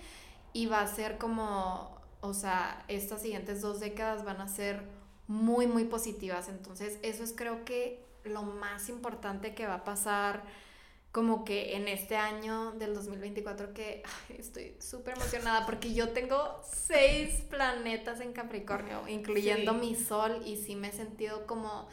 y 0.52 0.66
va 0.66 0.82
a 0.82 0.88
ser 0.88 1.18
como, 1.18 1.98
o 2.22 2.34
sea, 2.34 2.84
estas 2.88 3.22
siguientes 3.22 3.62
dos 3.62 3.80
décadas 3.80 4.26
van 4.26 4.42
a 4.42 4.48
ser 4.48 4.84
muy, 5.28 5.68
muy 5.68 5.86
positivas. 5.86 6.50
Entonces, 6.50 6.98
eso 7.04 7.24
es 7.24 7.34
creo 7.36 7.64
que 7.64 8.04
lo 8.24 8.42
más 8.42 8.90
importante 8.90 9.54
que 9.54 9.68
va 9.68 9.76
a 9.76 9.84
pasar 9.84 10.44
como 11.12 11.44
que 11.44 11.76
en 11.76 11.88
este 11.88 12.18
año 12.18 12.72
del 12.74 12.94
2024 12.94 13.74
que 13.74 14.04
estoy 14.38 14.76
súper 14.80 15.16
emocionada 15.16 15.66
porque 15.66 15.94
yo 15.94 16.10
tengo 16.10 16.62
seis 16.64 17.42
planetas 17.50 18.22
en 18.22 18.34
Capricornio, 18.34 19.08
incluyendo 19.08 19.74
mi 19.74 19.96
sol, 19.96 20.44
y 20.46 20.58
sí 20.58 20.76
me 20.76 20.90
he 20.90 20.92
sentido 20.92 21.48
como 21.48 21.88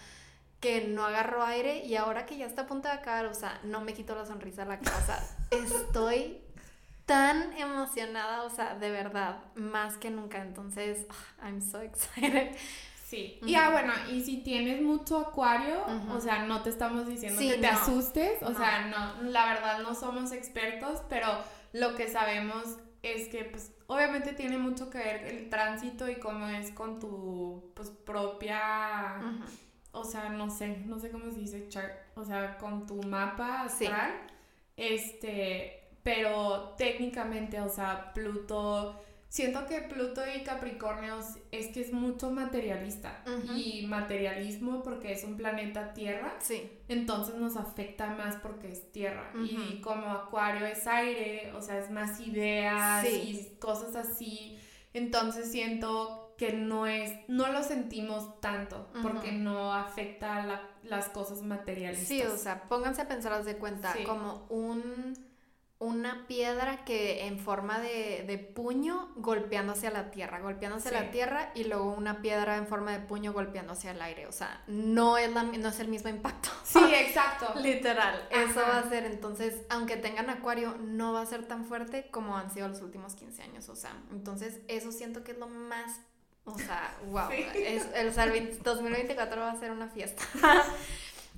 que 0.60 0.88
no 0.88 1.04
agarro 1.04 1.44
aire 1.44 1.84
y 1.84 1.96
ahora 1.96 2.26
que 2.26 2.36
ya 2.36 2.46
está 2.46 2.62
a 2.62 2.66
punto 2.66 2.88
de 2.88 2.94
acabar, 2.94 3.26
o 3.26 3.34
sea, 3.34 3.60
no 3.64 3.80
me 3.80 3.94
quito 3.94 4.14
la 4.14 4.26
sonrisa 4.26 4.62
a 4.62 4.66
la 4.66 4.80
casa. 4.80 5.36
Estoy 5.50 6.42
tan 7.06 7.52
emocionada, 7.56 8.42
o 8.42 8.50
sea, 8.50 8.74
de 8.74 8.90
verdad, 8.90 9.38
más 9.54 9.96
que 9.96 10.10
nunca. 10.10 10.42
Entonces, 10.42 11.06
ah, 11.08 11.46
I'm 11.46 11.62
so 11.62 11.80
excited. 11.80 12.56
Sí. 13.07 13.38
Y 13.46 13.54
ah, 13.54 13.70
bueno, 13.70 13.92
y 14.11 14.24
si 14.24 14.38
tienes 14.38 14.82
mucho 14.82 15.18
acuario, 15.18 15.76
o 16.12 16.20
sea, 16.20 16.44
no 16.44 16.62
te 16.62 16.70
estamos 16.70 17.07
diciendo 17.07 17.38
que 17.38 17.59
te 17.59 17.66
asustes, 17.68 18.42
o 18.42 18.52
sea, 18.52 18.86
no, 18.86 19.30
la 19.30 19.46
verdad 19.46 19.78
no 19.78 19.94
somos 19.94 20.32
expertos, 20.32 21.02
pero 21.09 21.28
lo 21.72 21.94
que 21.94 22.09
sabemos 22.09 22.64
es 23.04 23.28
que, 23.28 23.44
pues, 23.44 23.72
obviamente 23.86 24.32
tiene 24.32 24.59
mucho 24.59 24.90
que 24.90 24.98
ver 24.98 25.24
el 25.26 25.48
tránsito 25.48 26.11
y 26.11 26.16
cómo 26.16 26.48
es 26.48 26.72
con 26.72 26.98
tu, 26.98 27.70
pues, 27.76 27.90
propia, 27.90 29.20
o 29.92 30.02
sea, 30.02 30.28
no 30.30 30.50
sé, 30.50 30.78
no 30.84 30.98
sé 30.98 31.12
cómo 31.12 31.30
se 31.30 31.38
dice 31.38 31.68
chart, 31.68 31.92
o 32.16 32.24
sea, 32.24 32.59
con 32.59 32.88
tu 32.88 33.00
mapa 33.04 33.62
astral, 33.62 34.14
este, 34.76 35.90
pero 36.02 36.74
técnicamente, 36.76 37.61
o 37.61 37.68
sea, 37.68 38.12
Pluto, 38.12 39.00
siento 39.29 39.66
que 39.66 39.83
Pluto 39.83 40.22
y 40.27 40.43
Capricornio 40.43 41.18
es 41.51 41.68
que 41.68 41.81
es 41.81 41.93
mucho 41.93 42.31
materialista 42.31 43.22
y 43.55 43.87
materialismo 43.87 44.83
porque 44.83 45.12
es 45.12 45.24
un 45.24 45.37
planeta 45.37 45.93
Tierra, 45.95 46.35
sí. 46.41 46.70
entonces 46.89 47.35
nos 47.35 47.57
afecta 47.57 48.09
más 48.11 48.37
porque 48.37 48.72
es 48.72 48.93
Tierra. 48.93 49.33
Y 49.43 49.81
como 49.81 50.11
Acuario 50.11 50.66
es 50.66 50.87
aire, 50.87 51.53
o 51.55 51.62
sea, 51.62 51.79
es 51.79 51.91
más 51.91 52.20
ideas 52.20 53.07
y 53.07 53.57
cosas 53.59 53.97
así, 53.97 54.59
entonces 54.93 55.51
siento 55.51 56.27
que 56.37 56.53
no 56.53 56.87
es, 56.87 57.12
no 57.29 57.51
lo 57.51 57.62
sentimos 57.62 58.41
tanto 58.41 58.91
porque 59.03 59.33
no 59.33 59.72
afecta 59.72 60.62
las 60.83 61.09
cosas 61.09 61.43
materialistas. 61.43 62.09
Sí, 62.09 62.22
o 62.22 62.37
sea, 62.37 62.64
pónganse 62.68 63.03
a 63.03 63.09
pensar 63.09 63.43
de 63.43 63.57
cuenta 63.57 63.95
como 64.05 64.47
un 64.51 65.26
una 65.79 66.27
piedra 66.27 66.85
que 66.85 67.27
en 67.27 67.39
forma 67.39 67.79
de, 67.81 68.53
puño 68.55 69.12
golpeando 69.16 69.74
hacia 69.74 69.91
la 69.91 70.11
tierra, 70.11 70.41
golpeando 70.41 70.79
hacia 70.79 70.91
la 70.91 71.11
tierra 71.11 71.51
y 71.55 71.64
luego 71.64 71.91
una 71.91 72.22
piedra 72.22 72.57
en 72.57 72.66
forma 72.66 72.93
de 72.93 73.01
puño 73.01 73.35
golpeando 73.35 73.74
hacia 73.74 73.91
el 73.91 74.01
aire. 74.01 74.27
O 74.27 74.33
sea, 74.33 74.62
no 74.66 75.18
es, 75.18 75.31
la, 75.33 75.43
no 75.43 75.68
es 75.68 75.81
el 75.81 75.89
mismo 75.89 76.09
impacto. 76.09 76.51
Sí, 76.66 76.81
exacto. 76.95 77.61
Literal. 77.61 78.29
Eso 78.31 78.61
va 78.61 78.79
a 78.79 78.89
ser, 78.89 79.05
entonces, 79.05 79.62
aunque 79.68 79.97
tengan 79.97 80.29
acuario, 80.31 80.77
no 80.81 81.12
va 81.12 81.22
a 81.22 81.27
ser 81.27 81.47
tan 81.47 81.64
fuerte 81.64 82.09
como 82.11 82.37
han 82.37 82.51
sido 82.51 82.68
los 82.68 82.81
últimos 82.81 83.14
15 83.14 83.43
años. 83.43 83.68
O 83.68 83.77
sea, 83.77 83.93
entonces 84.11 84.61
eso 84.68 84.91
siento 84.93 85.22
que 85.22 85.33
es 85.33 85.39
lo 85.39 85.47
más... 85.47 86.01
O 86.45 86.59
sea, 86.59 86.97
wow. 87.07 87.31
Es, 87.31 87.87
el, 87.95 88.09
el 88.09 88.62
2024 88.62 89.41
va 89.41 89.53
a 89.53 89.59
ser 89.59 89.70
una 89.70 89.89
fiesta. 89.89 90.24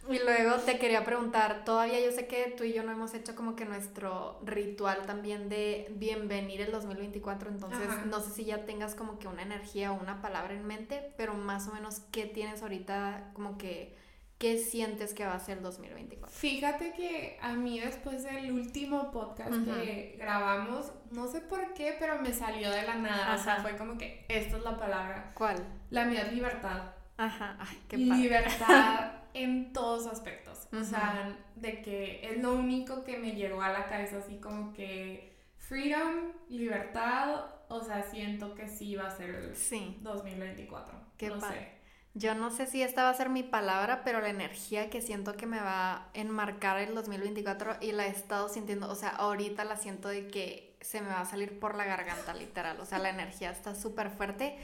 Y 0.09 0.18
luego 0.20 0.56
te 0.56 0.78
quería 0.78 1.04
preguntar, 1.04 1.64
todavía 1.64 2.00
yo 2.00 2.11
sé 2.12 2.26
que 2.26 2.54
tú 2.56 2.64
y 2.64 2.72
yo 2.72 2.82
no 2.82 2.92
hemos 2.92 3.12
hecho 3.14 3.34
como 3.34 3.56
que 3.56 3.64
nuestro 3.64 4.40
ritual 4.44 5.04
también 5.06 5.48
de 5.48 5.86
bienvenir 5.90 6.62
el 6.62 6.72
2024, 6.72 7.50
entonces 7.50 7.88
no 8.06 8.20
sé 8.20 8.30
si 8.30 8.44
ya 8.46 8.64
tengas 8.64 8.94
como 8.94 9.18
que 9.18 9.28
una 9.28 9.42
energía 9.42 9.92
o 9.92 10.00
una 10.00 10.22
palabra 10.22 10.54
en 10.54 10.66
mente, 10.66 11.12
pero 11.16 11.34
más 11.34 11.68
o 11.68 11.74
menos 11.74 12.00
qué 12.11 12.26
tienes 12.26 12.62
ahorita 12.62 13.32
como 13.34 13.59
que 13.59 13.96
¿qué 14.38 14.56
sientes 14.56 15.14
que 15.14 15.26
va 15.26 15.34
a 15.34 15.40
ser 15.40 15.59
el 15.59 15.64
2024? 15.64 16.28
Fíjate 16.30 16.92
que 16.92 17.38
a 17.42 17.52
mí 17.54 17.80
después 17.80 18.22
del 18.22 18.52
último 18.52 19.11
podcast 19.11 19.52
que 19.64 20.16
grabamos, 20.18 20.92
no 21.11 21.26
sé 21.26 21.40
por 21.40 21.74
qué, 21.74 21.96
pero 21.98 22.20
me 22.22 22.32
salió 22.32 22.70
de 22.70 22.82
la 22.82 22.94
nada. 22.94 23.34
O 23.34 23.38
sea, 23.38 23.56
fue 23.56 23.76
como 23.76 23.98
que 23.98 24.24
esta 24.28 24.56
es 24.56 24.62
la 24.62 24.76
palabra. 24.78 25.32
¿Cuál? 25.34 25.56
La 25.90 26.04
mía 26.04 26.22
es 26.22 26.32
libertad. 26.32 26.92
Ajá, 27.16 27.56
ay, 27.59 27.78
qué 27.88 27.98
padre. 27.98 28.22
Libertad 28.22 29.12
en 29.43 29.72
todos 29.72 30.07
aspectos. 30.07 30.68
O 30.72 30.84
sea, 30.84 31.36
de 31.57 31.82
que 31.82 32.20
es 32.22 32.43
lo 32.43 32.55
único 32.55 33.05
que 33.05 33.18
me 33.18 33.32
llegó 33.32 33.62
a 33.62 33.70
la 33.70 33.86
cabeza, 33.86 34.18
así 34.18 34.36
como 34.36 34.72
que 34.72 35.36
freedom, 35.57 36.32
libertad, 36.49 37.47
o 37.68 37.82
sea, 37.82 38.03
siento 38.03 38.55
que 38.55 38.68
sí 38.68 38.97
va 38.97 39.07
a 39.07 39.16
ser 39.16 39.30
el 39.30 39.57
sí. 39.57 39.99
2024. 40.03 40.99
Qué 41.16 41.28
no 41.28 41.41
Sé. 41.41 41.78
Yo 42.14 42.34
no 42.34 42.51
sé 42.51 42.66
si 42.66 42.82
esta 42.82 43.05
va 43.05 43.11
a 43.11 43.14
ser 43.14 43.28
mi 43.28 43.45
palabra, 43.45 44.03
pero 44.03 44.20
la 44.20 44.30
energía 44.30 44.91
que 44.91 45.01
siento 45.01 45.36
que 45.36 45.47
me 45.47 45.61
va 45.61 45.93
a 45.93 46.11
enmarcar 46.14 46.78
el 46.78 46.95
2024 46.95 47.76
y 47.80 47.93
la 47.93 48.07
he 48.07 48.11
estado 48.11 48.49
sintiendo, 48.49 48.91
o 48.91 48.95
sea, 48.97 49.11
ahorita 49.11 49.64
la 49.64 49.76
siento 49.76 50.09
de 50.09 50.26
que 50.26 50.76
se 50.80 51.01
me 51.01 51.09
va 51.09 51.20
a 51.20 51.24
salir 51.26 51.61
por 51.61 51.76
la 51.76 51.84
garganta, 51.84 52.34
literal. 52.34 52.80
O 52.80 52.86
sea, 52.86 52.99
la 52.99 53.11
energía 53.11 53.51
está 53.51 53.74
súper 53.74 54.11
fuerte. 54.11 54.59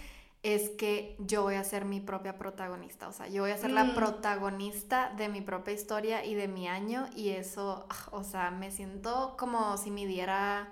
Es 0.45 0.71
que 0.71 1.17
yo 1.19 1.43
voy 1.43 1.57
a 1.57 1.65
ser 1.65 1.85
mi 1.85 1.99
propia 1.99 2.39
protagonista. 2.39 3.09
O 3.09 3.13
sea, 3.13 3.27
yo 3.27 3.43
voy 3.43 3.51
a 3.51 3.57
ser 3.57 3.73
la 3.73 3.85
mm. 3.85 3.95
protagonista 3.95 5.13
de 5.17 5.29
mi 5.29 5.41
propia 5.41 5.75
historia 5.75 6.25
y 6.25 6.35
de 6.35 6.47
mi 6.47 6.69
año. 6.69 7.09
Y 7.17 7.31
eso, 7.31 7.87
ah, 7.91 8.09
o 8.13 8.23
sea, 8.23 8.53
me 8.53 8.71
siento 8.71 9.35
como 9.37 9.77
si 9.77 9.91
me 9.91 10.07
diera 10.07 10.69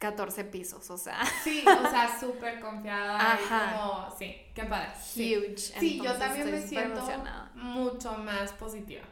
14 0.00 0.44
pisos, 0.44 0.90
o 0.90 0.96
sea. 0.96 1.20
Sí, 1.44 1.62
o 1.66 1.90
sea, 1.90 2.18
súper 2.18 2.58
confiada 2.58 3.34
Ajá. 3.34 3.36
y 3.70 3.78
como, 3.78 4.16
sí, 4.18 4.34
qué 4.54 4.64
padre. 4.64 4.88
Huge. 5.14 5.58
Sí, 5.58 6.00
yo 6.02 6.14
también 6.14 6.50
me 6.50 6.60
siento 6.60 7.06
mucho 7.54 8.14
más 8.14 8.50
positiva. 8.52 9.02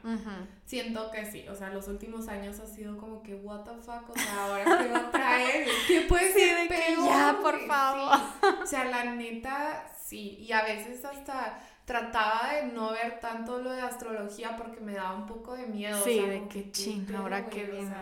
Siento 0.64 1.10
que 1.10 1.30
sí, 1.30 1.46
o 1.48 1.54
sea, 1.54 1.68
los 1.70 1.88
últimos 1.88 2.26
años 2.28 2.58
ha 2.58 2.66
sido 2.66 2.96
como 2.96 3.22
que, 3.22 3.34
what 3.34 3.64
the 3.64 3.74
fuck, 3.82 4.08
o 4.08 4.14
sea, 4.14 4.44
ahora 4.46 4.64
qué 4.64 4.88
va 4.88 4.98
a 4.98 5.10
traer, 5.10 5.68
qué 5.86 6.00
puede 6.08 6.32
ser 6.32 6.68
peor. 6.68 7.06
Ya, 7.06 7.38
por 7.40 7.66
favor. 7.66 8.18
O 8.62 8.66
sea, 8.66 8.84
la 8.86 9.04
neta, 9.04 9.86
sí, 10.02 10.38
y 10.40 10.52
a 10.52 10.62
veces 10.62 11.04
hasta 11.04 11.60
trataba 11.84 12.54
de 12.54 12.72
no 12.72 12.92
ver 12.92 13.20
tanto 13.20 13.58
lo 13.58 13.72
de 13.72 13.82
astrología 13.82 14.56
porque 14.56 14.80
me 14.80 14.94
daba 14.94 15.14
un 15.14 15.26
poco 15.26 15.54
de 15.54 15.66
miedo. 15.66 16.02
Sí, 16.02 16.18
de 16.18 16.48
qué 16.48 16.70
ching, 16.70 17.14
ahora 17.14 17.46
qué 17.46 17.64
viene. 17.64 17.94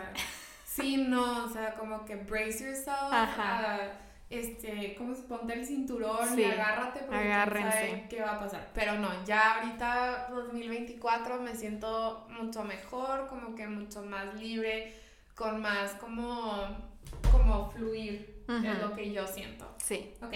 Sí, 0.81 0.97
no, 0.97 1.45
o 1.45 1.49
sea, 1.49 1.73
como 1.75 2.05
que 2.05 2.15
brace 2.15 2.63
yourself. 2.65 3.11
Ajá. 3.11 3.79
este, 4.29 4.93
¿cómo 4.97 5.15
se 5.15 5.23
ponte 5.23 5.53
el 5.53 5.65
cinturón 5.65 6.37
y 6.37 6.43
agárrate 6.43 6.99
porque 6.99 7.15
Agárrense. 7.15 8.05
qué 8.09 8.21
va 8.21 8.35
a 8.35 8.39
pasar. 8.39 8.69
Pero 8.73 8.95
no, 8.95 9.09
ya 9.25 9.55
ahorita 9.55 10.27
2024 10.31 11.39
me 11.41 11.55
siento 11.55 12.27
mucho 12.29 12.63
mejor, 12.63 13.27
como 13.27 13.55
que 13.55 13.67
mucho 13.67 14.03
más 14.03 14.33
libre, 14.35 14.93
con 15.33 15.61
más 15.61 15.91
como, 15.93 16.67
como 17.31 17.71
fluir, 17.71 18.43
es 18.49 18.79
lo 18.81 18.93
que 18.93 19.11
yo 19.11 19.25
siento. 19.27 19.65
Sí. 19.77 20.13
Ok, 20.21 20.33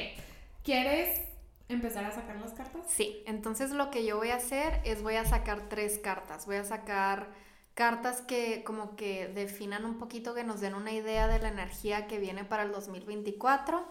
¿quieres 0.64 1.22
empezar 1.68 2.06
a 2.06 2.12
sacar 2.12 2.38
las 2.38 2.54
cartas? 2.54 2.82
Sí, 2.88 3.24
entonces 3.26 3.72
lo 3.72 3.92
que 3.92 4.06
yo 4.06 4.18
voy 4.18 4.30
a 4.30 4.36
hacer 4.36 4.80
es 4.86 5.02
voy 5.02 5.16
a 5.16 5.26
sacar 5.26 5.70
tres 5.70 6.00
cartas. 6.00 6.46
Voy 6.46 6.58
a 6.58 6.64
sacar 6.64 7.28
cartas 7.74 8.22
que 8.22 8.64
como 8.64 8.96
que 8.96 9.28
definan 9.28 9.86
un 9.86 9.98
poquito, 9.98 10.34
que 10.34 10.44
nos 10.44 10.62
den 10.62 10.76
una 10.76 10.92
idea 10.92 11.28
de 11.28 11.40
la 11.40 11.50
energía 11.50 12.08
que 12.08 12.20
viene 12.20 12.44
para 12.44 12.64
el 12.64 12.72
2024. 12.72 13.88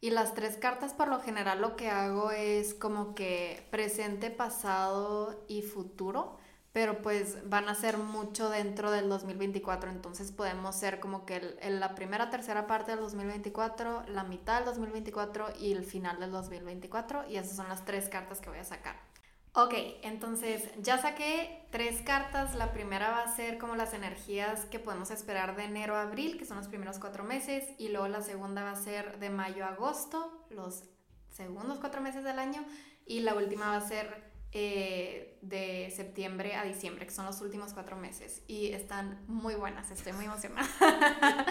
Y 0.00 0.10
las 0.10 0.34
tres 0.34 0.58
cartas 0.58 0.92
por 0.92 1.08
lo 1.08 1.20
general 1.20 1.62
lo 1.62 1.76
que 1.76 1.88
hago 1.88 2.30
es 2.30 2.74
como 2.74 3.14
que 3.14 3.66
presente, 3.70 4.30
pasado 4.30 5.44
y 5.48 5.62
futuro, 5.62 6.36
pero 6.74 7.00
pues 7.00 7.48
van 7.48 7.68
a 7.70 7.74
ser 7.74 7.96
mucho 7.96 8.50
dentro 8.50 8.90
del 8.90 9.08
2024, 9.08 9.90
entonces 9.90 10.30
podemos 10.32 10.74
ser 10.76 11.00
como 11.00 11.24
que 11.24 11.56
la 11.70 11.94
primera, 11.94 12.30
tercera 12.30 12.66
parte 12.66 12.90
del 12.90 13.00
2024, 13.00 14.04
la 14.08 14.24
mitad 14.24 14.56
del 14.56 14.66
2024 14.66 15.54
y 15.58 15.72
el 15.72 15.84
final 15.84 16.20
del 16.20 16.32
2024 16.32 17.30
y 17.30 17.36
esas 17.36 17.56
son 17.56 17.68
las 17.68 17.84
tres 17.86 18.08
cartas 18.08 18.40
que 18.40 18.50
voy 18.50 18.58
a 18.58 18.64
sacar. 18.64 19.13
Ok, 19.56 19.72
entonces 20.02 20.68
ya 20.78 20.98
saqué 20.98 21.64
tres 21.70 22.02
cartas. 22.02 22.56
La 22.56 22.72
primera 22.72 23.12
va 23.12 23.22
a 23.22 23.36
ser 23.36 23.56
como 23.56 23.76
las 23.76 23.94
energías 23.94 24.64
que 24.64 24.80
podemos 24.80 25.12
esperar 25.12 25.54
de 25.54 25.62
enero 25.62 25.94
a 25.94 26.02
abril, 26.02 26.36
que 26.36 26.44
son 26.44 26.56
los 26.56 26.66
primeros 26.66 26.98
cuatro 26.98 27.22
meses, 27.22 27.64
y 27.78 27.90
luego 27.90 28.08
la 28.08 28.20
segunda 28.20 28.64
va 28.64 28.72
a 28.72 28.76
ser 28.76 29.20
de 29.20 29.30
mayo 29.30 29.64
a 29.64 29.68
agosto, 29.68 30.44
los 30.50 30.82
segundos 31.30 31.78
cuatro 31.78 32.00
meses 32.00 32.24
del 32.24 32.40
año, 32.40 32.64
y 33.06 33.20
la 33.20 33.36
última 33.36 33.68
va 33.68 33.76
a 33.76 33.88
ser 33.88 34.24
eh, 34.50 35.38
de 35.40 35.88
septiembre 35.94 36.56
a 36.56 36.64
diciembre, 36.64 37.06
que 37.06 37.12
son 37.12 37.24
los 37.24 37.40
últimos 37.40 37.74
cuatro 37.74 37.96
meses, 37.96 38.42
y 38.48 38.72
están 38.72 39.24
muy 39.28 39.54
buenas, 39.54 39.88
estoy 39.92 40.14
muy 40.14 40.24
emocionada. 40.24 40.66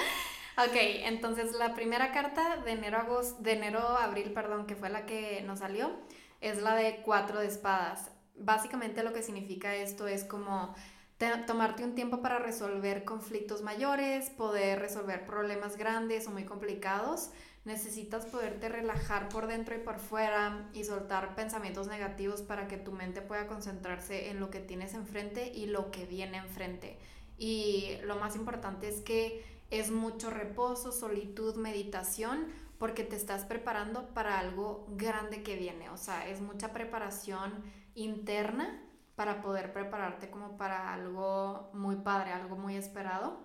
ok, 0.57 0.75
entonces 1.05 1.53
la 1.53 1.73
primera 1.73 2.11
carta 2.11 2.57
de 2.57 2.71
enero 2.73 2.97
a 2.97 3.03
agosto, 3.03 3.41
de 3.41 3.53
enero 3.53 3.79
a 3.79 4.03
abril, 4.03 4.33
perdón, 4.33 4.67
que 4.67 4.75
fue 4.75 4.89
la 4.89 5.05
que 5.05 5.41
nos 5.43 5.59
salió 5.59 5.89
es 6.43 6.61
la 6.61 6.75
de 6.75 6.97
cuatro 6.97 7.39
de 7.39 7.47
espadas. 7.47 8.11
Básicamente 8.35 9.01
lo 9.01 9.13
que 9.13 9.23
significa 9.23 9.75
esto 9.75 10.07
es 10.07 10.25
como 10.25 10.75
tomarte 11.47 11.85
un 11.85 11.95
tiempo 11.95 12.21
para 12.21 12.37
resolver 12.37 13.05
conflictos 13.05 13.61
mayores, 13.61 14.29
poder 14.29 14.79
resolver 14.79 15.25
problemas 15.25 15.77
grandes 15.77 16.27
o 16.27 16.31
muy 16.31 16.43
complicados. 16.43 17.29
Necesitas 17.63 18.25
poderte 18.25 18.67
relajar 18.67 19.29
por 19.29 19.47
dentro 19.47 19.73
y 19.73 19.79
por 19.79 19.99
fuera 19.99 20.69
y 20.73 20.83
soltar 20.83 21.33
pensamientos 21.33 21.87
negativos 21.87 22.41
para 22.41 22.67
que 22.67 22.75
tu 22.75 22.91
mente 22.91 23.21
pueda 23.21 23.47
concentrarse 23.47 24.29
en 24.29 24.41
lo 24.41 24.49
que 24.49 24.59
tienes 24.59 24.93
enfrente 24.93 25.49
y 25.55 25.67
lo 25.67 25.91
que 25.91 26.05
viene 26.05 26.37
enfrente. 26.39 26.97
Y 27.37 27.95
lo 28.03 28.17
más 28.17 28.35
importante 28.35 28.89
es 28.89 28.99
que 28.99 29.45
es 29.71 29.91
mucho 29.91 30.29
reposo, 30.29 30.91
solitud, 30.91 31.55
meditación 31.55 32.47
porque 32.83 33.05
te 33.05 33.15
estás 33.15 33.45
preparando 33.45 34.13
para 34.13 34.39
algo 34.39 34.85
grande 34.89 35.41
que 35.41 35.55
viene. 35.55 35.89
O 35.91 35.95
sea, 35.95 36.27
es 36.27 36.41
mucha 36.41 36.73
preparación 36.73 37.63
interna 37.95 38.83
para 39.15 39.41
poder 39.41 39.71
prepararte 39.71 40.29
como 40.29 40.57
para 40.57 40.93
algo 40.93 41.69
muy 41.71 41.95
padre, 41.95 42.33
algo 42.33 42.57
muy 42.57 42.75
esperado. 42.75 43.39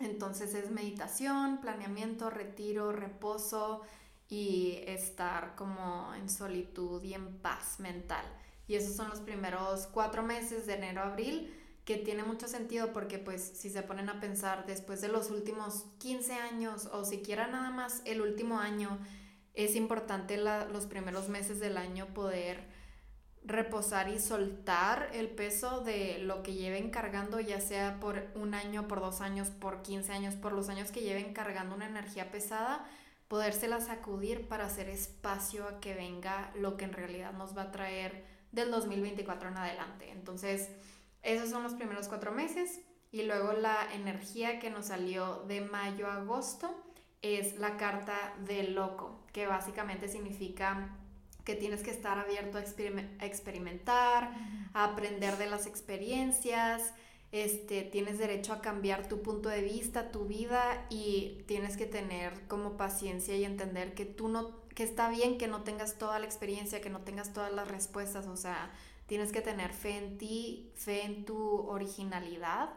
Entonces 0.00 0.52
es 0.54 0.72
meditación, 0.72 1.60
planeamiento, 1.60 2.28
retiro, 2.28 2.90
reposo 2.90 3.82
y 4.28 4.80
estar 4.84 5.54
como 5.54 6.12
en 6.16 6.28
solitud 6.28 7.00
y 7.04 7.14
en 7.14 7.38
paz 7.38 7.78
mental. 7.78 8.24
Y 8.66 8.74
esos 8.74 8.96
son 8.96 9.10
los 9.10 9.20
primeros 9.20 9.86
cuatro 9.86 10.24
meses 10.24 10.66
de 10.66 10.74
enero 10.74 11.02
a 11.02 11.06
abril 11.06 11.54
que 11.84 11.96
tiene 11.96 12.22
mucho 12.22 12.46
sentido 12.46 12.92
porque 12.92 13.18
pues 13.18 13.42
si 13.54 13.68
se 13.68 13.82
ponen 13.82 14.08
a 14.08 14.20
pensar 14.20 14.66
después 14.66 15.00
de 15.00 15.08
los 15.08 15.30
últimos 15.30 15.84
15 15.98 16.34
años 16.34 16.86
o 16.86 17.04
siquiera 17.04 17.48
nada 17.48 17.70
más 17.70 18.02
el 18.04 18.20
último 18.20 18.58
año, 18.58 18.98
es 19.54 19.74
importante 19.74 20.36
los 20.36 20.86
primeros 20.86 21.28
meses 21.28 21.58
del 21.60 21.76
año 21.76 22.06
poder 22.14 22.68
reposar 23.44 24.08
y 24.08 24.20
soltar 24.20 25.10
el 25.12 25.28
peso 25.28 25.80
de 25.80 26.18
lo 26.18 26.42
que 26.42 26.54
lleven 26.54 26.90
cargando, 26.90 27.40
ya 27.40 27.60
sea 27.60 27.98
por 27.98 28.28
un 28.34 28.54
año, 28.54 28.86
por 28.86 29.00
dos 29.00 29.20
años, 29.20 29.50
por 29.50 29.82
15 29.82 30.12
años, 30.12 30.36
por 30.36 30.52
los 30.52 30.68
años 30.68 30.92
que 30.92 31.00
lleven 31.00 31.34
cargando 31.34 31.74
una 31.74 31.86
energía 31.86 32.30
pesada, 32.30 32.86
podérsela 33.26 33.80
sacudir 33.80 34.46
para 34.46 34.66
hacer 34.66 34.88
espacio 34.88 35.66
a 35.66 35.80
que 35.80 35.94
venga 35.94 36.52
lo 36.54 36.76
que 36.76 36.84
en 36.84 36.92
realidad 36.92 37.32
nos 37.32 37.56
va 37.56 37.62
a 37.62 37.72
traer 37.72 38.24
del 38.52 38.70
2024 38.70 39.48
en 39.48 39.56
adelante. 39.56 40.10
Entonces, 40.10 40.68
esos 41.22 41.50
son 41.50 41.62
los 41.62 41.74
primeros 41.74 42.08
cuatro 42.08 42.32
meses. 42.32 42.80
Y 43.10 43.24
luego 43.24 43.52
la 43.52 43.92
energía 43.92 44.58
que 44.58 44.70
nos 44.70 44.86
salió 44.86 45.44
de 45.46 45.60
mayo 45.60 46.06
a 46.08 46.16
agosto 46.16 46.74
es 47.20 47.58
la 47.58 47.76
carta 47.76 48.34
del 48.46 48.74
loco, 48.74 49.20
que 49.32 49.46
básicamente 49.46 50.08
significa 50.08 50.96
que 51.44 51.54
tienes 51.54 51.82
que 51.82 51.90
estar 51.90 52.18
abierto 52.18 52.58
a, 52.58 52.62
experimentar, 53.24 54.32
a 54.72 54.84
aprender 54.84 55.36
de 55.36 55.46
las 55.46 55.66
experiencias, 55.66 56.94
este, 57.32 57.82
tienes 57.82 58.18
derecho 58.18 58.52
a 58.52 58.60
cambiar 58.60 59.08
tu 59.08 59.22
punto 59.22 59.48
de 59.48 59.62
vista, 59.62 60.10
tu 60.10 60.26
vida 60.26 60.86
y 60.90 61.42
tienes 61.46 61.76
que 61.76 61.86
tener 61.86 62.46
como 62.46 62.76
paciencia 62.76 63.36
y 63.36 63.44
entender 63.44 63.94
que 63.94 64.04
tú 64.04 64.28
no, 64.28 64.60
que 64.74 64.84
está 64.84 65.08
bien 65.08 65.38
que 65.38 65.48
no 65.48 65.62
tengas 65.62 65.98
toda 65.98 66.18
la 66.18 66.26
experiencia, 66.26 66.80
que 66.80 66.90
no 66.90 67.00
tengas 67.00 67.32
todas 67.32 67.52
las 67.52 67.68
respuestas, 67.68 68.26
o 68.26 68.36
sea, 68.36 68.70
Tienes 69.12 69.30
que 69.30 69.42
tener 69.42 69.74
fe 69.74 69.98
en 69.98 70.16
ti, 70.16 70.72
fe 70.74 71.04
en 71.04 71.26
tu 71.26 71.36
originalidad. 71.68 72.70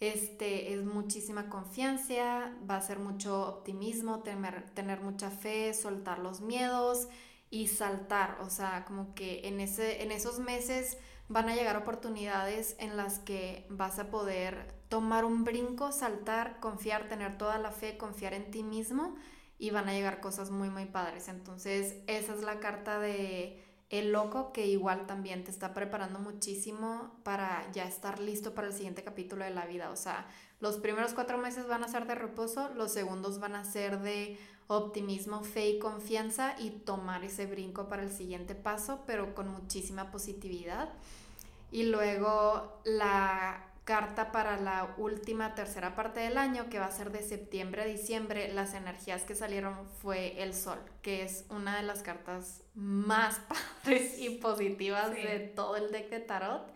Este 0.00 0.74
es 0.74 0.84
muchísima 0.84 1.48
confianza, 1.48 2.52
va 2.68 2.78
a 2.78 2.82
ser 2.82 2.98
mucho 2.98 3.46
optimismo, 3.46 4.24
tener, 4.24 5.00
mucha 5.02 5.30
fe, 5.30 5.72
soltar 5.74 6.18
los 6.18 6.40
miedos 6.40 7.06
y 7.48 7.68
saltar. 7.68 8.38
O 8.40 8.50
sea, 8.50 8.84
como 8.86 9.14
que 9.14 9.46
en, 9.46 9.60
ese, 9.60 10.02
en 10.02 10.10
esos 10.10 10.40
meses 10.40 10.98
van 11.28 11.48
a 11.48 11.54
llegar 11.54 11.76
oportunidades 11.76 12.74
en 12.80 12.96
las 12.96 13.20
que 13.20 13.64
vas 13.70 14.00
a 14.00 14.10
poder 14.10 14.74
tomar 14.88 15.24
un 15.24 15.44
brinco, 15.44 15.92
saltar, 15.92 16.58
confiar, 16.58 17.06
tener 17.06 17.38
toda 17.38 17.56
la 17.56 17.70
fe, 17.70 17.96
confiar 17.96 18.34
en 18.34 18.50
ti 18.50 18.64
mismo 18.64 19.14
y 19.58 19.70
van 19.70 19.88
a 19.88 19.92
llegar 19.92 20.18
cosas 20.18 20.50
muy, 20.50 20.70
muy 20.70 20.86
padres. 20.86 21.28
Entonces, 21.28 21.94
esa 22.08 22.34
es 22.34 22.42
la 22.42 22.58
carta 22.58 22.98
de 22.98 23.67
el 23.90 24.12
loco 24.12 24.52
que 24.52 24.66
igual 24.66 25.06
también 25.06 25.44
te 25.44 25.50
está 25.50 25.72
preparando 25.72 26.18
muchísimo 26.18 27.10
para 27.22 27.70
ya 27.72 27.84
estar 27.84 28.20
listo 28.20 28.54
para 28.54 28.66
el 28.66 28.74
siguiente 28.74 29.02
capítulo 29.02 29.44
de 29.44 29.50
la 29.50 29.66
vida. 29.66 29.90
O 29.90 29.96
sea, 29.96 30.26
los 30.60 30.76
primeros 30.76 31.14
cuatro 31.14 31.38
meses 31.38 31.66
van 31.68 31.84
a 31.84 31.88
ser 31.88 32.06
de 32.06 32.14
reposo, 32.14 32.70
los 32.74 32.92
segundos 32.92 33.40
van 33.40 33.54
a 33.54 33.64
ser 33.64 34.00
de 34.00 34.38
optimismo, 34.66 35.42
fe 35.42 35.70
y 35.70 35.78
confianza 35.78 36.54
y 36.58 36.70
tomar 36.70 37.24
ese 37.24 37.46
brinco 37.46 37.88
para 37.88 38.02
el 38.02 38.12
siguiente 38.12 38.54
paso, 38.54 39.00
pero 39.06 39.34
con 39.34 39.48
muchísima 39.48 40.10
positividad. 40.10 40.90
Y 41.70 41.84
luego 41.84 42.80
la 42.84 43.67
carta 43.88 44.32
para 44.32 44.58
la 44.58 44.94
última 44.98 45.54
tercera 45.54 45.94
parte 45.94 46.20
del 46.20 46.36
año, 46.36 46.68
que 46.68 46.78
va 46.78 46.84
a 46.84 46.90
ser 46.90 47.10
de 47.10 47.22
septiembre 47.22 47.80
a 47.80 47.86
diciembre, 47.86 48.52
las 48.52 48.74
energías 48.74 49.22
que 49.22 49.34
salieron 49.34 49.88
fue 50.02 50.42
el 50.42 50.52
sol, 50.52 50.78
que 51.00 51.22
es 51.22 51.46
una 51.48 51.78
de 51.78 51.84
las 51.84 52.02
cartas 52.02 52.60
más 52.74 53.40
padres 53.82 54.18
y 54.18 54.28
positivas 54.28 55.10
de 55.12 55.38
todo 55.56 55.78
el 55.78 55.90
deck 55.90 56.10
de 56.10 56.20
tarot. 56.20 56.70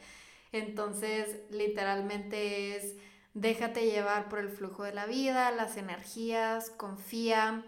Entonces, 0.53 1.41
literalmente 1.51 2.77
es 2.77 2.95
déjate 3.35 3.91
llevar 3.91 4.31
por 4.31 4.39
el 4.39 4.49
flujo 4.49 4.83
de 4.83 4.95
la 4.95 5.05
vida, 5.05 5.51
las 5.51 5.77
energías, 5.77 6.71
confía, 6.71 7.63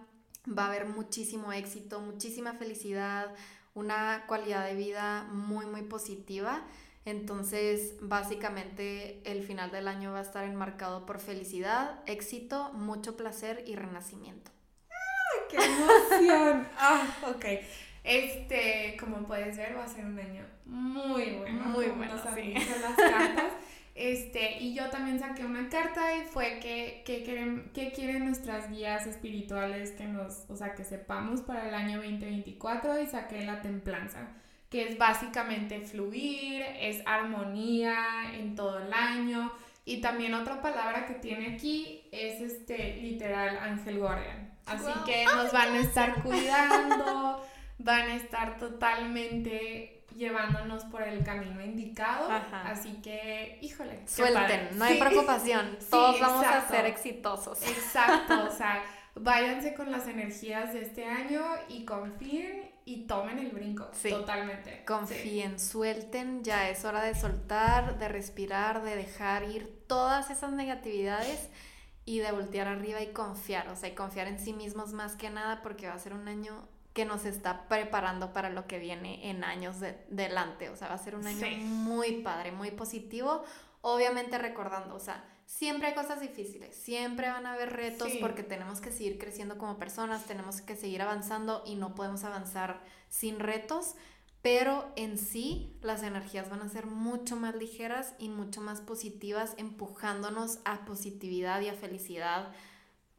va 0.49 0.65
a 0.65 0.69
haber 0.69 0.87
muchísimo 0.87 1.53
éxito, 1.53 2.01
muchísima 2.01 2.55
felicidad, 2.55 3.35
una 3.75 4.25
calidad 4.27 4.65
de 4.65 4.75
vida 4.75 5.25
muy, 5.25 5.67
muy 5.67 5.83
positiva. 5.83 6.65
Entonces, 7.05 7.97
básicamente, 8.01 9.21
el 9.25 9.43
final 9.43 9.71
del 9.71 9.89
año 9.89 10.13
va 10.13 10.21
a 10.21 10.23
estar 10.23 10.45
enmarcado 10.45 11.05
por 11.05 11.21
felicidad, 11.21 12.01
éxito, 12.07 12.73
mucho 12.73 13.17
placer 13.17 13.63
y 13.67 13.77
renacimiento. 13.77 14.51
¡Ah, 14.91 15.47
qué 15.51 15.57
emoción! 15.57 16.67
ah, 16.79 17.17
ok. 17.29 17.45
Este, 18.05 18.97
como 18.99 19.27
puedes 19.27 19.57
ver, 19.57 19.77
va 19.77 19.85
a 19.85 19.89
ser 19.89 20.07
un 20.07 20.19
año 20.19 20.47
muy 20.65 21.31
bueno. 21.37 21.65
Muy 21.67 21.87
bueno, 21.89 22.15
sí. 22.35 22.55
las 22.55 22.97
cartas. 22.97 23.53
Este, 23.95 24.59
y 24.59 24.75
yo 24.75 24.91
también 24.91 25.21
saqué 25.21 25.45
una 25.45 25.69
carta 25.69 26.17
y 26.17 26.23
fue 26.23 26.59
que, 26.59 27.03
que, 27.07 27.23
quieren, 27.23 27.71
que 27.73 27.93
quieren 27.93 28.25
nuestras 28.25 28.69
guías 28.69 29.07
espirituales 29.07 29.93
que 29.93 30.05
nos, 30.05 30.47
o 30.49 30.57
sea, 30.57 30.75
que 30.75 30.85
sepamos 30.85 31.43
para 31.43 31.69
el 31.69 31.75
año 31.75 31.99
2024 31.99 33.01
y 33.03 33.07
saqué 33.07 33.45
la 33.45 33.63
templanza 33.63 34.29
que 34.71 34.89
es 34.89 34.99
básicamente 34.99 35.81
fluir, 35.81 36.63
es 36.81 37.03
armonía 37.07 38.33
en 38.35 38.55
todo 38.55 38.79
el 38.79 38.93
año. 38.93 39.53
Y 39.85 40.01
también 40.01 40.35
otra 40.35 40.63
palabra 40.63 41.07
que 41.07 41.15
tiene 41.15 41.55
aquí 41.55 42.03
es 42.11 42.41
este 42.41 42.97
literal 42.97 43.59
ángel 43.59 43.99
guardián. 43.99 44.55
Así 44.67 44.91
que 45.05 45.27
nos 45.27 45.53
van 45.53 45.75
a 45.75 45.81
estar 45.81 46.23
cuidando, 46.23 47.45
van 47.79 48.09
a 48.09 48.17
estar 48.17 48.57
totalmente 48.59 50.05
llevándonos 50.17 50.85
por 50.85 51.03
el 51.03 51.23
camino 51.23 51.63
indicado. 51.63 52.29
Así 52.65 53.01
que, 53.03 53.59
híjole. 53.61 54.07
Suelten, 54.07 54.79
no 54.79 54.85
hay 54.85 54.99
preocupación. 54.99 55.79
Todos 55.91 56.21
vamos 56.21 56.47
a 56.47 56.67
ser 56.69 56.87
exitosos. 56.87 57.63
Exacto, 57.63 58.45
o 58.45 58.51
sea, 58.51 58.83
váyanse 59.15 59.75
con 59.75 59.91
las 59.91 60.07
energías 60.09 60.73
de 60.73 60.83
este 60.83 61.05
año 61.05 61.43
y 61.69 61.85
confíen 61.85 62.64
y 62.85 63.07
tomen 63.07 63.39
el 63.39 63.51
brinco. 63.51 63.91
Totalmente. 64.09 64.85
Confíen, 64.85 65.59
suelten, 65.59 66.45
ya 66.45 66.69
es 66.69 66.85
hora 66.85 67.03
de 67.03 67.15
soltar, 67.15 67.99
de 67.99 68.09
respirar, 68.09 68.83
de 68.83 68.97
dejar 68.97 69.45
ir 69.45 69.85
todas 69.87 70.31
esas 70.31 70.53
negatividades 70.53 71.49
y 72.05 72.19
de 72.19 72.33
voltear 72.33 72.69
arriba 72.69 73.01
y 73.01 73.13
confiar, 73.13 73.69
o 73.69 73.77
sea, 73.77 73.89
y 73.89 73.95
confiar 73.95 74.27
en 74.27 74.39
sí 74.39 74.53
mismos 74.53 74.93
más 74.93 75.17
que 75.17 75.31
nada 75.31 75.63
porque 75.63 75.89
va 75.89 75.95
a 75.95 75.99
ser 75.99 76.13
un 76.13 76.29
año 76.29 76.69
que 76.93 77.05
nos 77.05 77.25
está 77.25 77.67
preparando 77.69 78.33
para 78.33 78.51
lo 78.51 78.67
que 78.67 78.79
viene 78.79 79.31
en 79.31 79.43
años 79.43 79.81
de, 79.81 79.99
delante, 80.11 80.69
o 80.69 80.77
sea, 80.77 80.89
va 80.89 80.95
a 80.95 80.99
ser 80.99 81.17
un 81.17 81.27
año 81.27 81.47
muy 81.59 82.23
padre, 82.23 82.53
muy 82.53 82.71
positivo, 82.71 83.45
obviamente 83.81 84.39
recordando, 84.39 84.95
o 84.95 85.01
sea, 85.01 85.25
siempre 85.47 85.89
hay 85.89 85.95
cosas 85.95 86.21
difíciles, 86.21 86.75
siempre 86.75 87.29
van 87.29 87.47
a 87.47 87.55
haber 87.55 87.73
retos 87.73 88.11
porque 88.21 88.43
tenemos 88.43 88.81
que 88.81 88.91
seguir 88.91 89.19
creciendo 89.19 89.59
como 89.59 89.79
personas, 89.79 90.25
tenemos 90.27 90.61
que 90.61 90.77
seguir 90.77 91.03
avanzando 91.03 91.63
y 91.67 91.77
no 91.77 91.95
podemos 91.95 92.25
avanzar 92.25 92.83
sin 93.09 93.39
retos, 93.39 93.95
pero 94.43 94.93
en 94.97 95.19
sí 95.19 95.77
las 95.81 96.03
energías 96.03 96.51
van 96.51 96.63
a 96.63 96.69
ser 96.69 96.87
mucho 96.87 97.37
más 97.37 97.55
ligeras 97.55 98.15
y 98.19 98.29
mucho 98.29 98.61
más 98.61 98.81
positivas, 98.81 99.55
empujándonos 99.57 100.59
a 100.65 100.85
positividad 100.85 101.61
y 101.61 101.69
a 101.69 101.75
felicidad 101.75 102.53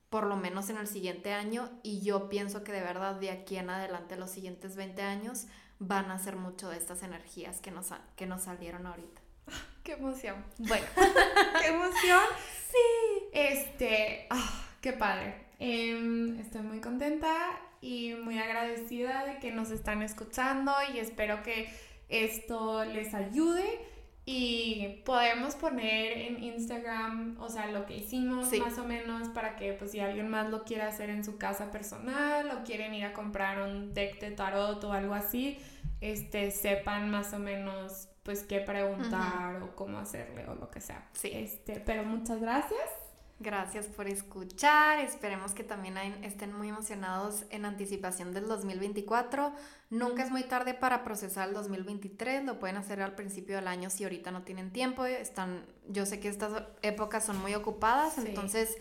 por 0.10 0.28
lo 0.28 0.38
menos 0.38 0.70
en 0.70 0.78
el 0.78 0.88
siguiente 0.88 1.34
año 1.34 1.70
y 1.84 2.02
yo 2.02 2.30
pienso 2.30 2.64
que 2.64 2.72
de 2.72 2.82
verdad 2.82 3.16
de 3.16 3.32
aquí 3.32 3.58
en 3.58 3.70
adelante 3.70 4.16
los 4.16 4.30
siguientes 4.30 4.76
20 4.76 5.02
años 5.02 5.48
van 5.80 6.10
a 6.12 6.20
ser 6.20 6.36
mucho 6.38 6.70
de 6.70 6.78
estas 6.78 7.04
energías 7.04 7.60
que 7.60 7.72
nos, 7.72 7.88
que 8.16 8.26
nos 8.26 8.44
salieron 8.44 8.88
ahorita. 8.88 9.25
Qué 9.84 9.94
emoción. 9.94 10.44
Bueno, 10.58 10.86
qué 11.62 11.68
emoción. 11.68 12.24
Sí. 12.72 13.28
Este, 13.34 14.26
ah, 14.32 14.66
qué 14.82 14.94
padre. 14.94 15.46
Em, 15.60 16.40
estoy 16.40 16.62
muy 16.62 16.82
contenta 16.82 17.36
y 17.82 18.16
muy 18.16 18.40
agradecida 18.40 19.26
de 19.26 19.38
que 19.38 19.52
nos 19.52 19.70
están 19.70 20.02
escuchando 20.02 20.74
y 20.92 20.98
espero 20.98 21.44
que 21.44 21.70
esto 22.10 22.84
les 22.84 23.14
ayude 23.14 23.80
y 24.26 25.04
podemos 25.06 25.54
poner 25.54 26.18
en 26.18 26.44
Instagram, 26.44 27.38
o 27.40 27.48
sea, 27.48 27.68
lo 27.68 27.86
que 27.86 27.98
hicimos 27.98 28.52
más 28.58 28.80
o 28.80 28.84
menos 28.84 29.30
para 29.30 29.56
que 29.56 29.74
pues 29.74 29.92
si 29.92 30.00
alguien 30.00 30.30
más 30.30 30.50
lo 30.50 30.64
quiere 30.64 30.82
hacer 30.82 31.12
en 31.12 31.24
su 31.24 31.38
casa 31.38 31.70
personal 31.72 32.50
o 32.50 32.64
quieren 32.64 32.96
ir 32.96 33.06
a 33.06 33.14
comprar 33.14 33.62
un 33.62 33.94
deck 33.94 34.20
de 34.20 34.32
tarot 34.32 34.84
o 34.84 34.94
algo 34.94 35.14
así, 35.14 35.60
este 36.02 36.50
sepan 36.50 37.12
más 37.12 37.34
o 37.34 37.40
menos 37.40 38.10
pues 38.26 38.44
qué 38.44 38.60
preguntar 38.60 39.62
o 39.62 39.76
cómo 39.76 40.00
hacerle 40.00 40.46
o 40.48 40.56
lo 40.56 40.72
que 40.72 40.82
sea. 40.82 41.08
Sí. 41.14 41.30
Este, 41.32 41.80
pero 41.80 42.04
muchas 42.04 42.42
gracias. 42.42 42.82
Gracias 43.40 43.86
por 43.86 44.08
escuchar. 44.08 45.00
Esperemos 45.00 45.52
que 45.52 45.64
también 45.64 45.98
estén 46.24 46.52
muy 46.52 46.70
emocionados 46.70 47.44
en 47.52 47.66
anticipación 47.66 48.34
del 48.34 48.48
2024. 48.48 49.54
Nunca 49.92 50.24
es 50.24 50.32
muy 50.32 50.42
tarde 50.44 50.74
para 50.74 51.04
procesar 51.04 51.50
el 51.50 51.54
2023. 51.54 52.46
Lo 52.46 52.58
pueden 52.58 52.78
hacer 52.78 53.00
al 53.02 53.14
principio 53.14 53.58
del 53.58 53.68
año 53.68 53.92
si 53.92 54.06
ahorita 54.06 54.32
no 54.32 54.42
tienen 54.42 54.72
tiempo. 54.72 55.06
Están, 55.06 55.64
yo 55.88 56.08
sé 56.08 56.20
que 56.20 56.28
estas 56.28 56.64
épocas 56.82 57.26
son 57.26 57.40
muy 57.40 57.54
ocupadas, 57.54 58.18
entonces 58.18 58.76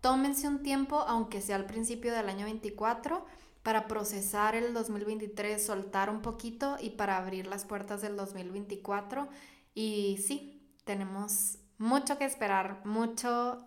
tómense 0.00 0.46
un 0.46 0.62
tiempo, 0.62 1.00
aunque 1.00 1.40
sea 1.40 1.56
al 1.56 1.66
principio 1.66 2.12
del 2.12 2.28
año 2.28 2.44
24 2.44 3.24
para 3.64 3.88
procesar 3.88 4.54
el 4.54 4.74
2023, 4.74 5.64
soltar 5.64 6.10
un 6.10 6.20
poquito 6.20 6.76
y 6.80 6.90
para 6.90 7.16
abrir 7.16 7.46
las 7.46 7.64
puertas 7.64 8.02
del 8.02 8.14
2024. 8.14 9.26
Y 9.74 10.22
sí, 10.24 10.70
tenemos 10.84 11.58
mucho 11.78 12.18
que 12.18 12.26
esperar, 12.26 12.82
mucho, 12.84 13.64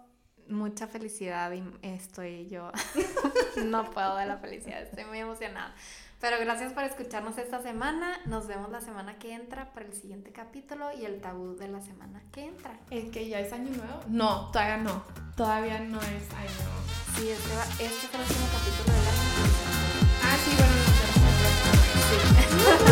mucha 0.47 0.87
felicidad 0.87 1.51
y 1.51 1.63
estoy 1.81 2.47
yo, 2.47 2.71
no 3.65 3.89
puedo 3.89 4.15
de 4.17 4.27
la 4.27 4.37
felicidad, 4.37 4.83
estoy 4.83 5.03
muy 5.05 5.17
emocionada. 5.17 5.73
Pero 6.21 6.37
gracias 6.39 6.73
por 6.73 6.83
escucharnos 6.83 7.37
esta 7.37 7.61
semana. 7.61 8.19
Nos 8.25 8.47
vemos 8.47 8.71
la 8.71 8.81
semana 8.81 9.19
que 9.19 9.33
entra 9.33 9.71
para 9.73 9.85
el 9.85 9.93
siguiente 9.93 10.31
capítulo 10.31 10.89
y 10.97 11.05
el 11.05 11.21
tabú 11.21 11.55
de 11.55 11.67
la 11.67 11.81
semana 11.81 12.23
que 12.31 12.45
entra. 12.45 12.79
¿Es 12.89 13.11
que 13.11 13.27
ya 13.27 13.39
es 13.39 13.53
año 13.53 13.69
nuevo? 13.69 13.99
No, 14.07 14.49
todavía 14.51 14.77
no. 14.77 15.03
Todavía 15.35 15.79
no 15.79 15.99
es 16.01 16.31
año 16.33 16.49
nuevo. 16.63 16.81
Sí, 17.17 17.29
este, 17.29 17.55
va, 17.55 17.63
este 17.63 17.85
es 17.85 18.13
el 18.13 18.21
último 18.21 18.47
capítulo 18.51 18.97
del 18.97 19.07
año. 19.07 19.46
Ah, 20.47 20.53
sí, 20.55 20.95
bueno, 20.97 21.13
nos 21.21 21.39
vemos 21.39 21.45
el 21.45 21.57
próximo. 21.63 22.03
Sí. 22.09 22.83